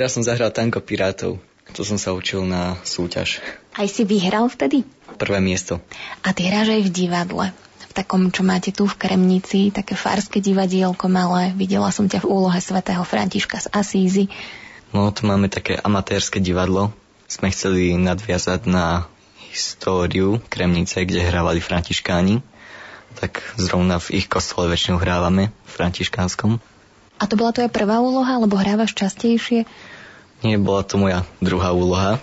Teraz 0.00 0.16
som 0.16 0.24
zahral 0.24 0.48
Tanko 0.48 0.80
Pirátov. 0.80 1.36
To 1.76 1.84
som 1.84 2.00
sa 2.00 2.16
učil 2.16 2.48
na 2.48 2.80
súťaž. 2.88 3.44
Aj 3.76 3.84
si 3.84 4.08
vyhral 4.08 4.48
vtedy? 4.48 4.80
Prvé 5.20 5.44
miesto. 5.44 5.76
A 6.24 6.32
ty 6.32 6.48
hráš 6.48 6.72
aj 6.72 6.88
v 6.88 6.94
divadle. 7.04 7.46
V 7.84 7.92
takom, 7.92 8.32
čo 8.32 8.40
máte 8.40 8.72
tu 8.72 8.88
v 8.88 8.96
Kremnici, 8.96 9.68
také 9.68 9.92
farské 9.92 10.40
divadielko 10.40 11.04
malé. 11.12 11.52
Videla 11.52 11.92
som 11.92 12.08
ťa 12.08 12.24
v 12.24 12.32
úlohe 12.32 12.56
svätého 12.64 13.04
Františka 13.04 13.60
z 13.60 13.68
Asízy. 13.76 14.32
No, 14.96 15.12
tu 15.12 15.28
máme 15.28 15.52
také 15.52 15.76
amatérske 15.76 16.40
divadlo. 16.40 16.96
Sme 17.28 17.52
chceli 17.52 17.92
nadviazať 18.00 18.72
na 18.72 19.04
históriu 19.52 20.40
Kremnice, 20.48 21.04
kde 21.04 21.28
hrávali 21.28 21.60
františkáni. 21.60 22.40
Tak 23.20 23.44
zrovna 23.60 24.00
v 24.00 24.16
ich 24.16 24.32
kostole 24.32 24.64
väčšinou 24.72 24.96
hrávame, 24.96 25.52
v 25.52 25.70
františkánskom. 25.76 26.56
A 27.20 27.28
to 27.28 27.36
bola 27.36 27.52
tvoja 27.52 27.68
prvá 27.68 28.00
úloha, 28.00 28.40
alebo 28.40 28.56
hrávaš 28.56 28.96
častejšie? 28.96 29.68
Nie, 30.40 30.56
bola 30.56 30.80
to 30.80 30.96
moja 30.96 31.28
druhá 31.44 31.76
úloha 31.76 32.16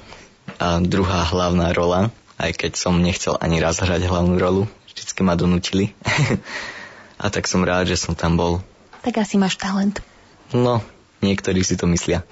a 0.58 0.82
druhá 0.82 1.22
hlavná 1.30 1.70
rola, 1.70 2.10
aj 2.42 2.58
keď 2.58 2.72
som 2.82 2.98
nechcel 2.98 3.38
ani 3.38 3.62
raz 3.62 3.78
hrať 3.78 4.10
hlavnú 4.10 4.42
rolu. 4.42 4.66
Vždycky 4.90 5.22
ma 5.22 5.38
donútili. 5.38 5.94
a 7.22 7.30
tak 7.30 7.46
som 7.46 7.62
rád, 7.62 7.94
že 7.94 8.02
som 8.02 8.18
tam 8.18 8.42
bol. 8.42 8.66
Tak 9.06 9.22
asi 9.22 9.38
máš 9.38 9.62
talent. 9.62 10.02
No, 10.50 10.82
niektorí 11.22 11.62
si 11.62 11.78
to 11.78 11.86
myslia. 11.86 12.26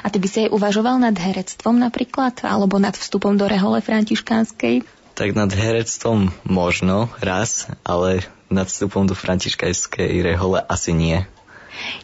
A 0.00 0.08
ty 0.08 0.16
by 0.16 0.28
si 0.32 0.38
aj 0.48 0.52
uvažoval 0.56 0.96
nad 0.96 1.12
herectvom 1.12 1.76
napríklad? 1.76 2.40
Alebo 2.42 2.80
nad 2.80 2.96
vstupom 2.96 3.36
do 3.36 3.44
rehole 3.44 3.84
františkánskej? 3.84 4.82
Tak 5.12 5.28
nad 5.36 5.52
herectvom 5.52 6.32
možno 6.48 7.12
raz, 7.20 7.68
ale 7.84 8.24
nad 8.48 8.64
vstupom 8.64 9.04
do 9.04 9.12
františkánskej 9.12 10.24
rehole 10.24 10.64
asi 10.64 10.96
nie. 10.96 11.28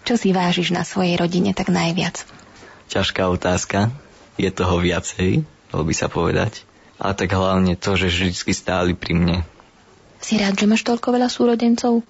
Čo 0.05 0.21
si 0.21 0.31
vážiš 0.31 0.71
na 0.71 0.87
svojej 0.87 1.17
rodine 1.17 1.57
tak 1.57 1.73
najviac? 1.73 2.27
Ťažká 2.93 3.27
otázka. 3.31 3.91
Je 4.35 4.51
toho 4.51 4.83
viacej, 4.83 5.47
dalo 5.71 5.83
by 5.87 5.95
sa 5.95 6.11
povedať. 6.11 6.67
A 6.99 7.15
tak 7.15 7.31
hlavne 7.35 7.79
to, 7.79 7.95
že 7.95 8.11
vždy 8.11 8.55
stáli 8.55 8.93
pri 8.95 9.15
mne. 9.15 9.39
Si 10.19 10.41
rád, 10.41 10.59
že 10.59 10.67
máš 10.67 10.83
toľko 10.87 11.15
veľa 11.15 11.29
súrodencov? 11.31 12.03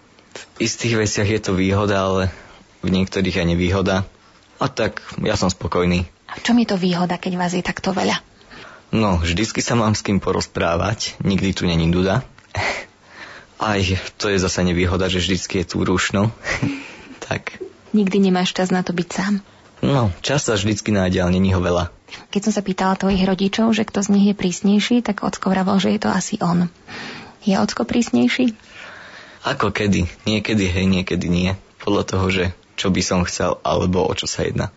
V 0.56 0.58
istých 0.60 0.98
veciach 0.98 1.28
je 1.28 1.40
to 1.40 1.52
výhoda, 1.54 2.04
ale 2.04 2.22
v 2.84 2.88
niektorých 2.92 3.42
aj 3.42 3.46
nevýhoda. 3.48 3.96
A 4.62 4.66
tak 4.70 5.02
ja 5.20 5.34
som 5.34 5.50
spokojný. 5.50 6.06
A 6.30 6.32
v 6.38 6.44
čom 6.44 6.56
je 6.58 6.68
to 6.68 6.76
výhoda, 6.78 7.18
keď 7.18 7.32
vás 7.36 7.52
je 7.52 7.64
takto 7.64 7.90
veľa? 7.90 8.22
No, 8.94 9.18
vždycky 9.18 9.58
sa 9.58 9.74
mám 9.74 9.98
s 9.98 10.06
kým 10.06 10.22
porozprávať, 10.22 11.18
nikdy 11.18 11.50
tu 11.50 11.66
není 11.66 11.90
duda. 11.90 12.22
Aj 13.58 13.80
to 14.20 14.30
je 14.30 14.38
zase 14.38 14.62
nevýhoda, 14.62 15.10
že 15.10 15.18
vždycky 15.18 15.62
je 15.62 15.66
tu 15.74 15.82
rušno. 15.82 16.30
tak. 17.24 17.58
Nikdy 17.96 18.28
nemáš 18.28 18.52
čas 18.52 18.68
na 18.68 18.84
to 18.84 18.92
byť 18.92 19.08
sám. 19.08 19.34
No, 19.84 20.12
čas 20.24 20.48
sa 20.48 20.56
vždycky 20.56 20.92
nájde, 20.92 21.24
ale 21.24 21.36
není 21.36 21.52
ho 21.52 21.60
veľa. 21.60 21.92
Keď 22.30 22.40
som 22.48 22.52
sa 22.54 22.62
pýtala 22.64 22.96
tvojich 22.96 23.24
rodičov, 23.24 23.74
že 23.74 23.84
kto 23.84 24.00
z 24.04 24.08
nich 24.16 24.26
je 24.32 24.34
prísnejší, 24.36 24.96
tak 25.04 25.20
Ocko 25.24 25.52
vravel, 25.52 25.76
že 25.82 25.92
je 25.92 26.00
to 26.00 26.10
asi 26.12 26.40
on. 26.40 26.72
Je 27.44 27.52
Ocko 27.56 27.84
prísnejší? 27.84 28.56
Ako 29.44 29.74
kedy. 29.74 30.08
Niekedy 30.24 30.64
hej, 30.68 30.86
niekedy 30.88 31.28
nie. 31.28 31.52
Podľa 31.84 32.02
toho, 32.08 32.26
že 32.32 32.44
čo 32.80 32.88
by 32.88 33.02
som 33.04 33.20
chcel, 33.28 33.60
alebo 33.60 34.08
o 34.08 34.12
čo 34.16 34.24
sa 34.24 34.46
jedná. 34.46 34.72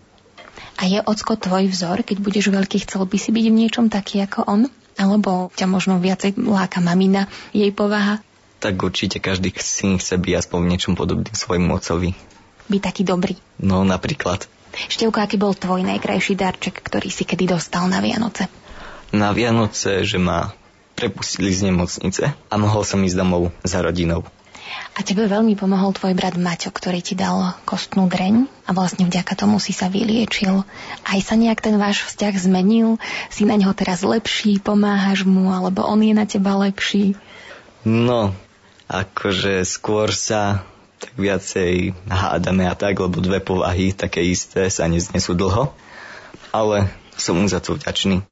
A 0.78 0.86
je 0.86 1.00
Ocko 1.02 1.40
tvoj 1.40 1.72
vzor, 1.72 2.04
keď 2.04 2.18
budeš 2.22 2.52
veľký, 2.54 2.84
chcel 2.86 3.08
by 3.08 3.18
si 3.18 3.32
byť 3.32 3.46
v 3.50 3.58
niečom 3.64 3.86
taký 3.90 4.22
ako 4.28 4.46
on? 4.46 4.62
Alebo 4.98 5.54
ťa 5.54 5.66
možno 5.70 6.02
viacej 6.02 6.38
láka 6.42 6.84
mamina, 6.84 7.30
jej 7.54 7.70
povaha? 7.72 8.22
Tak 8.58 8.76
určite 8.82 9.22
každý 9.22 9.54
syn 9.58 10.02
chce 10.02 10.18
byť 10.18 10.34
aspoň 10.42 10.60
v 10.66 10.70
niečom 10.74 10.94
podobným 10.98 11.34
svojmu 11.34 11.70
ocovi. 11.78 12.18
Byť 12.68 12.82
taký 12.84 13.04
dobrý. 13.08 13.36
No 13.64 13.88
napríklad. 13.88 14.46
Števko, 14.76 15.18
aký 15.24 15.42
bol 15.42 15.58
tvoj 15.58 15.82
najkrajší 15.82 16.38
darček, 16.38 16.84
ktorý 16.84 17.10
si 17.10 17.26
kedy 17.26 17.50
dostal 17.50 17.90
na 17.90 17.98
Vianoce? 18.04 18.46
Na 19.10 19.34
Vianoce, 19.34 20.06
že 20.06 20.22
ma 20.22 20.54
prepustili 20.94 21.50
z 21.54 21.72
nemocnice 21.72 22.34
a 22.34 22.56
mohol 22.58 22.86
som 22.86 23.02
ísť 23.02 23.18
domov 23.18 23.50
za 23.66 23.82
rodinou. 23.82 24.26
A 24.98 25.06
tebe 25.06 25.30
veľmi 25.30 25.56
pomohol 25.56 25.96
tvoj 25.96 26.12
brat 26.18 26.36
Maťo, 26.36 26.74
ktorý 26.74 27.00
ti 27.00 27.16
dal 27.16 27.56
kostnú 27.64 28.10
dreň 28.12 28.50
a 28.68 28.76
vlastne 28.76 29.08
vďaka 29.08 29.38
tomu 29.38 29.62
si 29.64 29.72
sa 29.72 29.88
vyliečil. 29.88 30.66
Aj 31.08 31.20
sa 31.24 31.40
nejak 31.40 31.64
ten 31.64 31.80
váš 31.80 32.04
vzťah 32.04 32.34
zmenil? 32.36 33.00
Si 33.32 33.48
na 33.48 33.56
neho 33.56 33.72
teraz 33.72 34.04
lepší, 34.04 34.60
pomáhaš 34.60 35.24
mu, 35.24 35.54
alebo 35.54 35.86
on 35.88 36.02
je 36.04 36.12
na 36.12 36.26
teba 36.28 36.58
lepší? 36.60 37.16
No, 37.88 38.36
akože 38.92 39.64
skôr 39.64 40.12
sa 40.12 40.68
tak 40.98 41.14
viacej 41.14 41.94
hádame 42.10 42.66
a 42.66 42.74
tak, 42.74 42.98
lebo 42.98 43.22
dve 43.22 43.38
povahy 43.40 43.94
také 43.94 44.26
isté 44.26 44.70
sa 44.74 44.90
neznesú 44.90 45.38
dlho. 45.38 45.74
Ale 46.50 46.90
som 47.18 47.38
mu 47.38 47.46
za 47.46 47.62
to 47.62 47.78
vďačný. 47.78 48.26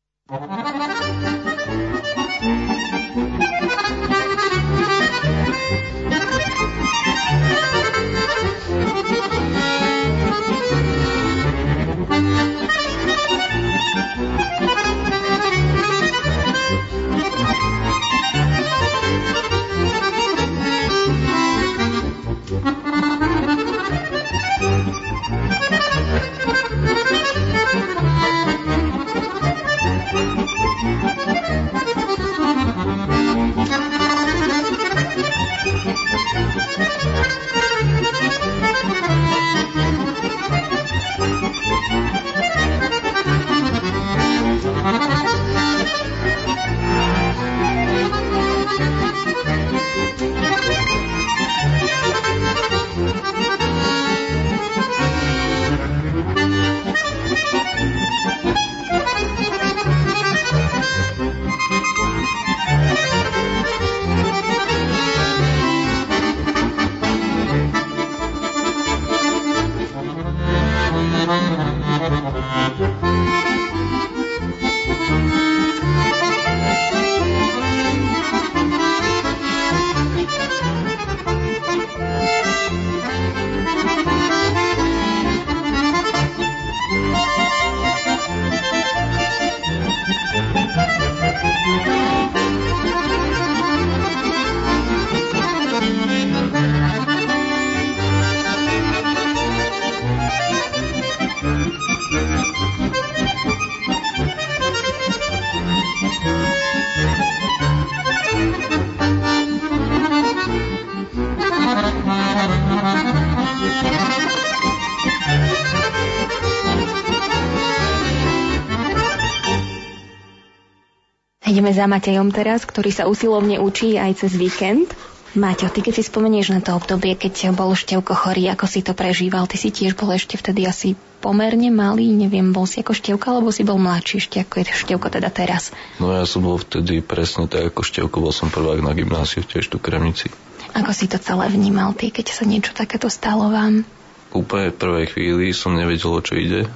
Ideme 121.66 121.82
za 121.82 121.90
Matejom 121.90 122.30
teraz, 122.30 122.62
ktorý 122.62 122.94
sa 122.94 123.10
usilovne 123.10 123.58
učí 123.58 123.98
aj 123.98 124.22
cez 124.22 124.38
víkend. 124.38 124.86
Maťo, 125.34 125.66
ty 125.74 125.82
keď 125.82 125.98
si 125.98 126.04
spomenieš 126.06 126.54
na 126.54 126.62
to 126.62 126.78
obdobie, 126.78 127.18
keď 127.18 127.58
bol 127.58 127.74
Števko 127.74 128.14
chorý, 128.14 128.54
ako 128.54 128.70
si 128.70 128.86
to 128.86 128.94
prežíval, 128.94 129.50
ty 129.50 129.58
si 129.58 129.74
tiež 129.74 129.98
bol 129.98 130.14
ešte 130.14 130.38
vtedy 130.38 130.62
asi 130.70 130.94
pomerne 131.26 131.74
malý, 131.74 132.14
neviem, 132.14 132.54
bol 132.54 132.70
si 132.70 132.86
ako 132.86 132.94
Števka, 132.94 133.34
alebo 133.34 133.50
si 133.50 133.66
bol 133.66 133.82
mladší 133.82 134.22
ešte, 134.22 134.46
ako 134.46 134.62
je 134.62 134.78
Števko 134.78 135.10
teda 135.10 135.34
teraz? 135.34 135.74
No 135.98 136.14
ja 136.14 136.30
som 136.30 136.46
bol 136.46 136.62
vtedy 136.62 137.02
presne 137.02 137.50
tak 137.50 137.74
ako 137.74 137.82
Števko, 137.82 138.22
bol 138.22 138.30
som 138.30 138.54
prvák 138.54 138.86
na 138.86 138.94
gymnáziu 138.94 139.42
tiež 139.42 139.66
tu 139.66 139.82
Kremnici. 139.82 140.30
Ako 140.78 140.94
si 140.94 141.10
to 141.10 141.18
celé 141.18 141.50
vnímal 141.50 141.98
ty, 141.98 142.14
keď 142.14 142.30
sa 142.30 142.46
niečo 142.46 142.78
takéto 142.78 143.10
stalo 143.10 143.50
vám? 143.50 143.90
Úplne 144.38 144.70
v 144.70 144.78
prvej 144.78 145.06
chvíli 145.18 145.50
som 145.50 145.74
nevedel, 145.74 146.14
o 146.14 146.22
čo 146.22 146.38
ide 146.38 146.70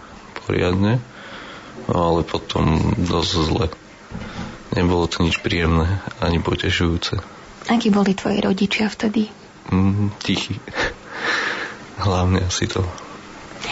poriadne, 0.49 0.97
ale 1.85 2.25
potom 2.25 2.97
dosť 2.97 3.33
zle. 3.53 3.69
Nebolo 4.74 5.09
to 5.09 5.26
nič 5.26 5.41
príjemné 5.41 6.01
ani 6.22 6.38
potešujúce. 6.38 7.17
Akí 7.70 7.89
boli 7.89 8.13
tvoji 8.13 8.41
rodičia 8.41 8.89
vtedy? 8.89 9.30
Mm, 9.70 10.13
tichý. 10.22 10.57
Hlavne 12.01 12.45
asi 12.45 12.65
to. 12.65 12.86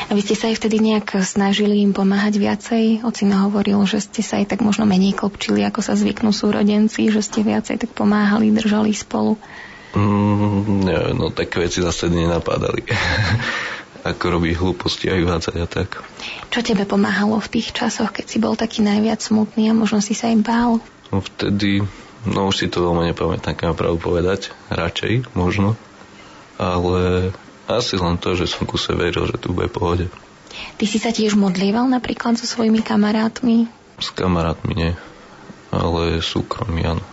A 0.07 0.11
vy 0.11 0.19
ste 0.19 0.35
sa 0.35 0.51
aj 0.51 0.59
vtedy 0.59 0.83
nejak 0.83 1.23
snažili 1.23 1.79
im 1.79 1.95
pomáhať 1.95 2.37
viacej? 2.37 3.07
Ocino 3.07 3.47
hovoril, 3.47 3.79
že 3.87 4.03
ste 4.03 4.21
sa 4.21 4.37
aj 4.43 4.51
tak 4.51 4.59
možno 4.61 4.83
menej 4.83 5.15
klopčili, 5.15 5.63
ako 5.63 5.79
sa 5.79 5.95
zvyknú 5.95 6.35
súrodenci, 6.35 7.07
že 7.07 7.23
ste 7.23 7.39
viacej 7.41 7.87
tak 7.87 7.91
pomáhali, 7.95 8.51
držali 8.51 8.91
spolu. 8.91 9.39
Mm, 9.95 10.83
neviem, 10.83 11.15
no 11.15 11.31
také 11.31 11.63
veci 11.63 11.79
zase 11.79 12.11
nenapádali. 12.11 12.83
ako 14.13 14.39
robiť 14.39 14.53
hlúposti 14.55 15.11
a 15.11 15.17
vyvádzať 15.19 15.55
a 15.59 15.67
tak. 15.67 16.03
Čo 16.47 16.63
tebe 16.63 16.87
pomáhalo 16.87 17.37
v 17.43 17.51
tých 17.59 17.75
časoch, 17.75 18.15
keď 18.15 18.25
si 18.25 18.37
bol 18.39 18.55
taký 18.55 18.83
najviac 18.83 19.19
smutný 19.19 19.71
a 19.71 19.77
možno 19.77 19.99
si 19.99 20.15
sa 20.15 20.31
im 20.31 20.41
bál? 20.41 20.79
No 21.11 21.23
vtedy, 21.23 21.83
no 22.27 22.51
už 22.51 22.55
si 22.55 22.67
to 22.71 22.83
veľmi 22.83 23.11
nepamätám, 23.11 23.55
keď 23.55 23.65
mám 23.71 23.79
pravdu 23.79 23.99
povedať, 23.99 24.51
radšej 24.71 25.31
možno, 25.35 25.75
ale 26.55 27.31
asi 27.67 27.99
len 27.99 28.15
to, 28.15 28.33
že 28.33 28.47
som 28.47 28.63
kuse 28.63 28.95
veril, 28.95 29.27
že 29.27 29.35
tu 29.35 29.51
bude 29.51 29.67
pohode. 29.67 30.07
Ty 30.79 30.85
si 30.87 30.97
sa 30.97 31.11
tiež 31.11 31.35
modlieval 31.37 31.85
napríklad 31.85 32.39
so 32.39 32.47
svojimi 32.47 32.81
kamarátmi? 32.81 33.67
S 33.99 34.09
kamarátmi 34.15 34.73
nie, 34.73 34.91
ale 35.69 36.23
súkromí 36.23 36.87
áno. 36.87 37.03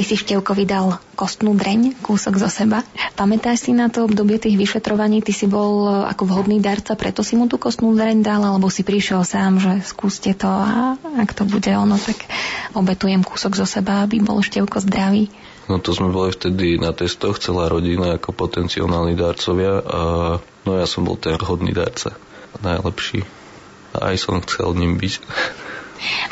Ty 0.00 0.08
si 0.08 0.16
Števkovi 0.16 0.64
dal 0.64 0.96
kostnú 1.12 1.52
dreň, 1.52 2.00
kúsok 2.00 2.40
zo 2.40 2.48
seba. 2.48 2.80
Pamätáš 3.20 3.68
si 3.68 3.76
na 3.76 3.92
to 3.92 4.08
obdobie 4.08 4.40
tých 4.40 4.56
vyšetrovaní? 4.56 5.20
Ty 5.20 5.28
si 5.36 5.44
bol 5.44 5.92
e, 5.92 6.08
ako 6.08 6.24
vhodný 6.24 6.56
darca, 6.56 6.96
preto 6.96 7.20
si 7.20 7.36
mu 7.36 7.52
tú 7.52 7.60
kostnú 7.60 7.92
dreň 7.92 8.24
dal, 8.24 8.40
alebo 8.40 8.72
si 8.72 8.80
prišiel 8.80 9.28
sám, 9.28 9.60
že 9.60 9.84
skúste 9.84 10.32
to 10.32 10.48
a 10.48 10.96
ak 11.20 11.36
to 11.36 11.44
bude 11.44 11.68
ono, 11.68 12.00
tak 12.00 12.16
obetujem 12.72 13.20
kúsok 13.20 13.60
zo 13.60 13.68
seba, 13.68 14.00
aby 14.00 14.24
bol 14.24 14.40
Števko 14.40 14.80
zdravý. 14.80 15.28
No 15.68 15.76
to 15.84 15.92
sme 15.92 16.08
boli 16.08 16.32
vtedy 16.32 16.80
na 16.80 16.96
testoch, 16.96 17.36
celá 17.36 17.68
rodina 17.68 18.16
ako 18.16 18.32
potenciálni 18.32 19.20
darcovia 19.20 19.84
a 19.84 20.00
no 20.40 20.70
ja 20.80 20.88
som 20.88 21.04
bol 21.04 21.20
ten 21.20 21.36
hodný 21.36 21.76
darca. 21.76 22.16
Najlepší. 22.64 23.20
A 24.00 24.16
aj 24.16 24.16
som 24.16 24.40
chcel 24.40 24.72
ním 24.80 24.96
byť. 24.96 25.12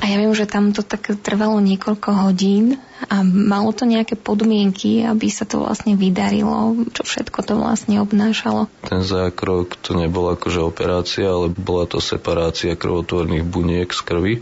A 0.01 0.09
ja 0.09 0.17
viem, 0.17 0.33
že 0.33 0.49
tam 0.49 0.73
to 0.73 0.81
tak 0.81 1.13
trvalo 1.21 1.61
niekoľko 1.61 2.29
hodín 2.29 2.81
a 3.07 3.21
malo 3.23 3.71
to 3.77 3.85
nejaké 3.85 4.17
podmienky, 4.17 5.05
aby 5.05 5.29
sa 5.29 5.45
to 5.45 5.61
vlastne 5.61 5.95
vydarilo, 5.95 6.89
čo 6.97 7.03
všetko 7.05 7.39
to 7.45 7.55
vlastne 7.61 8.01
obnášalo. 8.01 8.67
Ten 8.89 9.05
zákrok 9.05 9.77
to 9.79 9.93
nebola 9.95 10.35
akože 10.41 10.61
operácia, 10.65 11.29
ale 11.29 11.53
bola 11.53 11.85
to 11.85 12.01
separácia 12.01 12.75
krvotvorných 12.75 13.45
buniek 13.45 13.89
z 13.93 14.01
krvi. 14.03 14.35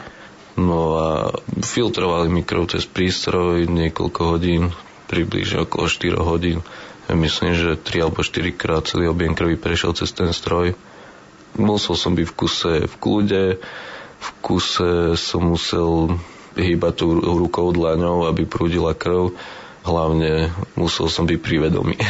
No 0.56 0.96
a 0.96 1.08
filtrovali 1.60 2.32
mi 2.32 2.40
krv 2.40 2.72
cez 2.72 2.88
prístroj 2.88 3.68
niekoľko 3.68 4.20
hodín, 4.24 4.72
približne 5.06 5.68
okolo 5.68 5.84
4 5.84 6.16
hodín. 6.16 6.64
Ja 7.06 7.14
myslím, 7.14 7.54
že 7.54 7.78
3 7.78 8.08
alebo 8.08 8.24
4 8.24 8.56
krát 8.56 8.88
celý 8.88 9.12
objem 9.12 9.36
krvi 9.36 9.60
prešiel 9.60 9.92
cez 9.92 10.10
ten 10.16 10.32
stroj. 10.32 10.72
Musel 11.60 11.94
som 11.94 12.16
byť 12.16 12.26
v 12.26 12.34
kuse 12.34 12.74
v 12.88 12.94
kľude, 12.96 13.44
v 14.16 14.28
kuse 14.40 15.14
som 15.18 15.52
musel 15.52 16.16
hýbať 16.56 17.04
tú 17.04 17.06
rukou 17.20 17.70
dlaňou, 17.70 18.26
aby 18.28 18.48
prúdila 18.48 18.96
krv. 18.96 19.36
Hlavne 19.86 20.50
musel 20.74 21.06
som 21.06 21.28
byť 21.28 21.38
privedomý. 21.38 21.94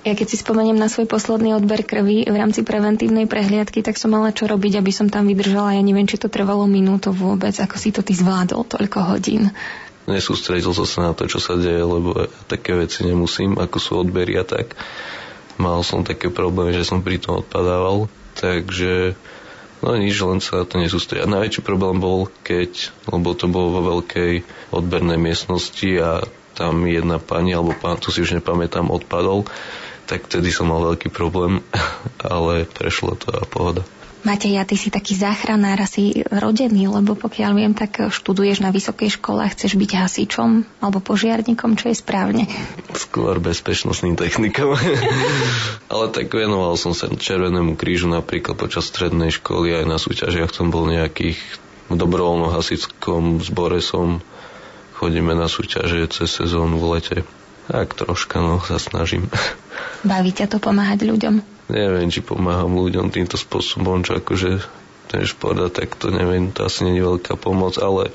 Ja 0.00 0.16
keď 0.16 0.32
si 0.32 0.40
spomeniem 0.40 0.80
na 0.80 0.88
svoj 0.88 1.04
posledný 1.04 1.52
odber 1.52 1.84
krvi 1.84 2.24
v 2.24 2.32
rámci 2.32 2.64
preventívnej 2.64 3.28
prehliadky, 3.28 3.84
tak 3.84 4.00
som 4.00 4.16
mala 4.16 4.32
čo 4.32 4.48
robiť, 4.48 4.80
aby 4.80 4.88
som 4.96 5.12
tam 5.12 5.28
vydržala. 5.28 5.76
Ja 5.76 5.84
neviem, 5.84 6.08
či 6.08 6.16
to 6.16 6.32
trvalo 6.32 6.64
minútu 6.64 7.12
vôbec. 7.12 7.52
Ako 7.52 7.76
si 7.76 7.92
to 7.92 8.00
ty 8.00 8.16
zvládol 8.16 8.64
toľko 8.64 9.12
hodín? 9.12 9.52
Nesústredil 10.08 10.72
som 10.72 10.88
sa 10.88 10.98
na 11.04 11.12
to, 11.12 11.28
čo 11.28 11.36
sa 11.36 11.52
deje, 11.52 11.84
lebo 11.84 12.16
ja 12.16 12.32
také 12.48 12.72
veci 12.80 13.04
nemusím, 13.04 13.60
ako 13.60 13.76
sú 13.76 13.92
odbery 14.00 14.40
a 14.40 14.44
tak. 14.48 14.72
Mal 15.60 15.84
som 15.84 16.00
také 16.00 16.32
problémy, 16.32 16.72
že 16.72 16.88
som 16.88 17.04
pri 17.04 17.20
tom 17.20 17.44
odpadával, 17.44 18.08
takže 18.40 19.12
No 19.80 19.96
nič, 19.96 20.20
len 20.20 20.44
sa 20.44 20.68
to 20.68 20.76
nesústredia. 20.76 21.24
Najväčší 21.24 21.64
problém 21.64 22.00
bol, 22.04 22.28
keď, 22.44 22.92
lebo 23.08 23.32
to 23.32 23.48
bolo 23.48 23.80
vo 23.80 23.82
veľkej 23.96 24.44
odbernej 24.76 25.16
miestnosti 25.16 25.90
a 25.96 26.20
tam 26.52 26.84
jedna 26.84 27.16
pani 27.16 27.56
alebo 27.56 27.72
pán, 27.72 27.96
tu 27.96 28.12
si 28.12 28.20
už 28.20 28.36
nepamätám, 28.36 28.92
odpadol, 28.92 29.48
tak 30.04 30.28
vtedy 30.28 30.52
som 30.52 30.68
mal 30.68 30.84
veľký 30.84 31.08
problém, 31.08 31.64
ale 32.20 32.68
prešlo 32.68 33.16
to 33.16 33.32
a 33.32 33.48
pohoda. 33.48 33.80
Matej, 34.20 34.60
a 34.60 34.68
ty 34.68 34.76
si 34.76 34.92
taký 34.92 35.16
záchranár, 35.16 35.80
asi 35.80 36.20
rodený, 36.28 36.92
lebo 36.92 37.16
pokiaľ 37.16 37.50
viem, 37.56 37.72
tak 37.72 38.12
študuješ 38.12 38.60
na 38.60 38.68
vysokej 38.68 39.16
škole 39.16 39.40
a 39.40 39.48
chceš 39.48 39.80
byť 39.80 39.90
hasičom 39.96 40.50
alebo 40.84 41.00
požiarníkom, 41.00 41.80
čo 41.80 41.88
je 41.88 41.96
správne? 41.96 42.44
Skôr 42.92 43.40
bezpečnostným 43.40 44.20
technikom. 44.20 44.76
Ale 45.92 46.06
tak 46.12 46.28
venoval 46.28 46.76
som 46.76 46.92
sa 46.92 47.08
Červenému 47.08 47.80
krížu 47.80 48.12
napríklad 48.12 48.60
počas 48.60 48.92
strednej 48.92 49.32
školy 49.32 49.72
aj 49.80 49.84
na 49.88 49.96
súťažiach 49.96 50.52
som 50.52 50.68
bol 50.68 50.84
nejakých 50.84 51.40
v 51.90 51.98
dobrovoľnom 51.98 52.54
hasickom 52.54 53.42
zbore 53.42 53.82
som 53.82 54.22
chodíme 54.94 55.34
na 55.34 55.50
súťaže 55.50 56.06
cez 56.12 56.28
sezónu 56.28 56.78
v 56.78 56.86
lete. 56.96 57.16
Tak 57.66 57.98
troška, 57.98 58.38
no, 58.38 58.60
sa 58.62 58.76
snažím. 58.76 59.26
Baví 60.06 60.30
ťa 60.30 60.46
to 60.46 60.58
pomáhať 60.62 61.08
ľuďom? 61.08 61.59
Neviem, 61.70 62.10
či 62.10 62.20
pomáham 62.20 62.74
ľuďom 62.74 63.14
týmto 63.14 63.38
spôsobom, 63.38 64.02
čo 64.02 64.18
akože 64.18 64.58
ten 65.10 65.22
šport 65.22 65.58
a 65.58 65.70
tak 65.70 65.94
to 65.94 66.10
neviem, 66.10 66.50
to 66.50 66.66
asi 66.66 66.86
nie 66.86 66.98
je 66.98 67.06
veľká 67.06 67.38
pomoc, 67.38 67.78
ale 67.78 68.10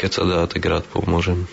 keď 0.00 0.10
sa 0.10 0.24
dá, 0.24 0.40
tak 0.48 0.64
rád 0.64 0.84
pomôžem. 0.88 1.44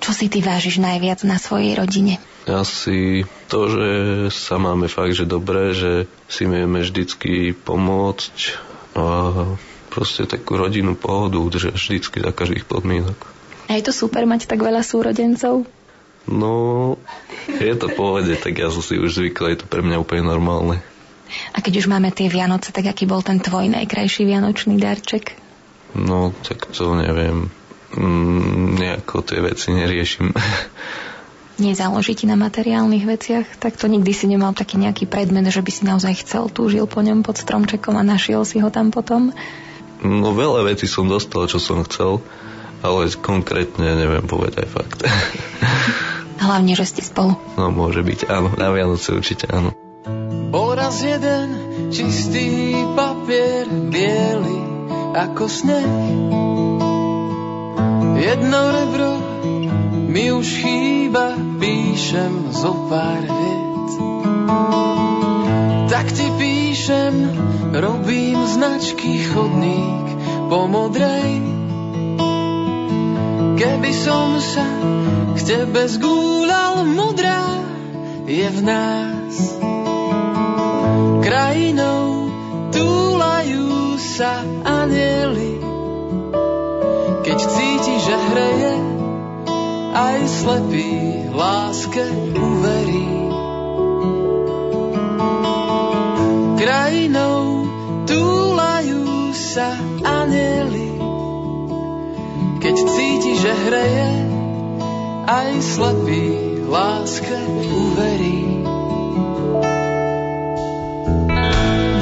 Čo 0.00 0.16
si 0.16 0.32
ty 0.32 0.40
vážiš 0.40 0.80
najviac 0.80 1.24
na 1.28 1.36
svojej 1.36 1.76
rodine? 1.76 2.16
Asi 2.48 3.28
to, 3.52 3.68
že 3.68 3.88
sa 4.32 4.56
máme 4.56 4.88
fakt, 4.88 5.12
že 5.12 5.28
dobré, 5.28 5.76
že 5.76 6.08
si 6.24 6.48
vieme 6.48 6.80
vždycky 6.80 7.52
pomôcť 7.52 8.36
a 8.96 9.04
proste 9.92 10.24
takú 10.24 10.56
rodinnú 10.56 10.96
pohodu 10.96 11.36
udržať 11.36 11.76
vždycky 11.76 12.24
za 12.24 12.32
každých 12.32 12.64
podmienok. 12.64 13.16
A 13.68 13.76
je 13.76 13.84
to 13.84 13.92
super 13.92 14.24
mať 14.24 14.48
tak 14.48 14.64
veľa 14.64 14.80
súrodencov? 14.80 15.68
No, 16.30 16.94
je 17.50 17.74
to 17.74 17.90
pohode, 17.90 18.30
tak 18.38 18.54
ja 18.54 18.70
som 18.70 18.80
si 18.80 18.96
už 18.96 19.18
zvykol, 19.18 19.52
je 19.52 19.58
to 19.62 19.66
pre 19.66 19.82
mňa 19.82 19.98
úplne 19.98 20.22
normálne. 20.22 20.78
A 21.54 21.62
keď 21.62 21.82
už 21.82 21.90
máme 21.90 22.10
tie 22.10 22.30
Vianoce, 22.30 22.70
tak 22.70 22.86
aký 22.86 23.06
bol 23.06 23.22
ten 23.22 23.38
tvoj 23.38 23.70
najkrajší 23.70 24.26
vianočný 24.26 24.78
darček? 24.78 25.38
No, 25.94 26.34
tak 26.42 26.70
to 26.70 26.94
neviem. 26.94 27.50
Mm, 27.94 28.78
nejako 28.78 29.26
tie 29.26 29.42
veci 29.42 29.74
neriešim. 29.74 30.30
Nezáloží 31.60 32.16
ti 32.16 32.24
na 32.24 32.40
materiálnych 32.40 33.04
veciach? 33.04 33.46
Tak 33.60 33.76
to 33.76 33.84
nikdy 33.84 34.16
si 34.16 34.24
nemal 34.24 34.56
taký 34.56 34.80
nejaký 34.80 35.04
predmet, 35.04 35.44
že 35.52 35.60
by 35.60 35.70
si 35.70 35.82
naozaj 35.84 36.24
chcel, 36.24 36.48
túžil 36.48 36.88
po 36.88 37.04
ňom 37.04 37.20
pod 37.20 37.36
stromčekom 37.36 38.00
a 38.00 38.06
našiel 38.06 38.48
si 38.48 38.64
ho 38.64 38.72
tam 38.72 38.88
potom? 38.88 39.36
No 40.00 40.32
veľa 40.32 40.64
vecí 40.64 40.88
som 40.88 41.04
dostal, 41.04 41.44
čo 41.52 41.60
som 41.60 41.84
chcel, 41.84 42.24
ale 42.80 43.12
konkrétne 43.12 43.92
neviem 43.92 44.24
povedať 44.24 44.72
fakt. 44.72 45.04
Hlavne, 46.40 46.72
že 46.72 46.88
ste 46.88 47.02
spolu. 47.04 47.36
No 47.60 47.68
môže 47.68 48.00
byť, 48.00 48.32
áno. 48.32 48.48
Na 48.56 48.72
Vianoce 48.72 49.12
určite 49.12 49.44
áno. 49.52 49.76
Bol 50.50 50.72
raz 50.74 51.04
jeden 51.04 51.52
čistý 51.92 52.72
papier, 52.96 53.68
biely 53.68 54.58
ako 55.12 55.44
sneh. 55.46 55.92
Jedno 58.20 58.60
rebro 58.72 59.12
mi 60.10 60.32
už 60.32 60.46
chýba, 60.64 61.36
píšem 61.60 62.50
zo 62.56 62.88
pár 62.88 63.20
viet. 63.20 63.90
Tak 65.92 66.06
ti 66.16 66.26
píšem, 66.40 67.14
robím 67.74 68.38
značky 68.48 69.28
chodník 69.28 70.06
po 70.48 70.66
modrej 70.66 71.49
Keby 73.60 73.92
som 73.92 74.40
sa 74.40 74.64
k 75.36 75.38
tebe 75.44 75.84
zgúľal, 75.84 76.88
modrá 76.88 77.44
je 78.24 78.48
v 78.48 78.58
nás. 78.64 79.36
Krajinou 81.20 82.32
túlajú 82.72 84.00
sa 84.00 84.40
anieli, 84.64 85.60
keď 87.20 87.36
cíti, 87.36 87.94
že 88.00 88.16
hreje, 88.32 88.74
aj 89.92 90.18
slepý 90.24 90.92
láske 91.28 92.04
uverí. 92.32 93.08
Krajinou 96.56 97.68
túlajú 98.08 99.36
sa 99.36 99.76
anieli, 100.00 100.89
že 103.40 103.56
hreje, 103.56 104.12
aj 105.24 105.48
slepý 105.64 106.60
láske 106.68 107.40
uverí. 107.72 108.60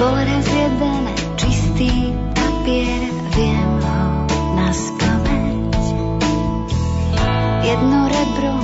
Bol 0.02 0.16
raz 0.18 0.46
jeden 0.50 1.02
čistý 1.38 2.10
papier, 2.34 3.06
viem 3.38 3.70
ho 3.70 4.02
na 4.58 4.74
spameť. 4.74 5.82
Jedno 7.62 8.00
rebro 8.10 8.56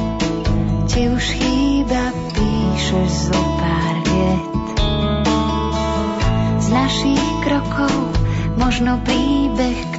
ti 0.90 1.14
už 1.14 1.24
chýba, 1.30 2.10
píšeš 2.34 3.30
zo 3.30 3.40
pár 3.62 3.96
viet. 4.02 4.50
Z 6.58 6.66
našich 6.74 7.22
krokov 7.46 7.94
možno 8.58 8.98
príbeh, 9.06 9.93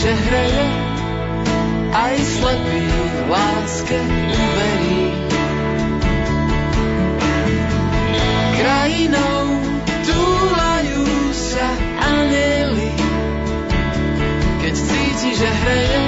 že 0.00 0.16
hreje, 0.16 0.66
aj 1.92 2.16
slepý 2.24 2.84
láske 3.28 4.00
uverí. 4.32 5.04
Krajinou 8.56 9.44
túlajú 10.08 11.04
sa 11.36 11.68
anieli, 12.00 12.96
keď 14.64 14.72
cíti, 14.72 15.30
že 15.36 15.50
hreje, 15.52 16.04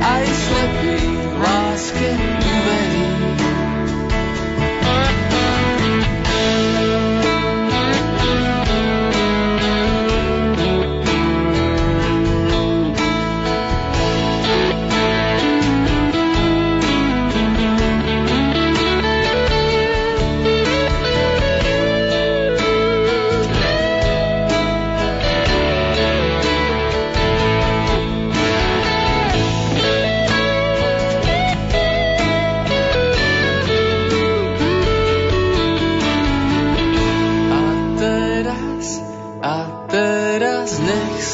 aj 0.00 0.24
slepý 0.32 0.96
láske 1.44 2.08
uverí. 2.40 2.91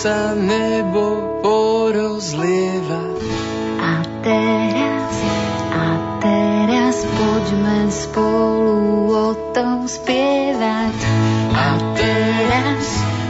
Sa 0.09 0.32
nebo 0.32 1.36
porozlieva. 1.44 3.04
A 3.76 4.00
teraz, 4.24 5.12
a 5.68 5.88
teraz 6.24 6.96
poďme 7.04 7.92
spolu 7.92 9.12
o 9.12 9.28
tom 9.52 9.84
spievať. 9.84 10.96
A 11.52 11.68
teraz, 11.92 12.86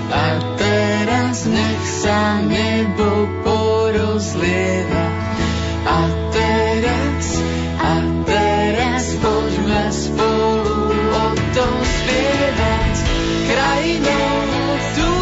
a 0.06 0.26
teraz 0.54 1.50
nech 1.50 1.82
sa 1.98 2.46
nebo 2.46 3.26
porozlieva. 3.42 5.06
A 5.82 5.98
teraz, 6.30 7.26
a 7.82 7.94
teraz 8.22 9.04
poďme 9.18 9.82
spolu 9.90 10.94
o 10.94 11.26
tom 11.58 11.74
spievať. 11.82 12.94
Krajinou 13.50 14.30
túlajú 14.94 15.17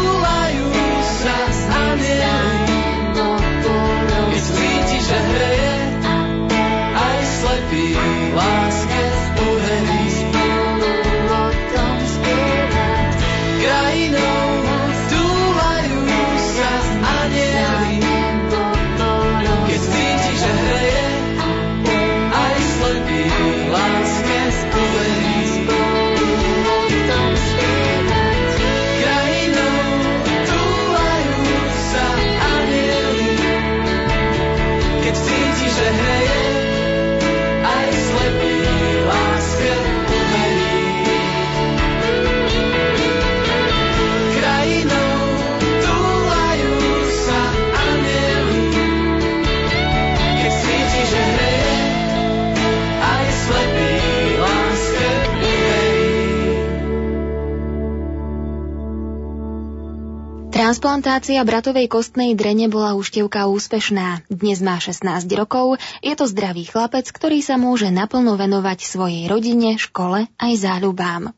Transplantácia 60.67 61.39
bratovej 61.47 61.87
kostnej 61.87 62.35
drene 62.35 62.67
bola 62.67 62.91
u 62.91 62.99
úspešná. 63.47 64.27
Dnes 64.27 64.59
má 64.59 64.75
16 64.75 64.99
rokov, 65.39 65.79
je 66.03 66.11
to 66.11 66.27
zdravý 66.27 66.67
chlapec, 66.67 67.07
ktorý 67.07 67.39
sa 67.39 67.55
môže 67.55 67.87
naplno 67.87 68.35
venovať 68.35 68.83
svojej 68.83 69.31
rodine, 69.31 69.79
škole 69.79 70.27
aj 70.27 70.53
záľubám. 70.59 71.31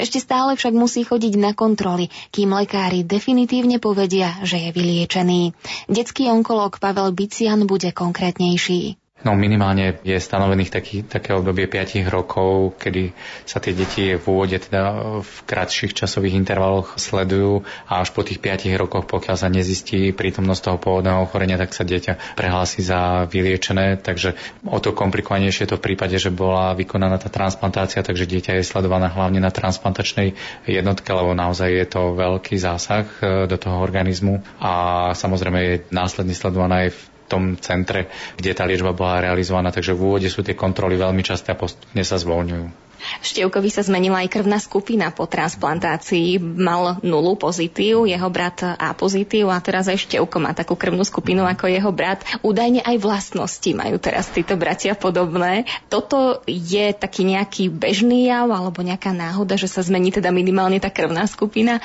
Ešte 0.00 0.24
stále 0.24 0.56
však 0.56 0.72
musí 0.72 1.04
chodiť 1.04 1.36
na 1.36 1.52
kontroly, 1.52 2.08
kým 2.32 2.56
lekári 2.56 3.04
definitívne 3.04 3.76
povedia, 3.84 4.40
že 4.48 4.56
je 4.56 4.70
vyliečený. 4.72 5.52
Detský 5.84 6.32
onkológ 6.32 6.80
Pavel 6.80 7.12
Bician 7.12 7.68
bude 7.68 7.92
konkrétnejší. 7.92 8.99
No 9.20 9.36
minimálne 9.36 10.00
je 10.00 10.16
stanovených 10.16 10.72
taký, 10.72 10.96
také 11.04 11.36
obdobie 11.36 11.68
5 11.68 12.08
rokov, 12.08 12.80
kedy 12.80 13.12
sa 13.44 13.60
tie 13.60 13.76
deti 13.76 14.16
v 14.16 14.24
úvode 14.24 14.56
teda 14.56 15.20
v 15.20 15.34
kratších 15.44 15.92
časových 15.92 16.40
intervaloch 16.40 16.96
sledujú 16.96 17.60
a 17.84 18.00
až 18.00 18.16
po 18.16 18.24
tých 18.24 18.40
5 18.40 18.72
rokoch, 18.80 19.04
pokiaľ 19.04 19.36
sa 19.36 19.52
nezistí 19.52 20.16
prítomnosť 20.16 20.62
toho 20.64 20.78
pôvodného 20.80 21.28
ochorenia, 21.28 21.60
tak 21.60 21.76
sa 21.76 21.84
dieťa 21.84 22.32
prehlási 22.32 22.80
za 22.80 23.28
vyliečené. 23.28 24.00
Takže 24.00 24.40
o 24.64 24.80
to 24.80 24.96
komplikovanejšie 24.96 25.68
je 25.68 25.76
to 25.76 25.78
v 25.78 25.86
prípade, 25.92 26.16
že 26.16 26.32
bola 26.32 26.72
vykonaná 26.72 27.20
tá 27.20 27.28
transplantácia, 27.28 28.00
takže 28.00 28.24
dieťa 28.24 28.56
je 28.56 28.64
sledované 28.64 29.12
hlavne 29.12 29.44
na 29.44 29.52
transplantačnej 29.52 30.32
jednotke, 30.64 31.12
lebo 31.12 31.36
naozaj 31.36 31.68
je 31.68 31.86
to 31.86 32.16
veľký 32.16 32.56
zásah 32.56 33.04
e, 33.20 33.44
do 33.44 33.56
toho 33.60 33.84
organizmu 33.84 34.40
a 34.56 34.72
samozrejme 35.12 35.58
je 35.60 35.74
následne 35.92 36.32
sledovaná 36.32 36.88
aj 36.88 36.96
v 36.96 37.00
tom 37.30 37.54
centre, 37.62 38.10
kde 38.34 38.50
tá 38.50 38.66
liečba 38.66 38.90
bola 38.90 39.22
realizovaná, 39.22 39.70
takže 39.70 39.94
v 39.94 40.02
úvode 40.02 40.26
sú 40.26 40.42
tie 40.42 40.58
kontroly 40.58 40.98
veľmi 40.98 41.22
časté 41.22 41.54
a 41.54 41.60
postupne 41.60 42.02
sa 42.02 42.18
zvoľňujú. 42.18 42.90
Števkovi 43.24 43.70
sa 43.72 43.80
zmenila 43.80 44.20
aj 44.20 44.28
krvná 44.28 44.60
skupina 44.60 45.08
po 45.08 45.24
transplantácii. 45.24 46.36
Mal 46.40 47.00
nulu 47.00 47.36
pozitív, 47.40 48.04
jeho 48.04 48.28
brat 48.28 48.76
A 48.76 48.92
pozitív 48.92 49.48
a 49.48 49.58
teraz 49.64 49.88
aj 49.88 50.04
Števko 50.04 50.36
má 50.36 50.52
takú 50.52 50.76
krvnú 50.76 51.00
skupinu 51.00 51.48
ako 51.48 51.72
jeho 51.72 51.90
brat. 51.90 52.20
Údajne 52.44 52.84
aj 52.84 53.00
vlastnosti 53.00 53.70
majú 53.72 53.96
teraz 53.96 54.28
títo 54.28 54.54
bratia 54.60 54.92
podobné. 54.92 55.64
Toto 55.88 56.44
je 56.44 56.92
taký 56.92 57.24
nejaký 57.24 57.72
bežný 57.72 58.28
jav 58.28 58.52
alebo 58.52 58.84
nejaká 58.84 59.16
náhoda, 59.16 59.56
že 59.56 59.72
sa 59.72 59.80
zmení 59.80 60.12
teda 60.12 60.28
minimálne 60.28 60.76
tá 60.76 60.92
krvná 60.92 61.24
skupina? 61.24 61.80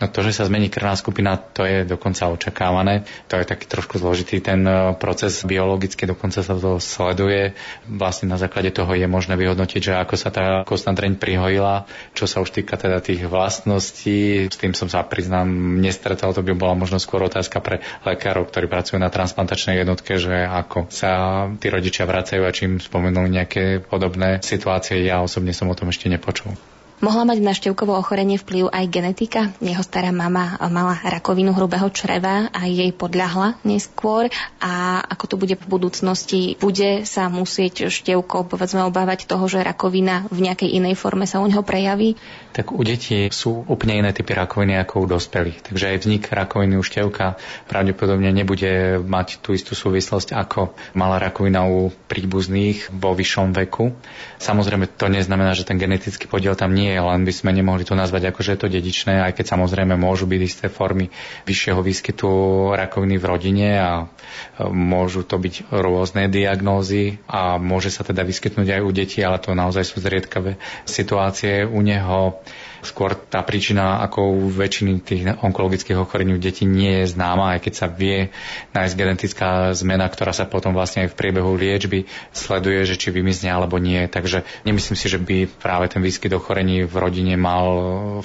No 0.00 0.10
to, 0.10 0.24
že 0.24 0.34
sa 0.34 0.48
zmení 0.48 0.66
krvná 0.66 0.96
skupina, 0.98 1.36
to 1.36 1.62
je 1.62 1.84
dokonca 1.86 2.26
očakávané. 2.30 3.06
To 3.30 3.38
je 3.38 3.46
taký 3.46 3.70
trošku 3.70 4.02
zložitý 4.02 4.42
ten 4.42 4.64
e, 4.66 4.96
proces 4.98 5.44
biologicky, 5.46 6.08
dokonca 6.08 6.42
sa 6.42 6.54
to 6.58 6.82
sleduje. 6.82 7.54
Vlastne 7.86 8.32
na 8.32 8.40
základe 8.40 8.74
toho 8.74 8.90
je 8.98 9.06
možné 9.06 9.38
vyhodnotiť, 9.38 9.80
že 9.80 9.92
ako 9.98 10.14
sa 10.18 10.34
tá 10.34 10.44
kostná 10.66 10.96
dreň 10.96 11.20
prihojila, 11.20 11.86
čo 12.16 12.26
sa 12.26 12.42
už 12.42 12.50
týka 12.50 12.74
teda 12.74 12.98
tých 12.98 13.26
vlastností. 13.28 14.50
S 14.50 14.58
tým 14.58 14.74
som 14.74 14.90
sa 14.90 15.06
priznám 15.06 15.46
nestretol, 15.78 16.34
to 16.34 16.42
by 16.42 16.50
bola 16.56 16.74
možno 16.74 16.98
skôr 16.98 17.22
otázka 17.22 17.62
pre 17.62 17.82
lekárov, 18.02 18.50
ktorí 18.50 18.66
pracujú 18.66 18.98
na 18.98 19.12
transplantačnej 19.12 19.82
jednotke, 19.82 20.18
že 20.18 20.46
ako 20.46 20.90
sa 20.90 21.46
tí 21.58 21.70
rodičia 21.70 22.08
vracajú 22.08 22.42
a 22.42 22.50
čím 22.50 22.82
spomenuli 22.82 23.28
nejaké 23.30 23.82
podobné 23.82 24.42
situácie. 24.42 25.04
Ja 25.06 25.22
osobne 25.22 25.54
som 25.54 25.70
o 25.70 25.78
tom 25.78 25.90
ešte 25.90 26.10
nepočul. 26.10 26.71
Mohla 27.02 27.34
mať 27.34 27.42
na 27.42 27.50
števkovo 27.50 27.98
ochorenie 27.98 28.38
vplyv 28.38 28.70
aj 28.70 28.86
genetika? 28.86 29.50
Jeho 29.58 29.82
stará 29.82 30.14
mama 30.14 30.54
mala 30.70 31.02
rakovinu 31.02 31.50
hrubého 31.50 31.90
čreva 31.90 32.46
a 32.54 32.70
jej 32.70 32.94
podľahla 32.94 33.58
neskôr. 33.66 34.30
A 34.62 35.02
ako 35.10 35.24
to 35.26 35.34
bude 35.34 35.58
v 35.58 35.66
budúcnosti? 35.66 36.54
Bude 36.62 37.02
sa 37.02 37.26
musieť 37.26 37.90
števko 37.90 38.46
povedzme 38.46 38.86
obávať 38.86 39.26
toho, 39.26 39.50
že 39.50 39.66
rakovina 39.66 40.30
v 40.30 40.46
nejakej 40.46 40.78
inej 40.78 40.94
forme 40.94 41.26
sa 41.26 41.42
u 41.42 41.50
neho 41.50 41.66
prejaví? 41.66 42.14
Tak 42.54 42.70
u 42.70 42.78
detí 42.86 43.26
sú 43.34 43.66
úplne 43.66 43.98
iné 43.98 44.14
typy 44.14 44.38
rakoviny 44.38 44.78
ako 44.78 45.02
u 45.02 45.06
dospelých. 45.10 45.58
Takže 45.74 45.90
aj 45.90 46.06
vznik 46.06 46.30
rakoviny 46.30 46.78
u 46.78 46.86
števka 46.86 47.34
pravdepodobne 47.66 48.30
nebude 48.30 49.02
mať 49.02 49.42
tú 49.42 49.58
istú 49.58 49.74
súvislosť 49.74 50.38
ako 50.38 50.70
mala 50.94 51.18
rakovina 51.18 51.66
u 51.66 51.90
príbuzných 51.90 52.94
vo 52.94 53.10
vyššom 53.10 53.58
veku. 53.58 53.90
Samozrejme, 54.38 54.86
to 54.94 55.10
neznamená, 55.10 55.50
že 55.58 55.66
ten 55.66 55.82
genetický 55.82 56.30
podiel 56.30 56.54
tam 56.54 56.70
nie 56.70 56.91
je, 56.92 57.00
len 57.00 57.24
by 57.24 57.32
sme 57.32 57.50
nemohli 57.56 57.82
to 57.82 57.96
nazvať 57.96 58.30
ako, 58.30 58.40
že 58.44 58.52
je 58.54 58.60
to 58.60 58.68
dedičné, 58.68 59.24
aj 59.24 59.32
keď 59.40 59.56
samozrejme 59.56 59.96
môžu 59.96 60.28
byť 60.28 60.40
isté 60.44 60.66
formy 60.68 61.08
vyššieho 61.48 61.80
výskytu 61.80 62.28
rakoviny 62.76 63.16
v 63.16 63.24
rodine 63.24 63.68
a 63.80 63.92
e, 64.00 64.04
môžu 64.68 65.24
to 65.24 65.40
byť 65.40 65.72
rôzne 65.72 66.28
diagnózy 66.28 67.18
a 67.26 67.56
môže 67.56 67.88
sa 67.88 68.04
teda 68.04 68.22
vyskytnúť 68.22 68.78
aj 68.78 68.80
u 68.84 68.90
detí, 68.92 69.24
ale 69.24 69.40
to 69.40 69.56
naozaj 69.56 69.88
sú 69.88 69.98
zriedkavé 70.04 70.60
situácie. 70.84 71.64
U 71.64 71.80
neho 71.80 72.38
Skôr 72.82 73.14
tá 73.14 73.46
príčina, 73.46 74.02
ako 74.02 74.42
u 74.42 74.50
väčšiny 74.50 74.92
tých 75.06 75.22
onkologických 75.38 76.02
ochorení 76.02 76.34
u 76.34 76.40
detí 76.42 76.66
nie 76.66 77.02
je 77.02 77.14
známa, 77.14 77.54
aj 77.54 77.60
keď 77.62 77.72
sa 77.78 77.86
vie 77.86 78.34
nájsť 78.74 78.94
genetická 78.98 79.48
zmena, 79.72 80.10
ktorá 80.10 80.34
sa 80.34 80.50
potom 80.50 80.74
vlastne 80.74 81.06
aj 81.06 81.14
v 81.14 81.18
priebehu 81.18 81.54
liečby 81.54 82.10
sleduje, 82.34 82.82
že 82.82 82.98
či 82.98 83.14
vymizne 83.14 83.54
alebo 83.54 83.78
nie. 83.78 84.02
Takže 84.10 84.42
nemyslím 84.66 84.98
si, 84.98 85.06
že 85.06 85.22
by 85.22 85.46
práve 85.62 85.94
ten 85.94 86.02
výskyt 86.02 86.34
ochorení 86.34 86.82
v 86.82 86.94
rodine 86.98 87.38
mal 87.38 87.66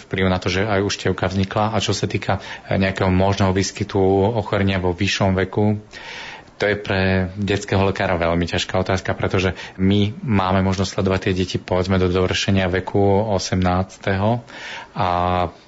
vplyv 0.01 0.25
na 0.25 0.41
to, 0.41 0.49
že 0.49 0.65
aj 0.65 0.81
už 0.81 0.93
števka 0.97 1.29
vznikla. 1.29 1.71
A 1.71 1.77
čo 1.77 1.93
sa 1.93 2.09
týka 2.09 2.41
nejakého 2.65 3.13
možného 3.13 3.53
výskytu 3.53 4.01
ochorenia 4.35 4.81
vo 4.81 4.91
vyššom 4.91 5.37
veku, 5.45 5.77
to 6.57 6.65
je 6.65 6.75
pre 6.75 7.01
detského 7.37 7.79
lekára 7.81 8.17
veľmi 8.17 8.43
ťažká 8.43 8.77
otázka, 8.77 9.13
pretože 9.13 9.53
my 9.77 10.13
máme 10.19 10.65
možnosť 10.65 10.99
sledovať 10.99 11.19
tie 11.23 11.33
deti 11.35 11.57
povedzme 11.57 11.95
do 11.95 12.09
dovršenia 12.09 12.65
veku 12.67 12.99
18 13.29 14.01
a 14.97 15.09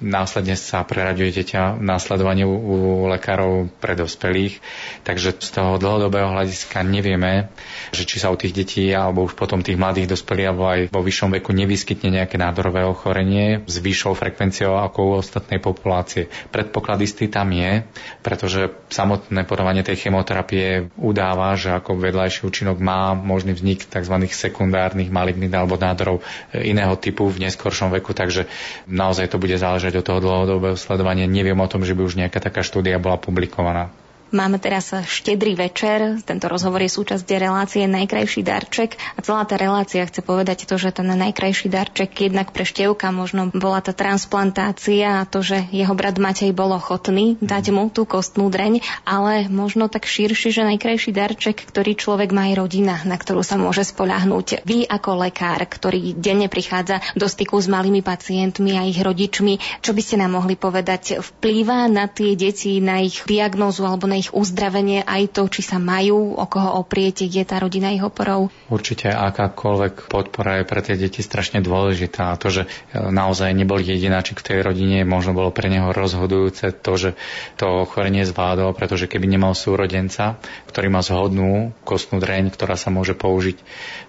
následne 0.02 0.58
sa 0.58 0.82
preraďuje 0.82 1.30
dieťa 1.30 1.78
následovanie 1.78 2.42
u, 2.42 2.50
u 2.50 2.76
lekárov 3.06 3.70
pre 3.78 3.94
dospelých. 3.94 4.58
Takže 5.06 5.38
z 5.38 5.50
toho 5.54 5.78
dlhodobého 5.78 6.34
hľadiska 6.34 6.82
nevieme, 6.82 7.46
že 7.94 8.10
či 8.10 8.18
sa 8.18 8.34
u 8.34 8.36
tých 8.36 8.50
detí 8.50 8.90
alebo 8.90 9.22
už 9.22 9.38
potom 9.38 9.62
tých 9.62 9.78
mladých 9.78 10.10
dospelých 10.18 10.48
alebo 10.50 10.64
aj 10.66 10.80
vo 10.90 11.00
vyššom 11.06 11.30
veku 11.38 11.54
nevyskytne 11.54 12.18
nejaké 12.18 12.42
nádorové 12.42 12.82
ochorenie 12.82 13.62
s 13.70 13.78
vyššou 13.78 14.18
frekvenciou 14.18 14.74
ako 14.82 14.98
u 14.98 15.10
ostatnej 15.22 15.62
populácie. 15.62 16.26
Predpoklad 16.50 16.98
istý 17.06 17.30
tam 17.30 17.54
je, 17.54 17.86
pretože 18.26 18.74
samotné 18.90 19.46
podávanie 19.46 19.86
tej 19.86 20.10
chemoterapie 20.10 20.90
udáva, 20.98 21.54
že 21.54 21.70
ako 21.70 22.02
vedľajší 22.02 22.50
účinok 22.50 22.82
má 22.82 23.14
možný 23.14 23.54
vznik 23.54 23.86
tzv. 23.86 24.26
sekundárnych 24.26 25.14
malignít 25.14 25.54
alebo 25.54 25.78
nádorov 25.78 26.26
iného 26.50 26.98
typu 26.98 27.30
v 27.30 27.46
neskoršom 27.46 27.94
veku, 27.94 28.10
takže 28.10 28.50
naozaj 28.90 29.19
naozaj 29.20 29.36
to 29.36 29.44
bude 29.44 29.52
záležať 29.60 30.00
od 30.00 30.04
toho 30.08 30.24
dlhodobého 30.24 30.80
sledovania. 30.80 31.28
Neviem 31.28 31.60
o 31.60 31.68
tom, 31.68 31.84
že 31.84 31.92
by 31.92 32.08
už 32.08 32.16
nejaká 32.16 32.40
taká 32.40 32.64
štúdia 32.64 32.96
bola 32.96 33.20
publikovaná. 33.20 33.92
Máme 34.30 34.62
teraz 34.62 34.94
štedrý 34.94 35.58
večer, 35.58 36.22
tento 36.22 36.46
rozhovor 36.46 36.78
je 36.86 36.94
súčasť 36.94 37.26
relácie 37.34 37.82
Najkrajší 37.90 38.46
darček. 38.46 38.94
A 39.18 39.26
celá 39.26 39.42
tá 39.42 39.58
relácia 39.58 40.06
chce 40.06 40.22
povedať 40.22 40.70
to, 40.70 40.78
že 40.78 40.94
ten 40.94 41.10
najkrajší 41.10 41.66
darček 41.66 42.30
jednak 42.30 42.54
pre 42.54 42.62
Števka 42.62 43.10
možno 43.10 43.50
bola 43.50 43.82
tá 43.82 43.90
transplantácia 43.90 45.18
a 45.18 45.26
to, 45.26 45.42
že 45.42 45.66
jeho 45.74 45.90
brat 45.98 46.22
Matej 46.22 46.54
bol 46.54 46.70
ochotný 46.70 47.42
dať 47.42 47.74
mu 47.74 47.90
tú 47.90 48.06
kostnú 48.06 48.54
dreň, 48.54 49.02
ale 49.02 49.50
možno 49.50 49.90
tak 49.90 50.06
širší, 50.06 50.54
že 50.54 50.62
najkrajší 50.62 51.10
darček, 51.10 51.66
ktorý 51.66 51.98
človek 51.98 52.30
má 52.30 52.54
aj 52.54 52.62
rodina, 52.62 53.02
na 53.02 53.18
ktorú 53.18 53.42
sa 53.42 53.58
môže 53.58 53.82
spoľahnúť. 53.82 54.62
Vy 54.62 54.86
ako 54.86 55.26
lekár, 55.26 55.58
ktorý 55.66 56.14
denne 56.14 56.46
prichádza 56.46 57.02
do 57.18 57.26
styku 57.26 57.58
s 57.58 57.66
malými 57.66 58.06
pacientmi 58.06 58.78
a 58.78 58.86
ich 58.86 59.02
rodičmi, 59.02 59.82
čo 59.82 59.90
by 59.90 60.02
ste 60.06 60.22
nám 60.22 60.38
mohli 60.38 60.54
povedať, 60.54 61.18
vplýva 61.18 61.90
na 61.90 62.06
tie 62.06 62.38
deti, 62.38 62.78
na 62.78 63.02
ich 63.02 63.26
diagnózu 63.26 63.82
alebo 63.82 64.06
na 64.06 64.19
ich 64.20 64.30
uzdravenie 64.36 65.00
aj 65.02 65.32
to, 65.32 65.48
či 65.48 65.64
sa 65.64 65.80
majú 65.80 66.36
o 66.36 66.44
koho 66.44 66.78
oprieť, 66.84 67.24
je 67.24 67.40
tá 67.42 67.56
rodina 67.56 67.90
ich 67.90 68.04
oporou? 68.04 68.52
Určite 68.68 69.08
akákoľvek 69.08 70.12
podpora 70.12 70.60
je 70.60 70.68
pre 70.68 70.80
tie 70.84 70.96
deti 71.00 71.24
strašne 71.24 71.64
dôležitá. 71.64 72.36
To, 72.36 72.48
že 72.52 72.62
e, 72.64 73.00
naozaj 73.00 73.56
neboli 73.56 73.88
jedináčik 73.88 74.44
v 74.44 74.46
tej 74.46 74.58
rodine, 74.60 75.02
možno 75.08 75.32
bolo 75.32 75.48
pre 75.50 75.72
neho 75.72 75.90
rozhodujúce 75.90 76.76
to, 76.76 76.92
že 77.00 77.10
to 77.56 77.88
ochorenie 77.88 78.22
zvládol, 78.28 78.76
pretože 78.76 79.08
keby 79.08 79.26
nemal 79.26 79.56
súrodenca, 79.56 80.36
ktorý 80.68 80.92
má 80.92 81.00
zhodnú 81.00 81.72
kostnú 81.82 82.20
dreň, 82.20 82.52
ktorá 82.52 82.76
sa 82.76 82.92
môže 82.92 83.16
použiť 83.16 83.56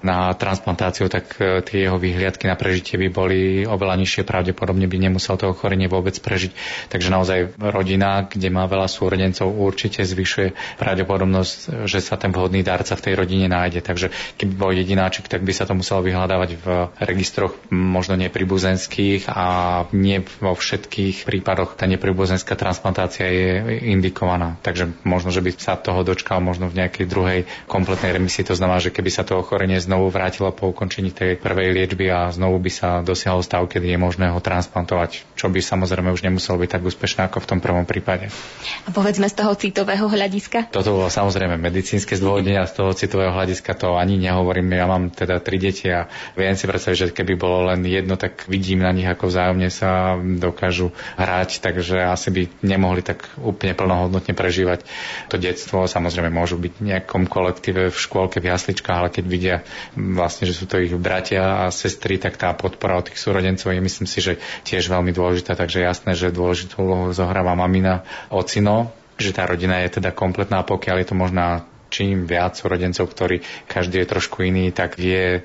na 0.03 0.29
transplantáciu, 0.35 1.07
tak 1.07 1.39
e, 1.39 1.63
tie 1.63 1.87
jeho 1.87 1.95
vyhliadky 1.95 2.45
na 2.45 2.59
prežitie 2.59 2.99
by 2.99 3.07
boli 3.07 3.63
oveľa 3.63 3.95
nižšie, 3.97 4.27
pravdepodobne 4.27 4.85
by 4.85 4.97
nemusel 4.99 5.39
to 5.39 5.49
ochorenie 5.49 5.87
vôbec 5.87 6.17
prežiť. 6.19 6.51
Takže 6.91 7.07
naozaj 7.13 7.39
rodina, 7.57 8.25
kde 8.27 8.49
má 8.51 8.67
veľa 8.67 8.91
súrodencov, 8.91 9.47
určite 9.51 10.00
určite 10.01 10.17
zvyšuje 10.17 10.47
pravdepodobnosť, 10.81 11.85
že 11.85 12.01
sa 12.01 12.17
ten 12.17 12.33
vhodný 12.33 12.65
darca 12.65 12.97
v 12.97 13.05
tej 13.05 13.13
rodine 13.13 13.45
nájde. 13.45 13.85
Takže 13.85 14.09
keby 14.41 14.53
bol 14.57 14.71
jedináčik, 14.73 15.29
tak 15.29 15.45
by 15.45 15.53
sa 15.53 15.69
to 15.69 15.77
muselo 15.77 16.01
vyhľadávať 16.01 16.49
v 16.57 16.65
registroch 16.97 17.53
možno 17.69 18.17
nepribuzenských 18.17 19.29
a 19.29 19.45
nie 19.93 20.25
vo 20.41 20.57
všetkých 20.57 21.29
prípadoch 21.29 21.77
tá 21.77 21.85
nepribuzenská 21.85 22.57
transplantácia 22.57 23.29
je 23.29 23.49
indikovaná. 23.93 24.57
Takže 24.65 24.89
možno, 25.05 25.29
že 25.29 25.45
by 25.45 25.51
sa 25.53 25.77
toho 25.77 26.01
dočkal 26.01 26.41
možno 26.41 26.65
v 26.67 26.81
nejakej 26.81 27.05
druhej 27.05 27.39
kompletnej 27.69 28.17
remisii. 28.17 28.47
To 28.49 28.57
znamená, 28.57 28.81
že 28.81 28.89
keby 28.89 29.09
sa 29.13 29.21
to 29.21 29.37
ochorenie 29.37 29.77
znovu 29.77 30.09
vrátilo 30.09 30.49
po 30.49 30.73
ukončení 30.73 31.13
tej 31.13 31.37
prvej 31.37 31.77
liečby 31.77 32.09
a 32.09 32.33
znovu 32.33 32.57
by 32.57 32.71
sa 32.73 32.89
dosiahol 33.05 33.45
stav, 33.45 33.69
kedy 33.69 33.93
je 33.93 33.99
možné 34.01 34.33
ho 34.33 34.39
transplantovať, 34.41 35.37
čo 35.37 35.51
by 35.51 35.61
samozrejme 35.61 36.09
už 36.09 36.25
nemuselo 36.25 36.57
byť 36.57 36.69
tak 36.79 36.81
úspešné 36.81 37.21
ako 37.29 37.37
v 37.43 37.49
tom 37.49 37.59
prvom 37.59 37.85
prípade. 37.85 38.31
A 38.87 38.89
povedzme 38.89 39.27
z 39.27 39.35
toho 39.35 39.51
citového 39.53 39.90
citového 39.91 40.07
hľadiska? 40.07 40.59
Toto 40.71 40.95
bolo 40.95 41.11
samozrejme 41.11 41.59
medicínske 41.59 42.15
zdôvodnenie 42.15 42.63
a 42.63 42.69
z 42.69 42.79
toho 42.79 42.95
citového 42.95 43.35
hľadiska 43.35 43.75
to 43.75 43.99
ani 43.99 44.15
nehovorím. 44.15 44.71
Ja 44.71 44.87
mám 44.87 45.11
teda 45.11 45.43
tri 45.43 45.59
deti 45.59 45.91
a 45.91 46.07
viem 46.39 46.55
si 46.55 46.63
predstaviť, 46.63 46.95
že 46.95 47.07
keby 47.11 47.35
bolo 47.35 47.67
len 47.67 47.83
jedno, 47.83 48.15
tak 48.15 48.47
vidím 48.47 48.87
na 48.87 48.95
nich, 48.95 49.03
ako 49.03 49.27
vzájomne 49.27 49.67
sa 49.67 50.15
dokážu 50.15 50.95
hrať, 51.19 51.59
takže 51.59 52.07
asi 52.07 52.31
by 52.31 52.41
nemohli 52.63 53.03
tak 53.03 53.27
úplne 53.35 53.75
plnohodnotne 53.75 54.31
prežívať 54.31 54.87
to 55.27 55.35
detstvo. 55.35 55.83
Samozrejme 55.91 56.31
môžu 56.31 56.55
byť 56.55 56.73
v 56.79 56.87
nejakom 56.95 57.27
kolektíve 57.27 57.91
v 57.91 57.97
škôlke, 57.97 58.39
v 58.39 58.47
jasličkách, 58.47 58.95
ale 58.95 59.11
keď 59.11 59.25
vidia 59.27 59.55
vlastne, 59.91 60.47
že 60.47 60.55
sú 60.55 60.71
to 60.71 60.79
ich 60.79 60.95
bratia 60.95 61.67
a 61.67 61.75
sestry, 61.75 62.15
tak 62.15 62.39
tá 62.39 62.55
podpora 62.55 62.95
od 62.95 63.11
tých 63.11 63.19
súrodencov 63.19 63.75
je 63.75 63.83
myslím 63.83 64.07
si, 64.07 64.23
že 64.23 64.39
tiež 64.63 64.87
veľmi 64.87 65.11
dôležitá. 65.11 65.59
Takže 65.59 65.83
jasné, 65.83 66.15
že 66.15 66.31
dôležitú 66.31 66.79
úlohu 66.79 67.11
zohráva 67.11 67.59
mamina, 67.59 68.07
ocino, 68.31 68.95
že 69.21 69.35
tá 69.37 69.45
rodina 69.45 69.81
je 69.85 70.01
teda 70.01 70.11
kompletná, 70.11 70.65
pokiaľ 70.65 70.95
je 71.01 71.07
to 71.07 71.15
možná 71.15 71.47
čím 71.91 72.23
viac 72.25 72.55
rodencov, 72.63 73.05
ktorí 73.11 73.43
každý 73.67 74.01
je 74.01 74.11
trošku 74.11 74.47
iný, 74.47 74.71
tak 74.71 74.95
vie 74.95 75.43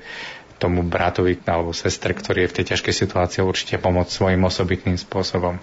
tomu 0.57 0.81
bratovi 0.81 1.37
alebo 1.45 1.69
sestre, 1.75 2.17
ktorý 2.17 2.47
je 2.47 2.49
v 2.49 2.55
tej 2.57 2.65
ťažkej 2.73 2.93
situácii, 2.95 3.45
určite 3.45 3.77
pomôcť 3.77 4.09
svojim 4.09 4.41
osobitným 4.41 4.97
spôsobom. 4.97 5.61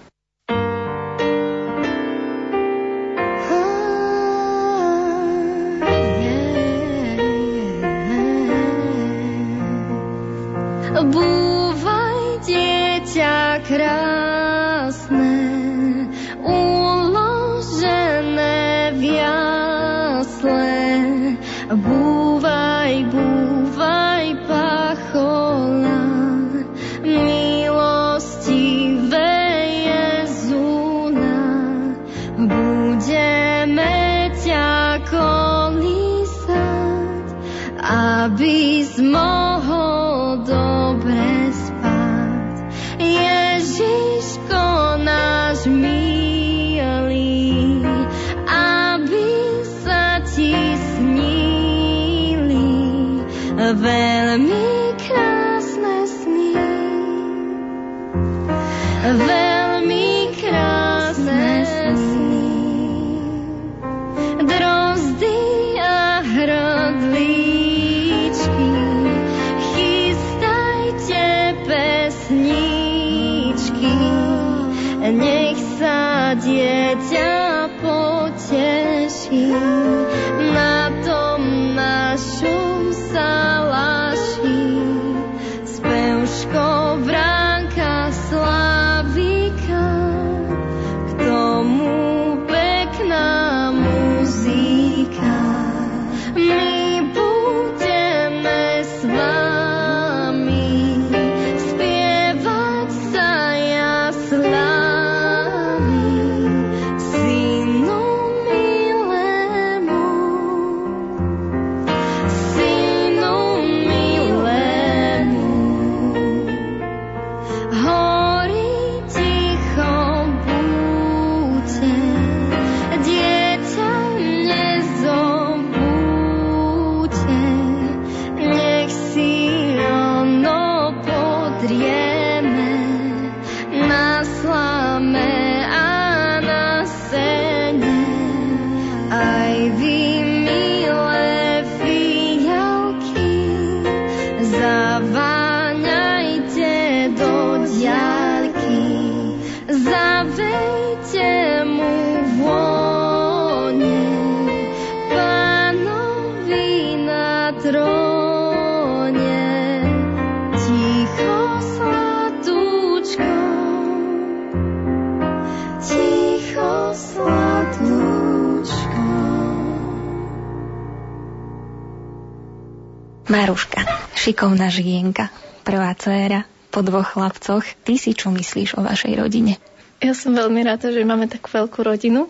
Šikovná 174.25 174.73
žienka, 174.73 175.29
prvá 175.61 175.93
dcéra, 175.93 176.49
po 176.73 176.81
dvoch 176.81 177.13
chlapcoch. 177.13 177.61
Ty 177.85 177.93
si 177.93 178.17
čo 178.17 178.33
myslíš 178.33 178.73
o 178.73 178.81
vašej 178.81 179.21
rodine? 179.21 179.61
Ja 180.01 180.17
som 180.17 180.33
veľmi 180.33 180.65
rada, 180.65 180.89
že 180.89 181.05
máme 181.05 181.29
takú 181.29 181.53
veľkú 181.53 181.85
rodinu. 181.85 182.25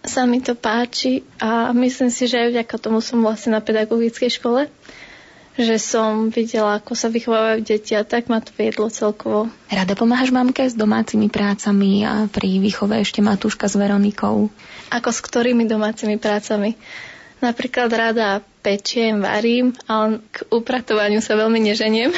Sa 0.00 0.24
mi 0.24 0.40
to 0.40 0.56
páči 0.56 1.20
a 1.36 1.76
myslím 1.76 2.08
si, 2.08 2.32
že 2.32 2.40
aj 2.40 2.48
vďaka 2.48 2.76
tomu 2.80 3.04
som 3.04 3.20
vlastne 3.20 3.52
na 3.52 3.60
pedagogickej 3.60 4.40
škole, 4.40 4.72
že 5.60 5.76
som 5.76 6.32
videla, 6.32 6.80
ako 6.80 6.96
sa 6.96 7.12
vychovávajú 7.12 7.60
deti 7.60 7.92
a 7.92 8.08
tak 8.08 8.32
ma 8.32 8.40
to 8.40 8.48
viedlo 8.56 8.88
celkovo. 8.88 9.52
Rada 9.68 9.92
pomáhaš 9.92 10.32
mamke 10.32 10.64
s 10.64 10.72
domácimi 10.72 11.28
prácami 11.28 12.08
a 12.08 12.24
pri 12.24 12.56
výchove 12.56 12.96
ešte 13.04 13.20
Matúška 13.20 13.68
s 13.68 13.76
Veronikou? 13.76 14.48
Ako 14.88 15.08
s 15.12 15.20
ktorými 15.20 15.68
domácimi 15.68 16.16
prácami? 16.16 16.72
Napríklad 17.44 17.92
rada 17.92 18.40
pečiem, 18.64 19.20
varím, 19.20 19.76
ale 19.84 20.24
k 20.32 20.48
upratovaniu 20.48 21.20
sa 21.20 21.36
veľmi 21.36 21.60
neženiem. 21.60 22.08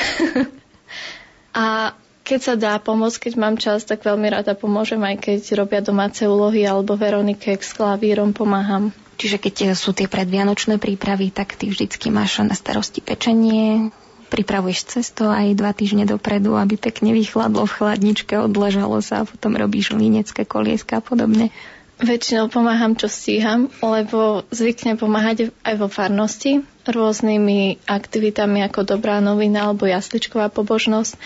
a 1.66 1.90
keď 2.23 2.40
sa 2.43 2.55
dá 2.55 2.78
pomôcť, 2.78 3.27
keď 3.27 3.32
mám 3.35 3.59
čas, 3.59 3.82
tak 3.82 4.07
veľmi 4.07 4.31
rada 4.31 4.55
pomôžem, 4.55 5.03
aj 5.03 5.19
keď 5.19 5.40
robia 5.59 5.82
domáce 5.82 6.23
úlohy 6.23 6.62
alebo 6.62 6.94
Veronike 6.94 7.59
s 7.59 7.74
klavírom 7.74 8.31
pomáham. 8.31 8.94
Čiže 9.16 9.43
keď 9.43 9.55
sú 9.74 9.90
tie 9.97 10.07
predvianočné 10.07 10.78
prípravy, 10.78 11.35
tak 11.35 11.59
ty 11.59 11.66
vždycky 11.66 12.12
máš 12.15 12.43
na 12.47 12.55
starosti 12.55 13.03
pečenie, 13.03 13.90
pripravuješ 14.28 14.98
cesto 14.98 15.31
aj 15.31 15.55
dva 15.55 15.70
týždne 15.73 16.05
dopredu, 16.05 16.59
aby 16.59 16.77
pekne 16.77 17.15
vychladlo 17.15 17.65
v 17.65 17.74
chladničke, 17.81 18.35
odležalo 18.36 18.98
sa 19.01 19.23
a 19.23 19.28
potom 19.28 19.55
robíš 19.55 19.94
línecké 19.94 20.44
kolieska 20.44 20.98
a 20.98 21.03
podobne. 21.03 21.55
Väčšinou 21.97 22.52
pomáham, 22.52 22.93
čo 22.93 23.09
stíham, 23.09 23.73
lebo 23.81 24.44
zvyknem 24.52 25.01
pomáhať 25.01 25.48
aj 25.64 25.74
vo 25.81 25.89
farnosti 25.89 26.60
rôznymi 26.85 27.89
aktivitami 27.89 28.62
ako 28.68 28.85
dobrá 28.97 29.18
novina 29.18 29.66
alebo 29.66 29.89
jasličková 29.89 30.52
pobožnosť. 30.52 31.16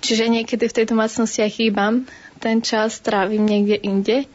Čiže 0.00 0.28
niekedy 0.28 0.64
v 0.68 0.76
tej 0.76 0.86
domácnosti 0.92 1.40
aj 1.40 1.56
chýbam. 1.56 2.04
Ten 2.40 2.60
čas 2.60 3.00
trávim 3.00 3.44
niekde 3.44 3.80
inde. 3.80 4.28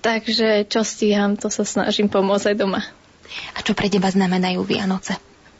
Takže 0.00 0.68
čo 0.68 0.80
stíham, 0.80 1.36
to 1.36 1.52
sa 1.52 1.64
snažím 1.64 2.08
pomôcť 2.08 2.54
aj 2.54 2.56
doma. 2.56 2.80
A 3.52 3.60
čo 3.60 3.76
pre 3.76 3.92
teba 3.92 4.08
znamenajú 4.08 4.64
Vianoce? 4.64 5.16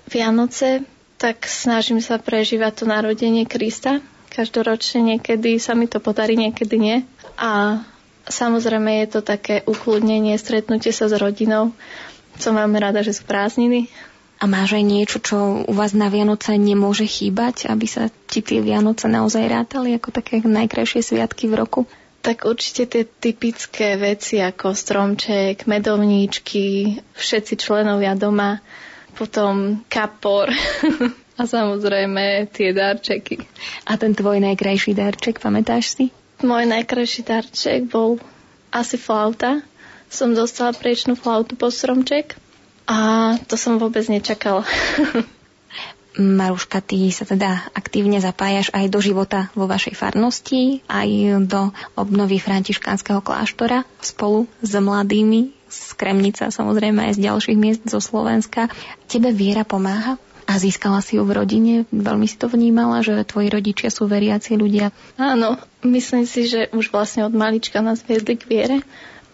Vianoce, 0.09 0.85
tak 1.21 1.45
snažím 1.45 2.01
sa 2.01 2.17
prežívať 2.17 2.73
to 2.81 2.85
narodenie 2.89 3.45
Krista. 3.45 4.01
Každoročne 4.33 5.17
niekedy 5.17 5.61
sa 5.61 5.77
mi 5.77 5.91
to 5.91 6.01
podarí, 6.01 6.39
niekedy 6.39 6.77
nie. 6.81 6.97
A 7.37 7.83
Samozrejme 8.29 9.05
je 9.05 9.07
to 9.09 9.21
také 9.25 9.65
ukludnenie, 9.65 10.37
stretnutie 10.37 10.93
sa 10.93 11.09
s 11.09 11.17
rodinou. 11.17 11.73
Som 12.37 12.55
veľmi 12.55 12.77
rada, 12.77 13.01
že 13.01 13.17
sú 13.17 13.25
prázdniny. 13.25 13.89
A 14.39 14.47
máš 14.47 14.79
aj 14.79 14.85
niečo, 14.87 15.19
čo 15.19 15.67
u 15.67 15.73
vás 15.75 15.99
na 15.99 16.07
Vianoce 16.07 16.55
nemôže 16.55 17.11
chýbať, 17.11 17.67
aby 17.67 17.91
sa 17.91 18.07
ti 18.31 18.39
tie 18.39 18.63
Vianoce 18.63 19.11
naozaj 19.11 19.51
rátali 19.51 19.99
ako 19.99 20.15
také 20.15 20.39
najkrajšie 20.39 21.03
sviatky 21.03 21.51
v 21.51 21.59
roku? 21.59 21.81
Tak 22.23 22.47
určite 22.47 22.87
tie 22.87 23.03
typické 23.03 23.99
veci 23.99 24.39
ako 24.39 24.79
stromček, 24.79 25.67
medovníčky, 25.67 26.99
všetci 27.19 27.55
členovia 27.59 28.15
doma, 28.15 28.63
potom 29.19 29.83
kapor 29.91 30.55
a 31.41 31.43
samozrejme 31.43 32.47
tie 32.55 32.71
darčeky. 32.71 33.43
A 33.91 33.99
ten 33.99 34.15
tvoj 34.15 34.39
najkrajší 34.39 34.95
darček, 34.95 35.43
pamätáš 35.43 35.99
si? 35.99 36.15
Môj 36.39 36.71
najkrajší 36.71 37.27
darček 37.27 37.91
bol 37.91 38.23
asi 38.71 38.95
flauta. 38.95 39.63
Som 40.09 40.33
dostala 40.33 40.73
priečnú 40.73 41.19
flautu 41.19 41.59
po 41.59 41.69
stromček 41.69 42.39
a 42.89 43.37
to 43.45 43.61
som 43.61 43.77
vôbec 43.77 44.07
nečakala. 44.09 44.65
Maruška, 46.19 46.83
ty 46.83 47.15
sa 47.15 47.23
teda 47.23 47.71
aktívne 47.79 48.19
zapájaš 48.19 48.75
aj 48.75 48.91
do 48.91 48.99
života 48.99 49.55
vo 49.55 49.71
vašej 49.71 49.95
farnosti, 49.95 50.83
aj 50.91 51.47
do 51.47 51.71
obnovy 51.95 52.43
františkánskeho 52.43 53.23
kláštora 53.23 53.87
spolu 54.03 54.51
s 54.59 54.75
mladými 54.75 55.55
z 55.69 55.81
Kremnica, 55.95 56.49
samozrejme 56.49 57.13
aj 57.13 57.21
z 57.21 57.25
ďalších 57.29 57.59
miest 57.61 57.83
zo 57.87 58.01
Slovenska. 58.01 58.67
Tebe 59.07 59.31
viera 59.31 59.63
pomáha? 59.63 60.17
A 60.49 60.57
získala 60.57 61.05
si 61.05 61.21
ju 61.21 61.29
v 61.29 61.37
rodine? 61.37 61.75
Veľmi 61.93 62.25
si 62.25 62.41
to 62.41 62.49
vnímala, 62.49 63.05
že 63.05 63.21
tvoji 63.29 63.53
rodičia 63.53 63.93
sú 63.93 64.09
veriaci 64.09 64.57
ľudia? 64.57 64.97
Áno, 65.21 65.61
myslím 65.85 66.25
si, 66.25 66.49
že 66.49 66.73
už 66.73 66.89
vlastne 66.89 67.29
od 67.29 67.37
malička 67.37 67.85
nás 67.85 68.01
viedli 68.01 68.41
k 68.41 68.49
viere. 68.49 68.77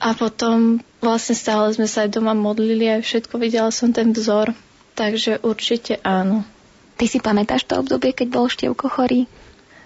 A 0.03 0.19
potom 0.19 0.83
vlastne 0.99 1.39
stále 1.39 1.71
sme 1.71 1.87
sa 1.87 2.03
aj 2.03 2.19
doma 2.19 2.35
modlili 2.35 2.91
a 2.91 2.99
všetko 2.99 3.39
videla 3.39 3.71
som 3.71 3.95
ten 3.95 4.11
vzor. 4.11 4.59
Takže 4.99 5.39
určite 5.47 6.03
áno. 6.03 6.43
Ty 6.99 7.07
si 7.07 7.23
pamätáš 7.23 7.63
to 7.63 7.79
obdobie, 7.79 8.11
keď 8.11 8.29
bol 8.35 8.51
Števko 8.51 8.91
chorý? 8.91 9.31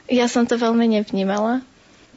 Ja 0.09 0.33
som 0.33 0.49
to 0.49 0.57
veľmi 0.57 0.89
nevnímala. 0.89 1.61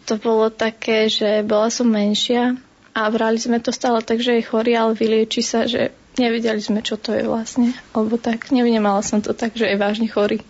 To 0.08 0.16
bolo 0.16 0.48
také, 0.48 1.12
že 1.12 1.44
bola 1.44 1.68
som 1.68 1.92
menšia 1.92 2.56
a 2.96 3.12
brali 3.12 3.40
sme 3.40 3.60
to 3.60 3.76
stále 3.76 4.00
tak, 4.00 4.24
že 4.24 4.40
je 4.40 4.48
chorý, 4.48 4.76
ale 4.76 4.96
vylieči 4.96 5.44
sa, 5.44 5.68
že 5.68 5.92
Nevedeli 6.22 6.62
sme, 6.62 6.86
čo 6.86 7.02
to 7.02 7.18
je 7.18 7.26
vlastne. 7.26 7.74
Alebo 7.98 8.22
tak, 8.22 8.54
nevnímala 8.54 9.02
som 9.02 9.26
to 9.26 9.34
tak, 9.34 9.58
že 9.58 9.66
je 9.66 9.74
vážne 9.74 10.06
chorý. 10.06 10.46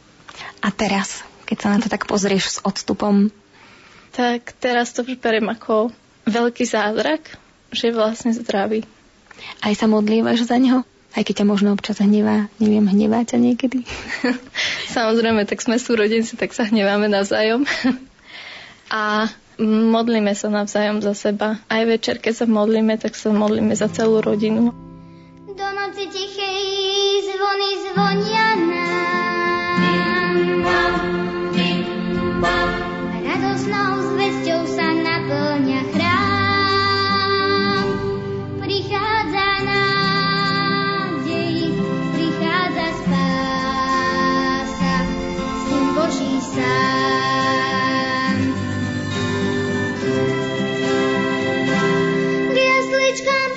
A 0.60 0.68
teraz, 0.68 1.24
keď 1.48 1.58
sa 1.64 1.72
na 1.72 1.80
to 1.80 1.88
tak 1.88 2.12
pozrieš 2.12 2.60
s 2.60 2.62
odstupom? 2.68 3.32
Tak 4.12 4.52
teraz 4.60 4.92
to 4.92 5.08
priperiem 5.08 5.48
ako 5.48 5.96
veľký 6.28 6.68
zázrak, 6.68 7.24
že 7.72 7.88
je 7.88 7.96
vlastne 7.96 8.36
zdravý. 8.36 8.84
Aj 9.64 9.72
sa 9.72 9.88
modlívaš 9.88 10.44
za 10.44 10.60
neho? 10.60 10.84
Aj 11.16 11.24
keď 11.24 11.44
ťa 11.44 11.48
možno 11.48 11.72
občas 11.72 12.04
hnevá, 12.04 12.52
neviem, 12.60 12.84
hnevá 12.84 13.24
ťa 13.24 13.40
niekedy? 13.40 13.88
Samozrejme, 14.96 15.48
tak 15.48 15.64
sme 15.64 15.80
súrodenci, 15.80 16.36
tak 16.36 16.52
sa 16.52 16.68
hneváme 16.68 17.08
navzájom. 17.08 17.64
A 18.92 19.32
modlíme 19.60 20.36
sa 20.36 20.52
navzájom 20.52 21.00
za 21.00 21.16
seba. 21.16 21.64
Aj 21.72 21.84
večer, 21.88 22.20
keď 22.20 22.44
sa 22.44 22.46
modlíme, 22.48 23.00
tak 23.00 23.16
sa 23.16 23.32
modlíme 23.32 23.72
za 23.72 23.88
celú 23.88 24.20
rodinu. 24.20 24.91
Do 25.52 25.68
noci 25.68 26.08
tichej 26.08 27.28
zvony 27.28 27.70
zvonia 27.84 28.56
nám. 28.56 30.64
Radosnou 33.20 34.16
zvesťou 34.16 34.64
sa 34.64 34.96
naplňa 34.96 35.82
chrám. 35.92 37.84
Prichádza 38.64 39.48
nádej, 39.68 41.76
prichádza 42.16 42.88
spása, 43.04 44.96
Syn 45.68 45.86
Boží 46.00 46.40
sám. 46.56 48.36
K 52.48 52.56
jasličkám 52.56 53.50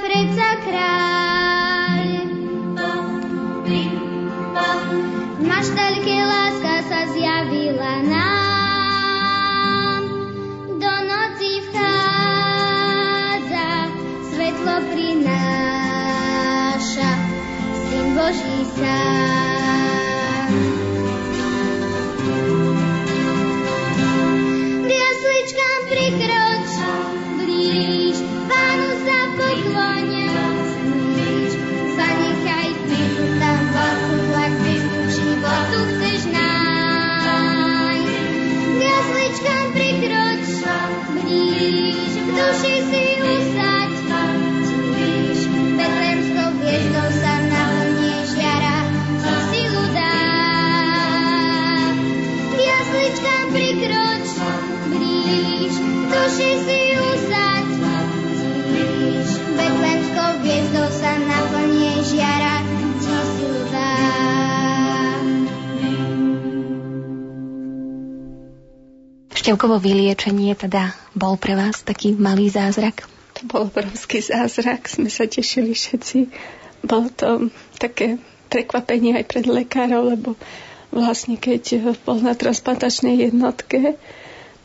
predsa 0.00 0.48
kráľ. 0.64 2.08
V 5.42 5.44
maštaľke 5.44 6.16
láska 6.22 6.86
sa 6.86 7.00
zjavila 7.12 8.02
nám. 8.06 10.02
Do 10.78 10.94
noci 11.08 11.60
vchádza, 11.68 12.90
svetlo 14.32 14.76
prináša, 14.94 15.50
Syn 17.90 18.06
Boží 18.14 18.64
sám. 18.78 19.61
Števkovo 69.52 69.84
vyliečenie 69.84 70.56
teda 70.56 70.96
bol 71.12 71.36
pre 71.36 71.52
vás 71.52 71.84
taký 71.84 72.16
malý 72.16 72.48
zázrak? 72.48 73.04
To 73.36 73.44
bol 73.44 73.68
obrovský 73.68 74.24
zázrak, 74.24 74.88
sme 74.88 75.12
sa 75.12 75.28
tešili 75.28 75.76
všetci. 75.76 76.32
Bolo 76.80 77.12
to 77.12 77.52
také 77.76 78.16
prekvapenie 78.48 79.12
aj 79.12 79.28
pred 79.28 79.44
lekárov, 79.44 80.16
lebo 80.16 80.40
vlastne 80.88 81.36
keď 81.36 81.92
bol 82.00 82.24
na 82.24 82.32
transplantačnej 82.32 83.28
jednotke, 83.28 84.00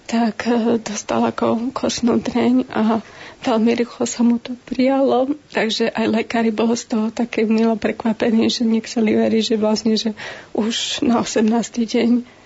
tak 0.07 0.47
eh, 0.47 0.79
dostal 0.79 1.19
ako 1.19 1.75
košnú 1.75 2.23
dreň 2.23 2.71
a 2.71 3.03
veľmi 3.43 3.75
rýchlo 3.83 4.07
sa 4.07 4.23
mu 4.23 4.39
to 4.39 4.55
prijalo, 4.71 5.35
takže 5.51 5.91
aj 5.91 6.23
lekári 6.23 6.55
bolo 6.55 6.79
z 6.79 6.95
toho 6.95 7.11
také 7.11 7.43
milo 7.43 7.75
prekvapení, 7.75 8.47
že 8.47 8.63
nechceli 8.63 9.19
veriť, 9.19 9.51
že 9.51 9.55
vlastne, 9.59 9.99
že 9.99 10.15
už 10.55 11.03
na 11.03 11.19
18. 11.19 11.43
deň 11.75 12.36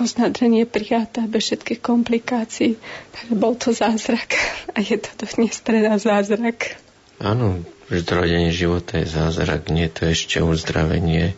je 0.00 0.64
prijatá 0.64 1.28
bez 1.28 1.52
všetkých 1.52 1.80
komplikácií. 1.84 2.80
Takže 3.12 3.34
bol 3.36 3.54
to 3.56 3.76
zázrak 3.76 4.32
a 4.72 4.80
je 4.80 4.96
to 4.96 5.12
dnes 5.36 5.60
pre 5.60 5.84
zázrak. 6.00 6.80
Áno, 7.20 7.60
zdrojenie 7.92 8.48
života 8.48 8.96
je 8.96 9.12
zázrak, 9.12 9.68
nie 9.68 9.92
to 9.92 10.08
ešte 10.08 10.40
uzdravenie 10.40 11.36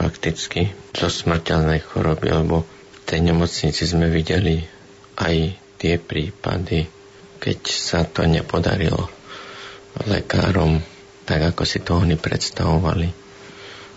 fakticky 0.00 0.72
zo 0.96 1.12
smrteľnej 1.12 1.84
choroby, 1.84 2.32
lebo 2.32 2.64
v 2.64 2.98
tej 3.04 3.20
nemocnici 3.20 3.84
sme 3.84 4.08
videli 4.08 4.64
aj 5.20 5.60
tie 5.76 6.00
prípady, 6.00 6.88
keď 7.36 7.58
sa 7.68 8.08
to 8.08 8.24
nepodarilo 8.24 9.12
lekárom, 10.08 10.80
tak 11.28 11.52
ako 11.52 11.62
si 11.68 11.84
to 11.84 12.00
oni 12.00 12.16
predstavovali. 12.16 13.08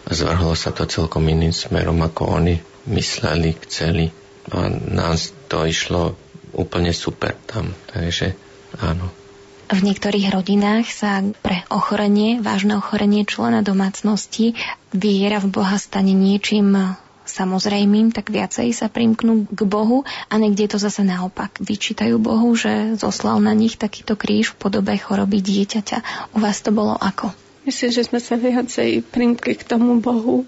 Zvrhlo 0.04 0.52
sa 0.60 0.76
to 0.76 0.84
celkom 0.84 1.24
iným 1.32 1.56
smerom, 1.56 2.04
ako 2.04 2.44
oni 2.44 2.73
mysleli, 2.88 3.56
chceli. 3.68 4.12
A 4.52 4.68
nás 4.70 5.32
to 5.48 5.64
išlo 5.64 6.20
úplne 6.52 6.92
super 6.92 7.36
tam. 7.48 7.72
Takže 7.90 8.36
áno. 8.80 9.10
V 9.72 9.80
niektorých 9.82 10.30
rodinách 10.30 10.92
sa 10.92 11.24
pre 11.42 11.64
ochorenie, 11.72 12.44
vážne 12.44 12.78
ochorenie 12.78 13.24
člena 13.26 13.64
domácnosti, 13.66 14.54
viera 14.92 15.40
v 15.40 15.50
Boha 15.50 15.80
stane 15.80 16.14
niečím 16.14 16.76
samozrejmým, 17.24 18.12
tak 18.12 18.30
viacej 18.30 18.76
sa 18.76 18.92
primknú 18.92 19.48
k 19.48 19.62
Bohu 19.64 20.04
a 20.30 20.34
niekde 20.36 20.76
to 20.76 20.78
zase 20.78 21.02
naopak. 21.08 21.56
Vyčítajú 21.64 22.20
Bohu, 22.20 22.52
že 22.54 23.00
zoslal 23.00 23.40
na 23.40 23.56
nich 23.56 23.80
takýto 23.80 24.20
kríž 24.20 24.54
v 24.54 24.60
podobe 24.68 24.94
choroby 25.00 25.40
dieťaťa. 25.40 26.30
U 26.36 26.44
vás 26.44 26.60
to 26.60 26.76
bolo 26.76 27.00
ako? 27.00 27.32
Myslím, 27.64 27.96
že 27.96 28.04
sme 28.04 28.20
sa 28.20 28.36
viacej 28.36 29.08
primkli 29.08 29.56
k 29.56 29.64
tomu 29.64 30.04
Bohu. 30.04 30.44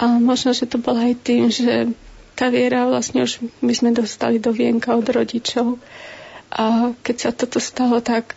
A 0.00 0.16
možno, 0.16 0.56
že 0.56 0.64
to 0.64 0.80
bolo 0.80 1.04
aj 1.04 1.14
tým, 1.20 1.52
že 1.52 1.92
tá 2.32 2.48
viera 2.48 2.88
vlastne 2.88 3.28
už 3.28 3.44
my 3.60 3.72
sme 3.76 3.92
dostali 3.92 4.40
do 4.40 4.48
vienka 4.48 4.96
od 4.96 5.04
rodičov. 5.04 5.76
A 6.48 6.96
keď 7.04 7.16
sa 7.20 7.30
toto 7.36 7.60
stalo, 7.60 8.00
tak 8.00 8.32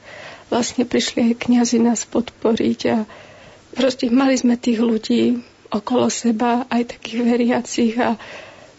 vlastne 0.52 0.84
prišli 0.84 1.32
aj 1.32 1.48
kňazi 1.48 1.80
nás 1.80 2.04
podporiť 2.04 2.80
a 2.92 3.08
proste 3.80 4.12
mali 4.12 4.36
sme 4.36 4.60
tých 4.60 4.84
ľudí 4.84 5.40
okolo 5.72 6.12
seba, 6.12 6.68
aj 6.68 7.00
takých 7.00 7.20
veriacich 7.24 7.96
a 7.96 8.20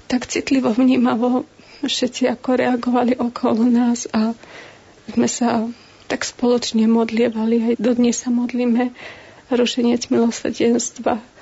tak 0.07 0.29
citlivo, 0.29 0.71
vnímavo 0.71 1.49
všetci 1.81 2.29
ako 2.29 2.49
reagovali 2.61 3.17
okolo 3.17 3.65
nás 3.65 4.05
a 4.13 4.37
sme 5.09 5.27
sa 5.27 5.65
tak 6.07 6.23
spoločne 6.23 6.85
modlievali, 6.85 7.73
aj 7.73 7.75
dodnes 7.81 8.21
sa 8.21 8.29
modlíme 8.29 8.93
rušenec 9.49 10.13
milosrdenstva 10.13 11.34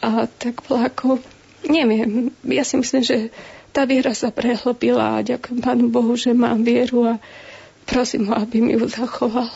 a 0.00 0.24
tak 0.26 0.64
ako, 0.64 1.20
neviem, 1.68 2.32
ja 2.48 2.64
si 2.64 2.80
myslím, 2.80 3.04
že 3.04 3.28
tá 3.70 3.86
viera 3.86 4.16
sa 4.16 4.34
prehlbila 4.34 5.20
a 5.20 5.26
ďakujem 5.26 5.60
Pánu 5.62 5.86
Bohu, 5.92 6.16
že 6.18 6.34
mám 6.34 6.66
vieru 6.66 7.06
a 7.06 7.22
prosím 7.86 8.32
ho, 8.32 8.34
aby 8.34 8.58
mi 8.58 8.74
ju 8.74 8.88
zachoval. 8.90 9.52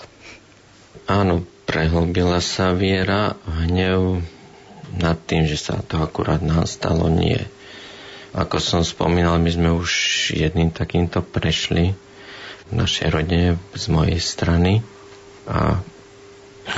Áno, 1.10 1.42
prehlbila 1.66 2.38
sa 2.38 2.76
viera, 2.76 3.34
hnev 3.48 4.22
nad 4.94 5.18
tým, 5.26 5.48
že 5.50 5.58
sa 5.58 5.82
to 5.82 5.98
akurát 5.98 6.38
nastalo, 6.44 7.10
nie. 7.10 7.40
Ako 8.34 8.62
som 8.62 8.82
spomínal, 8.86 9.38
my 9.42 9.50
sme 9.50 9.70
už 9.74 9.90
jedným 10.34 10.70
takýmto 10.70 11.22
prešli 11.22 11.94
v 12.70 12.72
našej 12.72 13.08
rodine 13.10 13.58
z 13.74 13.84
mojej 13.90 14.20
strany 14.22 14.82
a 15.44 15.82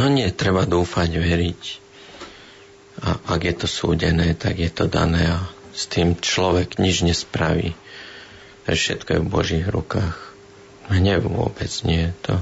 no 0.01 0.07
nie, 0.11 0.29
treba 0.33 0.67
dúfať, 0.67 1.11
veriť 1.17 1.86
a 3.05 3.21
ak 3.37 3.41
je 3.45 3.55
to 3.55 3.67
súdené, 3.69 4.33
tak 4.33 4.57
je 4.57 4.71
to 4.73 4.89
dané 4.89 5.29
a 5.29 5.45
s 5.77 5.85
tým 5.89 6.17
človek 6.17 6.81
nič 6.81 7.05
nespraví. 7.05 7.77
Všetko 8.65 9.09
je 9.13 9.21
v 9.23 9.29
Božích 9.31 9.67
rukách. 9.69 10.17
Hnev 10.89 11.29
vôbec 11.29 11.69
nie 11.85 12.11
je 12.11 12.13
to. 12.25 12.37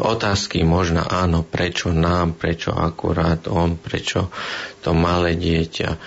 Otázky 0.00 0.64
možno 0.64 1.04
áno, 1.04 1.44
prečo 1.44 1.92
nám, 1.92 2.32
prečo 2.32 2.72
akurát 2.72 3.44
on, 3.52 3.76
prečo 3.76 4.32
to 4.80 4.96
malé 4.96 5.36
dieťa, 5.36 6.00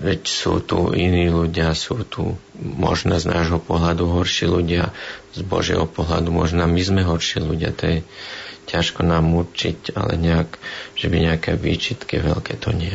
veď 0.00 0.20
sú 0.24 0.64
tu 0.64 0.90
iní 0.96 1.28
ľudia, 1.28 1.76
sú 1.76 2.02
tu 2.08 2.40
možno 2.58 3.20
z 3.20 3.28
nášho 3.28 3.60
pohľadu 3.60 4.08
horší 4.08 4.48
ľudia, 4.48 4.96
z 5.36 5.44
Božieho 5.44 5.84
pohľadu 5.84 6.32
možno 6.32 6.64
my 6.64 6.82
sme 6.82 7.02
horší 7.04 7.44
ľudia, 7.44 7.76
to 7.76 7.84
je 7.84 7.98
ťažko 8.74 9.06
nám 9.06 9.30
určiť, 9.38 9.94
ale 9.94 10.18
nejak, 10.18 10.58
že 10.98 11.06
by 11.06 11.16
nejaké 11.30 11.54
výčitky 11.54 12.18
veľké 12.18 12.58
to 12.58 12.74
nie. 12.74 12.94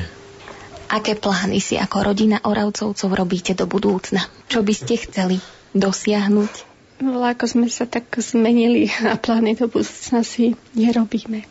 Aké 0.92 1.16
plány 1.16 1.64
si 1.64 1.80
ako 1.80 2.12
rodina 2.12 2.44
Oravcovcov 2.44 3.14
robíte 3.16 3.56
do 3.56 3.64
budúcna? 3.70 4.26
Čo 4.52 4.66
by 4.66 4.74
ste 4.76 5.00
chceli 5.00 5.38
dosiahnuť? 5.72 6.68
No, 7.00 7.24
ako 7.24 7.46
sme 7.48 7.68
sa 7.72 7.88
tak 7.88 8.12
zmenili 8.20 8.92
a 9.08 9.16
plány 9.16 9.56
do 9.56 9.72
budúcna 9.72 10.26
si 10.28 10.60
nerobíme. 10.76 11.48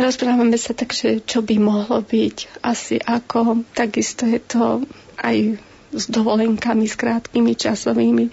Rozprávame 0.00 0.56
sa 0.56 0.72
tak, 0.72 0.96
že 0.96 1.20
čo 1.20 1.44
by 1.44 1.60
mohlo 1.60 2.00
byť, 2.00 2.64
asi 2.64 2.96
ako, 2.96 3.68
takisto 3.76 4.24
je 4.24 4.40
to 4.40 4.80
aj 5.20 5.60
s 5.92 6.04
dovolenkami, 6.08 6.88
s 6.88 6.96
krátkými 6.96 7.52
časovými. 7.52 8.32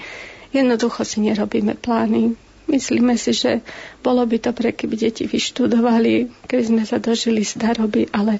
Jednoducho 0.56 1.04
si 1.04 1.26
nerobíme 1.26 1.76
plány. 1.76 2.40
Myslíme 2.72 3.20
si, 3.20 3.36
že 3.36 3.66
bolo 4.08 4.24
by 4.24 4.40
dobre, 4.40 4.72
keby 4.72 4.96
deti 4.96 5.28
vyštudovali, 5.28 6.48
keby 6.48 6.64
sme 6.64 6.84
sa 6.88 6.96
dožili 6.96 7.44
staroby, 7.44 8.08
ale 8.16 8.40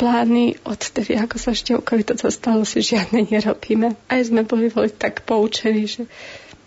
plány 0.00 0.56
od 0.64 0.80
tedy, 0.80 1.20
ako 1.20 1.36
sa 1.36 1.52
Števkovi 1.52 2.08
to 2.08 2.16
stalo, 2.32 2.64
si 2.64 2.80
žiadne 2.80 3.28
nerobíme. 3.28 4.00
Aj 4.08 4.20
sme 4.24 4.48
boli, 4.48 4.72
boli 4.72 4.88
tak 4.88 5.28
poučení, 5.28 5.84
že 5.84 6.08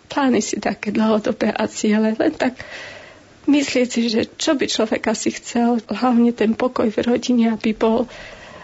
plány 0.06 0.38
si 0.38 0.62
také 0.62 0.94
dlhodobé 0.94 1.50
a 1.50 1.66
ciele, 1.66 2.14
len 2.14 2.32
tak 2.38 2.62
myslieť 3.50 3.88
si, 3.90 4.06
že 4.06 4.30
čo 4.38 4.54
by 4.54 4.70
človek 4.70 5.02
asi 5.10 5.34
chcel, 5.34 5.82
hlavne 5.90 6.30
ten 6.30 6.54
pokoj 6.54 6.86
v 6.86 7.02
rodine, 7.02 7.50
aby 7.50 7.74
bol, 7.74 8.06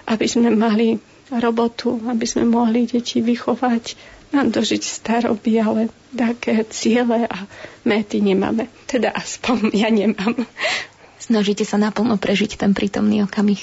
aby 0.07 0.27
sme 0.31 0.55
mali 0.55 1.03
robotu, 1.35 1.99
aby 2.07 2.23
sme 2.29 2.47
mohli 2.47 2.87
deti 2.87 3.19
vychovať, 3.25 4.14
nám 4.35 4.51
dožiť 4.51 4.83
staroby, 4.83 5.63
ale 5.63 5.81
také 6.11 6.67
ciele 6.69 7.31
a 7.31 7.47
méty 7.87 8.19
nemáme. 8.19 8.67
Teda 8.91 9.15
aspoň 9.15 9.71
ja 9.73 9.89
nemám. 9.89 10.45
Snažíte 11.23 11.65
sa 11.65 11.79
naplno 11.81 12.19
prežiť 12.19 12.59
ten 12.59 12.75
prítomný 12.77 13.25
okamih. 13.25 13.63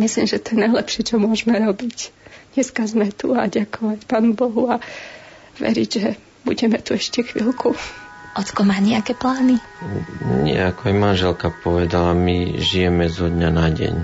Myslím, 0.00 0.24
že 0.24 0.40
to 0.40 0.56
je 0.56 0.64
najlepšie, 0.64 1.02
čo 1.04 1.20
môžeme 1.20 1.60
robiť. 1.60 2.14
Dneska 2.56 2.88
sme 2.88 3.12
tu 3.12 3.36
a 3.36 3.44
ďakovať 3.48 4.08
Pánu 4.08 4.32
Bohu 4.32 4.72
a 4.72 4.80
veriť, 5.60 5.90
že 5.92 6.16
budeme 6.48 6.80
tu 6.80 6.96
ešte 6.96 7.20
chvíľku. 7.20 7.76
Ocko 8.32 8.64
má 8.64 8.80
nejaké 8.80 9.12
plány? 9.12 9.60
Nie, 10.40 10.72
ako 10.72 10.88
aj 10.88 10.96
manželka 10.96 11.48
povedala, 11.52 12.16
my 12.16 12.56
žijeme 12.56 13.04
zo 13.12 13.28
dňa 13.28 13.50
na 13.52 13.68
deň. 13.68 13.96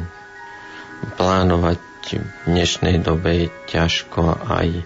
Plánovať 1.16 1.80
v 2.08 2.44
dnešnej 2.44 3.00
dobe 3.00 3.48
je 3.48 3.48
ťažko 3.72 4.48
aj 4.48 4.84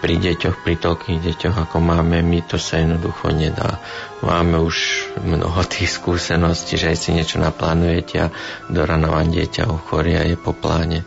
pri 0.00 0.16
deťoch, 0.16 0.64
pri 0.64 0.80
toľkých 0.80 1.20
deťoch, 1.20 1.56
ako 1.68 1.76
máme 1.78 2.24
my, 2.24 2.40
to 2.48 2.56
sa 2.56 2.80
jednoducho 2.80 3.36
nedá. 3.36 3.76
Máme 4.24 4.64
už 4.64 4.76
mnoho 5.20 5.60
tých 5.68 5.92
skúseností, 5.92 6.80
že 6.80 6.96
aj 6.96 6.98
si 6.98 7.10
niečo 7.12 7.36
naplánujete 7.36 8.16
a 8.16 8.32
do 8.72 8.80
rana 8.80 9.12
vám 9.12 9.28
dieťa 9.28 9.68
ochorie 9.68 10.16
a 10.16 10.24
je 10.24 10.40
po 10.40 10.56
pláne. 10.56 11.04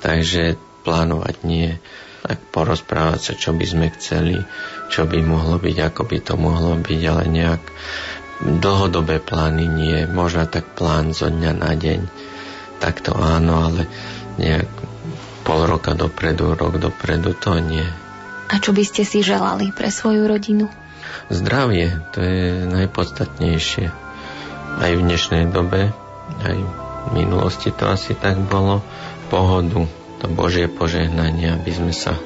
Takže 0.00 0.54
plánovať 0.86 1.36
nie, 1.42 1.74
tak 2.22 2.38
porozprávať 2.54 3.20
sa, 3.20 3.32
čo 3.34 3.50
by 3.50 3.66
sme 3.66 3.86
chceli, 3.98 4.38
čo 4.94 5.10
by 5.10 5.18
mohlo 5.26 5.58
byť, 5.58 5.76
ako 5.90 6.02
by 6.06 6.18
to 6.22 6.34
mohlo 6.38 6.78
byť, 6.78 7.00
ale 7.10 7.24
nejak 7.26 7.62
dlhodobé 8.40 9.20
plány 9.20 9.66
nie. 9.66 9.98
Možno 10.06 10.46
tak 10.46 10.78
plán 10.78 11.12
zo 11.12 11.28
dňa 11.28 11.52
na 11.52 11.72
deň, 11.76 12.00
tak 12.78 13.02
to 13.04 13.12
áno, 13.12 13.68
ale 13.68 13.90
nejak 14.40 14.70
pol 15.44 15.66
roka 15.66 15.98
dopredu, 15.98 16.54
rok 16.54 16.78
dopredu, 16.78 17.34
to 17.36 17.58
nie. 17.58 17.84
A 18.50 18.58
čo 18.58 18.74
by 18.74 18.82
ste 18.82 19.06
si 19.06 19.22
želali 19.22 19.70
pre 19.70 19.94
svoju 19.94 20.26
rodinu? 20.26 20.66
Zdravie, 21.30 22.02
to 22.10 22.18
je 22.18 22.66
najpodstatnejšie. 22.66 23.86
Aj 24.82 24.90
v 24.90 25.00
dnešnej 25.06 25.54
dobe, 25.54 25.94
aj 26.42 26.58
v 26.58 27.08
minulosti 27.14 27.70
to 27.70 27.86
asi 27.86 28.18
tak 28.18 28.42
bolo. 28.50 28.82
Pohodu, 29.30 29.86
to 30.18 30.26
Božie 30.26 30.66
požehnanie, 30.66 31.54
aby 31.54 31.70
sme 31.70 31.94
sa 31.94 32.18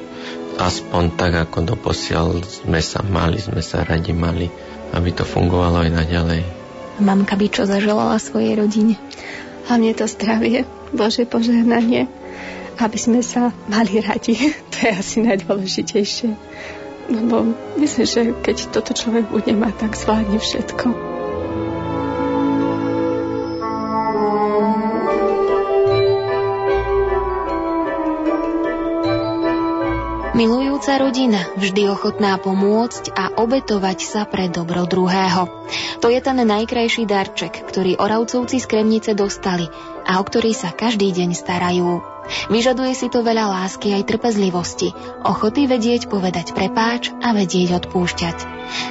aspoň 0.57 1.13
tak, 1.13 1.37
ako 1.37 1.77
doposiaľ 1.77 2.41
sme 2.41 2.81
sa 2.81 3.05
mali, 3.05 3.37
sme 3.37 3.61
sa 3.61 3.85
radi 3.85 4.09
mali, 4.09 4.49
aby 4.97 5.09
to 5.13 5.21
fungovalo 5.21 5.85
aj 5.85 5.91
naďalej. 5.93 6.41
Mamka 6.97 7.37
by 7.37 7.47
čo 7.53 7.69
zaželala 7.69 8.17
svojej 8.17 8.57
rodine? 8.57 8.97
Hlavne 9.69 9.93
to 9.93 10.09
zdravie, 10.09 10.65
Bože 10.89 11.29
požehnanie, 11.29 12.09
aby 12.81 12.99
sme 12.99 13.19
sa 13.23 13.51
mali 13.71 13.99
radi. 14.03 14.35
To 14.75 14.77
je 14.83 14.91
asi 14.91 15.17
najdôležitejšie. 15.23 16.31
Lebo 17.05 17.53
myslím, 17.77 18.05
že 18.05 18.21
keď 18.41 18.57
toto 18.73 18.97
človek 18.97 19.29
bude 19.29 19.53
mať, 19.53 19.87
tak 19.87 19.91
zvládne 19.93 20.41
všetko. 20.41 21.15
Milujúca 30.35 30.99
rodina, 30.99 31.47
vždy 31.55 31.87
ochotná 31.87 32.35
pomôcť 32.35 33.15
a 33.15 33.39
obetovať 33.39 34.03
sa 34.03 34.27
pre 34.27 34.51
dobro 34.51 34.83
druhého. 34.83 35.47
To 36.03 36.11
je 36.11 36.19
ten 36.19 36.35
najkrajší 36.35 37.07
darček, 37.07 37.63
ktorý 37.63 37.95
Oravcovci 37.95 38.59
z 38.59 38.67
Kremnice 38.67 39.15
dostali 39.15 39.94
a 40.05 40.21
o 40.21 40.23
ktorý 40.23 40.53
sa 40.53 40.69
každý 40.69 41.11
deň 41.11 41.33
starajú. 41.33 42.01
Vyžaduje 42.49 42.93
si 42.97 43.07
to 43.09 43.21
veľa 43.21 43.49
lásky 43.49 43.93
aj 43.93 44.09
trpezlivosti, 44.09 44.93
ochoty 45.21 45.69
vedieť 45.69 46.09
povedať 46.09 46.57
prepáč 46.57 47.13
a 47.21 47.33
vedieť 47.37 47.85
odpúšťať. 47.85 48.37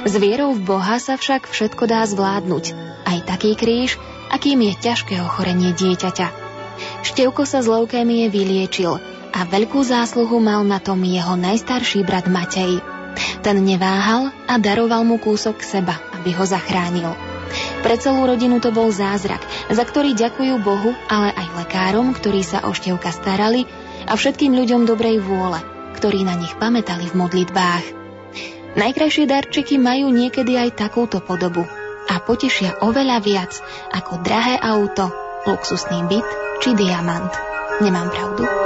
S 0.07 0.13
vierou 0.15 0.55
v 0.55 0.63
Boha 0.63 0.99
sa 0.99 1.19
však 1.19 1.51
všetko 1.51 1.83
dá 1.87 2.07
zvládnuť, 2.07 2.75
aj 3.03 3.17
taký 3.27 3.59
kríž, 3.59 3.99
akým 4.31 4.63
je 4.63 4.73
ťažké 4.79 5.19
ochorenie 5.19 5.75
dieťaťa. 5.75 6.27
Števko 7.07 7.43
sa 7.47 7.63
z 7.63 7.71
leukémie 7.71 8.27
vyliečil 8.31 8.99
a 9.35 9.39
veľkú 9.43 9.83
zásluhu 9.83 10.39
mal 10.39 10.63
na 10.63 10.79
tom 10.79 11.03
jeho 11.03 11.35
najstarší 11.35 12.07
brat 12.07 12.27
Matej. 12.31 12.79
Ten 13.43 13.63
neváhal 13.63 14.31
a 14.47 14.59
daroval 14.59 15.07
mu 15.07 15.19
kúsok 15.19 15.63
seba, 15.63 15.95
aby 16.19 16.35
ho 16.35 16.43
zachránil. 16.43 17.24
Pre 17.85 18.01
celú 18.01 18.25
rodinu 18.25 18.57
to 18.57 18.73
bol 18.73 18.89
zázrak, 18.89 19.45
za 19.69 19.85
ktorý 19.85 20.17
ďakujú 20.17 20.57
Bohu, 20.57 20.97
ale 21.05 21.29
aj 21.37 21.47
lekárom, 21.53 22.17
ktorí 22.17 22.41
sa 22.41 22.65
o 22.65 22.73
števka 22.73 23.13
starali 23.13 23.69
a 24.09 24.17
všetkým 24.17 24.57
ľuďom 24.57 24.89
dobrej 24.89 25.21
vôle, 25.21 25.61
ktorí 26.01 26.25
na 26.25 26.33
nich 26.33 26.57
pamätali 26.57 27.05
v 27.05 27.13
modlitbách. 27.13 27.85
Najkrajšie 28.73 29.29
darčeky 29.29 29.77
majú 29.77 30.09
niekedy 30.09 30.57
aj 30.57 30.81
takúto 30.81 31.21
podobu 31.21 31.61
a 32.09 32.17
potešia 32.25 32.81
oveľa 32.81 33.21
viac 33.21 33.53
ako 33.93 34.17
drahé 34.25 34.57
auto, 34.57 35.13
luxusný 35.45 36.09
byt 36.09 36.27
či 36.65 36.73
diamant. 36.73 37.29
Nemám 37.85 38.09
pravdu? 38.09 38.64